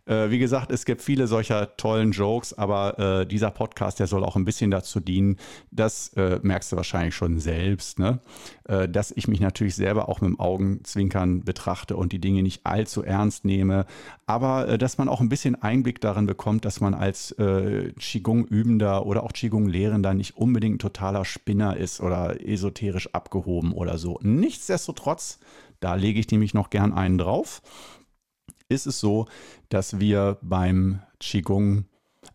Äh, 0.04 0.30
wie 0.30 0.38
gesagt, 0.40 0.72
es 0.72 0.84
gibt 0.84 1.00
viele 1.00 1.28
solcher 1.28 1.76
tollen 1.76 2.10
Jokes, 2.10 2.52
aber 2.52 2.98
äh, 2.98 3.26
dieser 3.26 3.50
Podcast, 3.50 4.00
der 4.00 4.08
soll 4.08 4.24
auch 4.24 4.34
ein 4.34 4.44
bisschen 4.44 4.70
dazu 4.72 4.98
dienen, 4.98 5.36
das 5.70 6.08
äh, 6.14 6.40
merkst 6.42 6.72
du 6.72 6.76
wahrscheinlich 6.76 7.14
schon 7.14 7.38
selbst, 7.38 8.00
ne? 8.00 8.18
Äh, 8.64 8.88
dass 8.88 9.12
ich 9.12 9.28
mich 9.28 9.38
natürlich 9.38 9.76
selber 9.76 10.08
auch 10.08 10.20
mit 10.20 10.30
dem 10.30 10.40
Augenzwinkern 10.40 11.44
betrachte 11.44 11.96
und 11.96 12.12
die 12.12 12.18
Dinge 12.18 12.42
nicht 12.42 12.66
allzu 12.66 13.04
ernst 13.04 13.44
nehme, 13.44 13.86
aber 14.26 14.66
äh, 14.68 14.78
dass 14.78 14.98
man 14.98 15.08
auch 15.08 15.20
ein 15.20 15.28
bisschen 15.28 15.62
Einblick 15.62 16.00
darin 16.00 16.26
bekommt, 16.26 16.64
dass 16.64 16.80
man 16.80 16.94
als 16.94 17.34
Qigong-Übender 17.36 19.06
oder 19.06 19.22
auch 19.22 19.32
Qigong-Lehrender 19.32 20.14
nicht 20.14 20.36
unbedingt 20.36 20.76
ein 20.76 20.78
totaler 20.78 21.24
Spinner 21.24 21.76
ist 21.76 22.00
oder 22.00 22.44
esoterisch 22.46 23.14
abgehoben 23.14 23.72
oder 23.72 23.98
so. 23.98 24.18
Nichtsdestotrotz, 24.22 25.38
da 25.80 25.94
lege 25.94 26.20
ich 26.20 26.30
nämlich 26.30 26.54
noch 26.54 26.70
gern 26.70 26.92
einen 26.92 27.18
drauf 27.18 27.62
ist 28.68 28.86
es 28.86 29.00
so, 29.00 29.26
dass 29.68 30.00
wir 30.00 30.38
beim 30.42 31.00
Qigong 31.20 31.84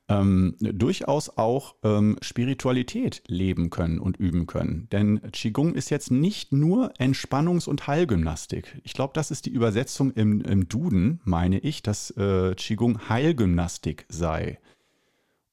ähm, 0.10 0.56
durchaus 0.60 1.38
auch 1.38 1.76
ähm, 1.84 2.18
Spiritualität 2.22 3.24
leben 3.28 3.70
können 3.70 4.00
und 4.00 4.18
üben 4.18 4.46
können. 4.48 4.88
Denn 4.92 5.22
Qigong 5.32 5.76
ist 5.76 5.90
jetzt 5.90 6.12
nicht 6.12 6.52
nur 6.52 6.94
Entspannungs- 7.00 7.68
und 7.68 7.88
Heilgymnastik. 7.88 8.82
Ich 8.84 8.94
glaube, 8.94 9.14
das 9.14 9.32
ist 9.32 9.46
die 9.46 9.52
Übersetzung 9.52 10.12
im, 10.12 10.42
im 10.42 10.68
Duden, 10.68 11.22
meine 11.24 11.60
ich, 11.60 11.84
dass 11.84 12.12
äh, 12.12 12.54
Qigong 12.56 13.10
Heilgymnastik 13.10 14.06
sei. 14.10 14.60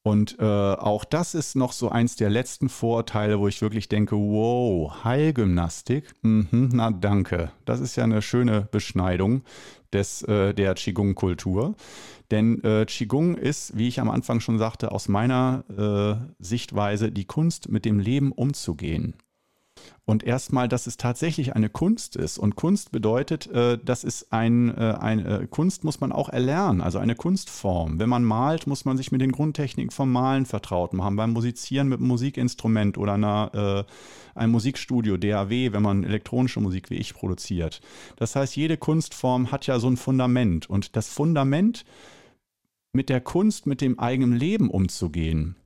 Und 0.07 0.39
äh, 0.39 0.45
auch 0.45 1.07
das 1.07 1.35
ist 1.35 1.57
noch 1.57 1.73
so 1.73 1.89
eins 1.89 2.15
der 2.15 2.29
letzten 2.29 2.69
Vorurteile, 2.69 3.41
wo 3.41 3.49
ich 3.49 3.63
wirklich 3.63 3.89
denke, 3.89 4.17
wow, 4.17 5.03
Heilgymnastik, 5.03 6.13
mhm, 6.21 6.69
na 6.75 6.91
danke. 6.91 7.51
Das 7.65 7.81
ist 7.81 7.97
ja 7.97 8.05
eine 8.05 8.21
schöne 8.21 8.69
Beschneidung 8.71 9.45
des, 9.95 10.21
äh, 10.23 10.53
der 10.53 10.75
Qigong-Kultur. 10.75 11.75
Denn 12.31 12.63
äh, 12.65 12.85
Qigong 12.85 13.35
ist, 13.35 13.79
wie 13.79 13.89
ich 13.89 13.99
am 13.99 14.11
Anfang 14.11 14.41
schon 14.41 14.59
sagte, 14.59 14.93
aus 14.93 15.09
meiner 15.09 15.65
äh, 15.71 16.35
Sichtweise 16.39 17.11
die 17.11 17.25
Kunst, 17.25 17.71
mit 17.71 17.87
dem 17.87 17.99
Leben 17.99 18.31
umzugehen. 18.31 19.15
Und 20.07 20.23
erstmal, 20.23 20.69
dass 20.69 20.87
es 20.87 20.99
tatsächlich 20.99 21.57
eine 21.57 21.71
Kunst 21.71 22.15
ist. 22.15 22.39
Und 22.39 22.57
Kunst 22.57 22.93
bedeutet, 22.93 23.47
äh, 23.47 23.79
das 23.83 24.05
ist 24.05 24.33
ein, 24.33 24.69
äh, 24.77 24.97
ein 25.01 25.25
äh, 25.25 25.47
Kunst 25.49 25.83
muss 25.83 26.01
man 26.01 26.13
auch 26.13 26.29
erlernen, 26.29 26.83
also 26.83 26.99
eine 26.99 27.15
Kunstform. 27.15 27.99
Wenn 27.99 28.11
man 28.11 28.23
malt, 28.23 28.67
muss 28.67 28.85
man 28.85 28.99
sich 28.99 29.13
mit 29.13 29.23
den 29.23 29.33
Grundtechniken 29.33 29.91
vom 29.91 30.13
Malen 30.13 30.45
vertraut 30.45 30.93
machen. 30.93 31.17
Beim 31.17 31.33
Musizieren 31.33 31.89
mit 31.89 32.01
einem 32.01 32.09
Musikinstrument 32.09 32.99
oder 32.99 33.15
einer, 33.15 33.87
äh, 34.37 34.39
einem 34.39 34.53
Musikstudio, 34.53 35.17
DAW, 35.17 35.73
wenn 35.73 35.83
man 35.83 36.05
elektronische 36.05 36.61
Musik 36.61 36.91
wie 36.91 36.97
ich 36.97 37.15
produziert. 37.15 37.81
Das 38.17 38.37
heißt, 38.37 38.57
jede 38.57 38.77
Kunstform 38.77 39.53
hat 39.53 39.67
ja 39.67 39.79
so 39.79 39.89
ein 39.89 39.97
Fundament. 39.97 40.69
Und 40.69 40.97
das 40.97 41.09
Fundament 41.09 41.87
mit 42.93 43.09
der 43.09 43.23
Kunst, 43.23 43.67
mit 43.67 43.81
dem 43.81 43.99
eigenen 43.99 44.37
Leben 44.37 44.69
umzugehen, 44.69 45.57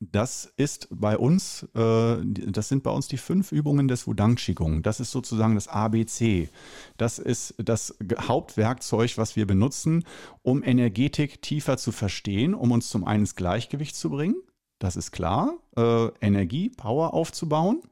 das 0.00 0.52
ist 0.56 0.88
bei 0.90 1.16
uns, 1.16 1.64
äh, 1.74 2.16
das 2.22 2.68
sind 2.68 2.82
bei 2.82 2.90
uns 2.90 3.08
die 3.08 3.16
fünf 3.16 3.52
Übungen 3.52 3.88
des 3.88 4.06
Wudang 4.06 4.36
Qigong. 4.36 4.82
Das 4.82 5.00
ist 5.00 5.10
sozusagen 5.10 5.54
das 5.54 5.68
ABC. 5.68 6.48
Das 6.96 7.18
ist 7.18 7.54
das 7.58 7.96
Hauptwerkzeug, 8.18 9.18
was 9.18 9.36
wir 9.36 9.46
benutzen, 9.46 10.04
um 10.42 10.62
Energetik 10.62 11.42
tiefer 11.42 11.76
zu 11.76 11.92
verstehen, 11.92 12.54
um 12.54 12.70
uns 12.72 12.88
zum 12.88 13.04
einen 13.04 13.20
ins 13.20 13.36
Gleichgewicht 13.36 13.96
zu 13.96 14.10
bringen. 14.10 14.36
Das 14.78 14.96
ist 14.96 15.10
klar. 15.12 15.54
Äh, 15.76 16.08
Energie, 16.20 16.70
Power 16.70 17.14
aufzubauen 17.14 17.82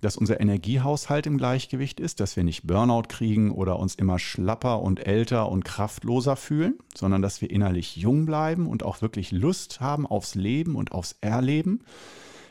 dass 0.00 0.16
unser 0.16 0.40
Energiehaushalt 0.40 1.26
im 1.26 1.38
Gleichgewicht 1.38 2.00
ist, 2.00 2.20
dass 2.20 2.36
wir 2.36 2.44
nicht 2.44 2.66
Burnout 2.66 3.04
kriegen 3.08 3.50
oder 3.50 3.78
uns 3.78 3.94
immer 3.94 4.18
schlapper 4.18 4.80
und 4.80 5.06
älter 5.06 5.48
und 5.50 5.64
kraftloser 5.64 6.36
fühlen, 6.36 6.78
sondern 6.94 7.22
dass 7.22 7.40
wir 7.40 7.50
innerlich 7.50 7.96
jung 7.96 8.26
bleiben 8.26 8.66
und 8.66 8.82
auch 8.82 9.02
wirklich 9.02 9.32
Lust 9.32 9.80
haben 9.80 10.06
aufs 10.06 10.34
Leben 10.34 10.74
und 10.76 10.92
aufs 10.92 11.16
Erleben, 11.20 11.80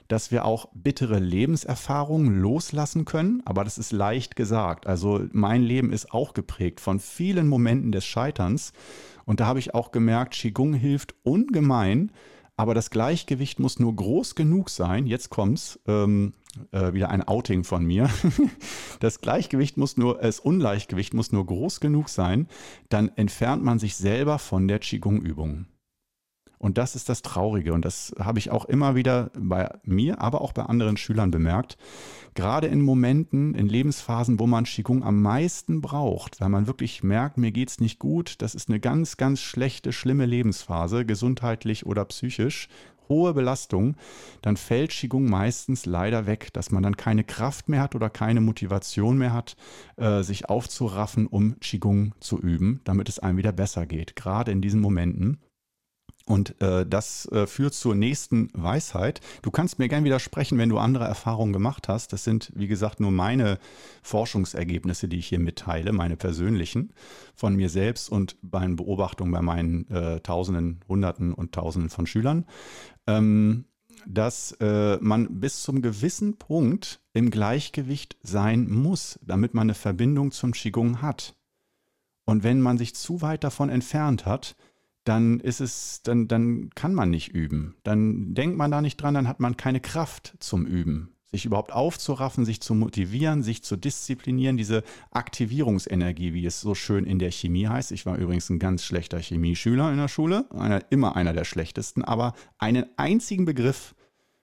dass 0.07 0.31
wir 0.31 0.45
auch 0.45 0.67
bittere 0.73 1.19
Lebenserfahrungen 1.19 2.41
loslassen 2.41 3.05
können, 3.05 3.41
aber 3.45 3.63
das 3.63 3.77
ist 3.77 3.91
leicht 3.91 4.35
gesagt. 4.35 4.87
Also 4.87 5.21
mein 5.31 5.61
Leben 5.61 5.93
ist 5.93 6.11
auch 6.11 6.33
geprägt 6.33 6.79
von 6.79 6.99
vielen 6.99 7.47
Momenten 7.47 7.91
des 7.91 8.05
Scheiterns 8.05 8.73
und 9.25 9.39
da 9.39 9.45
habe 9.45 9.59
ich 9.59 9.75
auch 9.75 9.91
gemerkt, 9.91 10.33
Qigong 10.33 10.73
hilft 10.73 11.13
ungemein, 11.23 12.11
aber 12.59 12.73
das 12.73 12.89
Gleichgewicht 12.89 13.61
muss 13.61 13.79
nur 13.79 13.95
groß 13.95 14.35
genug 14.35 14.69
sein. 14.69 15.07
Jetzt 15.07 15.29
kommt's, 15.29 15.79
ähm, 15.87 16.33
äh, 16.73 16.91
wieder 16.91 17.09
ein 17.09 17.25
Outing 17.25 17.63
von 17.63 17.85
mir. 17.85 18.09
Das 18.99 19.21
Gleichgewicht 19.21 19.77
muss 19.77 19.95
nur, 19.95 20.17
das 20.17 20.41
Ungleichgewicht 20.41 21.13
muss 21.13 21.31
nur 21.31 21.45
groß 21.45 21.79
genug 21.79 22.09
sein, 22.09 22.49
dann 22.89 23.07
entfernt 23.15 23.63
man 23.63 23.79
sich 23.79 23.95
selber 23.95 24.39
von 24.39 24.67
der 24.67 24.79
Qigong-Übung. 24.79 25.67
Und 26.59 26.77
das 26.77 26.95
ist 26.95 27.09
das 27.09 27.21
Traurige. 27.21 27.73
Und 27.73 27.85
das 27.85 28.13
habe 28.19 28.37
ich 28.37 28.51
auch 28.51 28.65
immer 28.65 28.95
wieder 28.95 29.31
bei 29.37 29.71
mir, 29.83 30.21
aber 30.21 30.41
auch 30.41 30.51
bei 30.51 30.63
anderen 30.63 30.97
Schülern 30.97 31.31
bemerkt. 31.31 31.77
Gerade 32.35 32.67
in 32.67 32.81
Momenten, 32.81 33.55
in 33.55 33.67
Lebensphasen, 33.67 34.39
wo 34.39 34.45
man 34.45 34.65
Qigong 34.65 35.03
am 35.03 35.21
meisten 35.21 35.81
braucht, 35.81 36.39
weil 36.41 36.49
man 36.49 36.67
wirklich 36.67 37.01
merkt, 37.01 37.37
mir 37.37 37.51
geht 37.51 37.69
es 37.69 37.79
nicht 37.79 37.97
gut, 37.97 38.41
das 38.41 38.55
ist 38.55 38.69
eine 38.69 38.79
ganz, 38.79 39.17
ganz 39.17 39.39
schlechte, 39.39 39.91
schlimme 39.91 40.25
Lebensphase, 40.25 41.05
gesundheitlich 41.05 41.85
oder 41.85 42.05
psychisch 42.05 42.67
hohe 43.09 43.33
Belastung, 43.33 43.95
dann 44.41 44.55
fällt 44.55 44.91
Qigong 44.91 45.27
meistens 45.29 45.85
leider 45.85 46.27
weg, 46.27 46.53
dass 46.53 46.71
man 46.71 46.83
dann 46.83 46.95
keine 46.95 47.23
Kraft 47.23 47.67
mehr 47.67 47.81
hat 47.81 47.95
oder 47.95 48.09
keine 48.09 48.39
Motivation 48.39 49.17
mehr 49.17 49.33
hat, 49.33 49.57
äh, 49.97 50.21
sich 50.21 50.47
aufzuraffen, 50.47 51.27
um 51.27 51.59
Qigong 51.59 52.13
zu 52.19 52.39
üben, 52.39 52.81
damit 52.83 53.09
es 53.09 53.19
einem 53.19 53.37
wieder 53.37 53.51
besser 53.51 53.85
geht. 53.85 54.15
Gerade 54.15 54.51
in 54.51 54.61
diesen 54.61 54.79
Momenten. 54.79 55.39
Und 56.29 56.61
äh, 56.61 56.85
das 56.85 57.25
äh, 57.31 57.47
führt 57.47 57.73
zur 57.73 57.95
nächsten 57.95 58.49
Weisheit. 58.53 59.19
Du 59.41 59.49
kannst 59.49 59.79
mir 59.79 59.87
gern 59.87 60.03
widersprechen, 60.03 60.59
wenn 60.59 60.69
du 60.69 60.77
andere 60.77 61.05
Erfahrungen 61.05 61.53
gemacht 61.53 61.87
hast. 61.87 62.13
Das 62.13 62.23
sind, 62.23 62.51
wie 62.53 62.67
gesagt, 62.67 62.99
nur 62.99 63.09
meine 63.09 63.57
Forschungsergebnisse, 64.03 65.07
die 65.07 65.17
ich 65.17 65.27
hier 65.27 65.39
mitteile, 65.39 65.91
meine 65.91 66.17
persönlichen, 66.17 66.93
von 67.33 67.55
mir 67.55 67.67
selbst 67.69 68.11
und 68.11 68.37
meinen 68.43 68.75
Beobachtungen 68.75 69.31
bei 69.31 69.41
meinen 69.41 69.89
äh, 69.89 70.19
Tausenden, 70.19 70.81
Hunderten 70.87 71.33
und 71.33 71.51
Tausenden 71.51 71.89
von 71.89 72.05
Schülern. 72.05 72.45
Ähm, 73.07 73.65
dass 74.05 74.51
äh, 74.59 74.97
man 75.01 75.39
bis 75.39 75.63
zum 75.63 75.81
gewissen 75.81 76.37
Punkt 76.37 77.01
im 77.11 77.31
Gleichgewicht 77.31 78.17
sein 78.21 78.69
muss, 78.69 79.19
damit 79.23 79.55
man 79.55 79.63
eine 79.63 79.73
Verbindung 79.73 80.31
zum 80.31 80.51
Qigong 80.51 81.01
hat. 81.01 81.35
Und 82.25 82.43
wenn 82.43 82.61
man 82.61 82.77
sich 82.77 82.93
zu 82.93 83.23
weit 83.23 83.43
davon 83.43 83.69
entfernt 83.69 84.27
hat, 84.27 84.55
dann 85.09 85.39
ist 85.39 85.59
es, 85.59 86.01
dann, 86.03 86.27
dann 86.27 86.69
kann 86.75 86.93
man 86.93 87.09
nicht 87.09 87.29
üben. 87.29 87.75
Dann 87.83 88.33
denkt 88.35 88.57
man 88.57 88.71
da 88.71 88.81
nicht 88.81 88.97
dran, 88.97 89.15
dann 89.15 89.27
hat 89.27 89.39
man 89.39 89.57
keine 89.57 89.79
Kraft 89.79 90.35
zum 90.39 90.65
Üben 90.65 91.09
sich 91.31 91.45
überhaupt 91.45 91.71
aufzuraffen, 91.71 92.43
sich 92.43 92.59
zu 92.59 92.73
motivieren, 92.73 93.43
sich 93.43 93.63
zu 93.63 93.77
disziplinieren, 93.77 94.57
diese 94.57 94.83
Aktivierungsenergie, 95.11 96.33
wie 96.33 96.45
es 96.45 96.59
so 96.59 96.73
schön 96.73 97.05
in 97.05 97.19
der 97.19 97.31
Chemie 97.31 97.67
heißt. 97.67 97.91
Ich 97.91 98.05
war 98.05 98.17
übrigens 98.17 98.49
ein 98.49 98.57
ganz 98.57 98.83
schlechter 98.83 99.19
Chemieschüler 99.19 99.91
in 99.91 99.97
der 99.97 100.07
Schule, 100.07 100.45
einer, 100.51 100.81
immer 100.89 101.15
einer 101.15 101.33
der 101.33 101.43
schlechtesten, 101.43 102.03
aber 102.03 102.33
einen 102.57 102.85
einzigen 102.97 103.45
Begriff, 103.45 103.93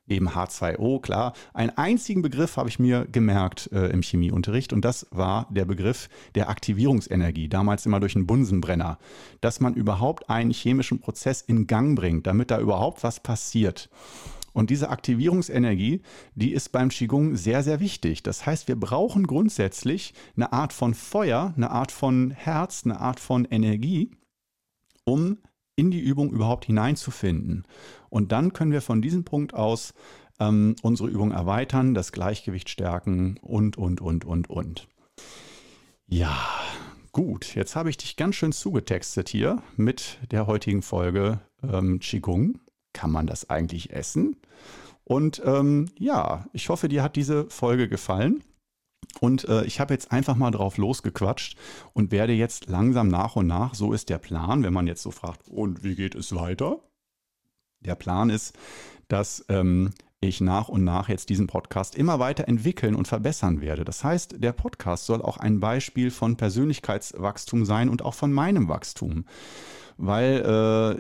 neben 0.07 0.29
H2O, 0.29 1.01
klar, 1.01 1.33
einen 1.53 1.71
einzigen 1.71 2.23
Begriff 2.23 2.57
habe 2.57 2.69
ich 2.69 2.79
mir 2.79 3.07
gemerkt 3.07 3.71
äh, 3.73 3.89
im 3.89 4.03
Chemieunterricht 4.03 4.73
und 4.73 4.85
das 4.85 5.07
war 5.11 5.47
der 5.51 5.65
Begriff 5.65 6.09
der 6.35 6.49
Aktivierungsenergie, 6.49 7.49
damals 7.49 7.87
immer 7.87 8.01
durch 8.01 8.17
einen 8.17 8.27
Bunsenbrenner, 8.27 8.99
dass 9.41 9.61
man 9.61 9.75
überhaupt 9.75 10.31
einen 10.31 10.51
chemischen 10.51 11.01
Prozess 11.01 11.43
in 11.43 11.67
Gang 11.67 11.97
bringt, 11.97 12.27
damit 12.27 12.51
da 12.51 12.61
überhaupt 12.61 13.03
was 13.03 13.21
passiert. 13.21 13.91
Und 14.57 14.71
diese 14.71 14.89
Aktivierungsenergie, 14.89 16.01
die 16.35 16.53
ist 16.53 16.73
beim 16.73 16.89
Qigong 16.89 17.37
sehr, 17.37 17.63
sehr 17.63 17.79
wichtig. 17.79 18.23
Das 18.23 18.47
heißt, 18.47 18.69
wir 18.69 18.77
brauchen 18.81 19.27
grundsätzlich 19.27 20.15
eine 20.35 20.51
Art 20.51 20.73
von 20.73 20.95
Feuer, 20.95 21.53
eine 21.57 21.71
Art 21.71 21.93
von 21.93 22.31
Herz, 22.31 22.83
eine 22.87 22.99
Art 22.99 23.21
von 23.21 23.45
Energie, 23.45 24.13
um 25.05 25.37
in 25.77 25.91
die 25.91 26.01
Übung 26.01 26.31
überhaupt 26.31 26.65
hineinzufinden. 26.65 27.67
Und 28.09 28.33
dann 28.33 28.53
können 28.53 28.73
wir 28.73 28.81
von 28.83 29.03
diesem 29.03 29.25
Punkt 29.25 29.55
aus 29.55 29.95
ähm, 30.41 30.75
unsere 30.83 31.09
Übung 31.09 31.33
erweitern, 31.33 31.95
das 31.95 32.13
Gleichgewicht 32.13 32.69
stärken 32.69 33.39
und, 33.43 33.79
und, 33.79 34.01
und, 34.01 34.25
und, 34.25 34.51
und. 34.51 34.89
Ja, 36.07 36.37
gut. 37.13 37.55
Jetzt 37.55 37.77
habe 37.77 37.91
ich 37.91 37.97
dich 37.97 38.17
ganz 38.17 38.37
schön 38.37 38.53
zugetextet 38.53 39.29
hier 39.29 39.63
mit 39.77 40.19
der 40.31 40.47
heutigen 40.47 40.83
Folge 40.83 41.41
ähm, 41.63 42.01
Qigong 42.01 42.59
kann 42.97 43.11
man 43.11 43.27
das 43.27 43.51
eigentlich 43.51 43.93
essen? 43.93 44.37
Und 45.05 45.43
ähm, 45.45 45.91
ja, 45.99 46.47
ich 46.53 46.71
hoffe, 46.71 46.89
dir 46.89 47.03
hat 47.03 47.15
diese 47.15 47.49
Folge 47.51 47.89
gefallen. 47.89 48.43
Und 49.21 49.49
äh, 49.49 49.65
ich 49.65 49.81
habe 49.81 49.95
jetzt 49.95 50.13
einfach 50.13 50.37
mal 50.37 50.51
drauf 50.51 50.77
losgequatscht 50.77 51.57
und 51.95 52.11
werde 52.11 52.33
jetzt 52.33 52.69
langsam 52.69 53.09
nach 53.09 53.37
und 53.37 53.47
nach, 53.47 53.75
so 53.75 53.93
ist 53.93 54.11
der 54.11 54.19
Plan, 54.19 54.63
wenn 54.63 54.73
man 54.75 54.87
jetzt 54.87 55.03
so 55.03 55.11
fragt, 55.11 55.49
und 55.49 55.83
wie 55.85 55.95
geht 55.95 56.15
es 56.15 56.35
weiter? 56.35 56.81
Der 57.81 57.95
Plan 57.95 58.31
ist, 58.31 58.55
dass 59.09 59.45
ähm, 59.49 59.93
ich 60.21 60.41
nach 60.41 60.69
und 60.69 60.85
nach 60.85 61.09
jetzt 61.09 61.29
diesen 61.29 61.47
Podcast 61.47 61.95
immer 61.95 62.19
weiter 62.19 62.49
entwickeln 62.49 62.95
und 62.95 63.09
verbessern 63.09 63.61
werde. 63.61 63.85
Das 63.85 64.03
heißt, 64.03 64.43
der 64.43 64.53
Podcast 64.53 65.07
soll 65.07 65.23
auch 65.23 65.37
ein 65.37 65.61
Beispiel 65.61 66.11
von 66.11 66.37
Persönlichkeitswachstum 66.37 67.65
sein 67.65 67.89
und 67.89 68.03
auch 68.03 68.15
von 68.15 68.33
meinem 68.33 68.69
Wachstum 68.69 69.25
weil 69.99 70.43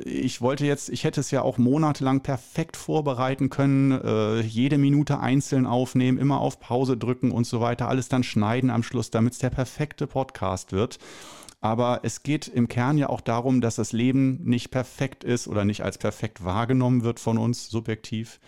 äh, 0.05 0.09
ich 0.09 0.41
wollte 0.41 0.65
jetzt, 0.65 0.89
ich 0.89 1.05
hätte 1.05 1.21
es 1.21 1.31
ja 1.31 1.43
auch 1.43 1.59
monatelang 1.59 2.21
perfekt 2.21 2.77
vorbereiten 2.77 3.51
können, 3.51 3.93
äh, 3.93 4.41
jede 4.41 4.79
Minute 4.79 5.21
einzeln 5.21 5.67
aufnehmen, 5.67 6.19
immer 6.19 6.41
auf 6.41 6.61
Pause 6.61 6.97
drücken 6.97 7.31
und 7.31 7.47
so 7.47 7.61
weiter, 7.61 7.89
alles 7.89 8.09
dann 8.09 8.23
schneiden 8.23 8.71
am 8.71 8.83
Schluss, 8.83 9.11
damit 9.11 9.35
es 9.35 9.39
der 9.39 9.51
perfekte 9.51 10.07
Podcast 10.07 10.73
wird. 10.73 10.99
Aber 11.61 12.01
es 12.03 12.23
geht 12.23 12.49
im 12.49 12.69
Kern 12.69 12.99
ja 12.99 13.09
auch 13.09 13.21
darum, 13.21 13.61
dass 13.61 13.77
das 13.77 13.93
Leben 13.93 14.41
nicht 14.45 14.71
perfekt 14.71 15.25
ist 15.25 15.49
oder 15.49 15.65
nicht 15.65 15.83
als 15.83 15.99
perfekt 15.99 16.45
wahrgenommen 16.45 17.03
wird 17.03 17.19
von 17.19 17.39
uns 17.39 17.69
subjektiv. 17.69 18.39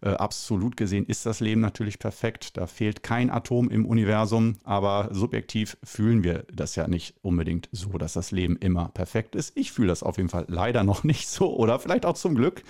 Äh, 0.00 0.10
absolut 0.10 0.76
gesehen 0.76 1.04
ist 1.06 1.26
das 1.26 1.40
Leben 1.40 1.60
natürlich 1.60 1.98
perfekt. 1.98 2.56
Da 2.56 2.66
fehlt 2.66 3.02
kein 3.02 3.30
Atom 3.30 3.68
im 3.68 3.84
Universum, 3.84 4.56
aber 4.64 5.08
subjektiv 5.12 5.76
fühlen 5.82 6.24
wir 6.24 6.44
das 6.52 6.76
ja 6.76 6.88
nicht 6.88 7.14
unbedingt 7.22 7.68
so, 7.72 7.90
dass 7.98 8.12
das 8.14 8.30
Leben 8.30 8.56
immer 8.56 8.88
perfekt 8.88 9.34
ist. 9.34 9.56
Ich 9.56 9.72
fühle 9.72 9.88
das 9.88 10.02
auf 10.02 10.16
jeden 10.16 10.28
Fall 10.28 10.46
leider 10.48 10.84
noch 10.84 11.04
nicht 11.04 11.28
so 11.28 11.54
oder 11.56 11.78
vielleicht 11.78 12.06
auch 12.06 12.16
zum 12.16 12.34
Glück. 12.36 12.62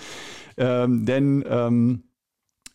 Ähm, 0.56 1.04
denn 1.06 1.44
ähm, 1.46 2.02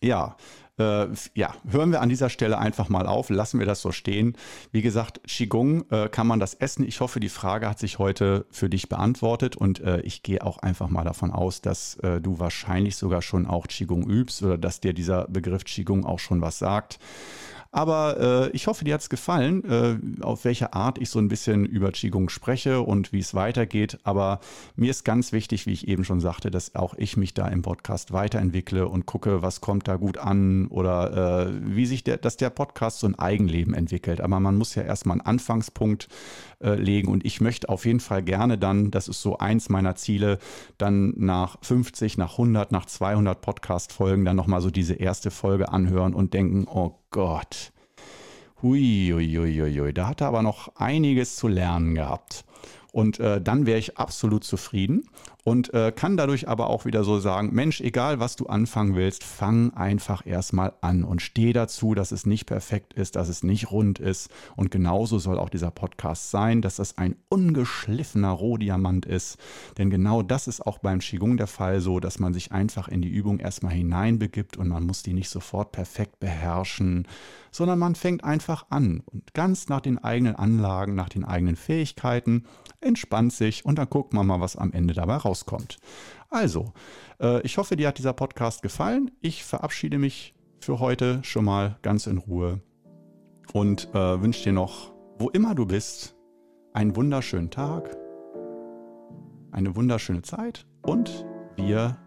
ja, 0.00 0.36
äh, 0.78 1.08
ja, 1.34 1.54
hören 1.68 1.90
wir 1.90 2.00
an 2.00 2.08
dieser 2.08 2.30
Stelle 2.30 2.58
einfach 2.58 2.88
mal 2.88 3.06
auf, 3.06 3.30
lassen 3.30 3.58
wir 3.58 3.66
das 3.66 3.82
so 3.82 3.92
stehen. 3.92 4.36
Wie 4.72 4.82
gesagt, 4.82 5.20
Qigong, 5.26 5.84
äh, 5.90 6.08
kann 6.08 6.26
man 6.26 6.40
das 6.40 6.54
essen? 6.54 6.86
Ich 6.86 7.00
hoffe, 7.00 7.20
die 7.20 7.28
Frage 7.28 7.68
hat 7.68 7.78
sich 7.78 7.98
heute 7.98 8.46
für 8.50 8.68
dich 8.68 8.88
beantwortet 8.88 9.56
und 9.56 9.80
äh, 9.80 10.00
ich 10.00 10.22
gehe 10.22 10.44
auch 10.44 10.58
einfach 10.58 10.88
mal 10.88 11.04
davon 11.04 11.30
aus, 11.30 11.60
dass 11.60 11.96
äh, 11.96 12.20
du 12.20 12.38
wahrscheinlich 12.38 12.96
sogar 12.96 13.22
schon 13.22 13.46
auch 13.46 13.66
Qigong 13.66 14.08
übst 14.08 14.42
oder 14.42 14.58
dass 14.58 14.80
dir 14.80 14.92
dieser 14.92 15.26
Begriff 15.28 15.64
Qigong 15.64 16.04
auch 16.04 16.18
schon 16.18 16.40
was 16.40 16.58
sagt. 16.58 16.98
Aber 17.70 18.48
äh, 18.48 18.56
ich 18.56 18.66
hoffe, 18.66 18.84
dir 18.84 18.94
hat 18.94 19.02
es 19.02 19.10
gefallen, 19.10 19.62
äh, 19.64 20.22
auf 20.24 20.44
welche 20.44 20.72
Art 20.72 20.98
ich 20.98 21.10
so 21.10 21.18
ein 21.18 21.28
bisschen 21.28 21.66
über 21.66 21.92
Qigong 21.92 22.30
spreche 22.30 22.80
und 22.80 23.12
wie 23.12 23.18
es 23.18 23.34
weitergeht. 23.34 23.98
Aber 24.04 24.40
mir 24.74 24.90
ist 24.90 25.04
ganz 25.04 25.32
wichtig, 25.32 25.66
wie 25.66 25.72
ich 25.72 25.86
eben 25.86 26.04
schon 26.04 26.20
sagte, 26.20 26.50
dass 26.50 26.74
auch 26.74 26.94
ich 26.96 27.18
mich 27.18 27.34
da 27.34 27.46
im 27.48 27.60
Podcast 27.60 28.12
weiterentwickle 28.12 28.88
und 28.88 29.04
gucke, 29.04 29.42
was 29.42 29.60
kommt 29.60 29.86
da 29.86 29.96
gut 29.96 30.16
an 30.16 30.68
oder 30.68 31.46
äh, 31.46 31.52
wie 31.62 31.84
sich 31.84 32.04
der, 32.04 32.16
dass 32.16 32.38
der 32.38 32.50
Podcast 32.50 33.00
so 33.00 33.06
ein 33.06 33.18
Eigenleben 33.18 33.74
entwickelt. 33.74 34.22
Aber 34.22 34.40
man 34.40 34.56
muss 34.56 34.74
ja 34.74 34.82
erstmal 34.82 35.18
einen 35.18 35.26
Anfangspunkt 35.26 36.08
äh, 36.60 36.74
legen 36.74 37.08
und 37.08 37.24
ich 37.24 37.40
möchte 37.40 37.68
auf 37.68 37.86
jeden 37.86 38.00
Fall 38.00 38.22
gerne 38.22 38.58
dann, 38.58 38.90
das 38.90 39.08
ist 39.08 39.22
so 39.22 39.38
eins 39.38 39.68
meiner 39.68 39.94
Ziele, 39.94 40.38
dann 40.76 41.14
nach 41.16 41.56
50, 41.62 42.18
nach 42.18 42.32
100, 42.32 42.72
nach 42.72 42.86
200 42.86 43.40
Podcast-Folgen 43.40 44.24
dann 44.24 44.36
nochmal 44.36 44.60
so 44.60 44.70
diese 44.70 44.94
erste 44.94 45.30
Folge 45.30 45.68
anhören 45.70 46.14
und 46.14 46.34
denken, 46.34 46.66
oh 46.68 46.96
Gott. 47.10 47.72
Hui, 48.60 49.10
hui, 49.12 49.32
hui, 49.36 49.78
hui, 49.78 49.92
da 49.92 50.08
hat 50.08 50.20
er 50.20 50.26
aber 50.26 50.42
noch 50.42 50.74
einiges 50.74 51.36
zu 51.36 51.46
lernen 51.46 51.94
gehabt. 51.94 52.44
Und 52.92 53.20
äh, 53.20 53.40
dann 53.40 53.66
wäre 53.66 53.78
ich 53.78 53.98
absolut 53.98 54.42
zufrieden 54.42 55.04
und 55.44 55.72
äh, 55.72 55.92
kann 55.92 56.16
dadurch 56.16 56.48
aber 56.48 56.68
auch 56.68 56.84
wieder 56.84 57.04
so 57.04 57.20
sagen, 57.20 57.54
Mensch, 57.54 57.80
egal 57.80 58.20
was 58.20 58.36
du 58.36 58.46
anfangen 58.46 58.96
willst, 58.96 59.24
fang 59.24 59.72
einfach 59.74 60.26
erstmal 60.26 60.74
an 60.80 61.04
und 61.04 61.22
steh 61.22 61.52
dazu, 61.52 61.94
dass 61.94 62.12
es 62.12 62.26
nicht 62.26 62.44
perfekt 62.44 62.92
ist, 62.92 63.16
dass 63.16 63.28
es 63.28 63.42
nicht 63.42 63.70
rund 63.70 63.98
ist. 63.98 64.30
Und 64.56 64.70
genauso 64.70 65.18
soll 65.18 65.38
auch 65.38 65.48
dieser 65.48 65.70
Podcast 65.70 66.30
sein, 66.30 66.60
dass 66.60 66.76
das 66.76 66.98
ein 66.98 67.16
ungeschliffener 67.30 68.30
Rohdiamant 68.30 69.06
ist. 69.06 69.38
Denn 69.78 69.88
genau 69.90 70.22
das 70.22 70.48
ist 70.48 70.66
auch 70.66 70.78
beim 70.78 70.98
Qigong 70.98 71.36
der 71.36 71.46
Fall 71.46 71.80
so, 71.80 71.98
dass 72.00 72.18
man 72.18 72.34
sich 72.34 72.52
einfach 72.52 72.88
in 72.88 73.00
die 73.00 73.08
Übung 73.08 73.38
erstmal 73.38 73.72
hineinbegibt 73.72 74.56
und 74.56 74.68
man 74.68 74.84
muss 74.84 75.02
die 75.02 75.14
nicht 75.14 75.30
sofort 75.30 75.72
perfekt 75.72 76.20
beherrschen, 76.20 77.06
sondern 77.50 77.78
man 77.78 77.94
fängt 77.94 78.24
einfach 78.24 78.66
an 78.70 79.02
und 79.06 79.32
ganz 79.34 79.68
nach 79.68 79.80
den 79.80 79.98
eigenen 79.98 80.36
Anlagen, 80.36 80.94
nach 80.94 81.08
den 81.08 81.24
eigenen 81.24 81.56
Fähigkeiten 81.56 82.44
entspannt 82.80 83.32
sich 83.32 83.64
und 83.64 83.76
dann 83.76 83.88
guckt 83.88 84.12
man 84.12 84.26
mal, 84.26 84.40
was 84.40 84.56
am 84.56 84.72
Ende 84.72 84.94
dabei 84.94 85.16
rauskommt. 85.38 85.78
Also, 86.30 86.72
äh, 87.20 87.40
ich 87.42 87.58
hoffe, 87.58 87.76
dir 87.76 87.88
hat 87.88 87.98
dieser 87.98 88.12
Podcast 88.12 88.62
gefallen. 88.62 89.10
Ich 89.20 89.44
verabschiede 89.44 89.98
mich 89.98 90.34
für 90.60 90.80
heute 90.80 91.20
schon 91.22 91.44
mal 91.44 91.78
ganz 91.82 92.06
in 92.06 92.18
Ruhe 92.18 92.60
und 93.52 93.88
äh, 93.94 94.20
wünsche 94.20 94.44
dir 94.44 94.52
noch, 94.52 94.92
wo 95.18 95.30
immer 95.30 95.54
du 95.54 95.66
bist, 95.66 96.16
einen 96.74 96.94
wunderschönen 96.96 97.50
Tag, 97.50 97.96
eine 99.52 99.74
wunderschöne 99.74 100.22
Zeit 100.22 100.66
und 100.82 101.24
wir 101.56 101.98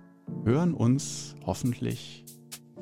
hören 0.45 0.73
uns 0.73 1.35
hoffentlich 1.45 2.25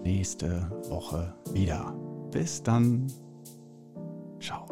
nächste 0.03 0.69
Woche 0.89 1.35
wieder. 1.53 1.93
Bis 2.31 2.61
dann. 2.61 3.07
Ciao. 4.39 4.67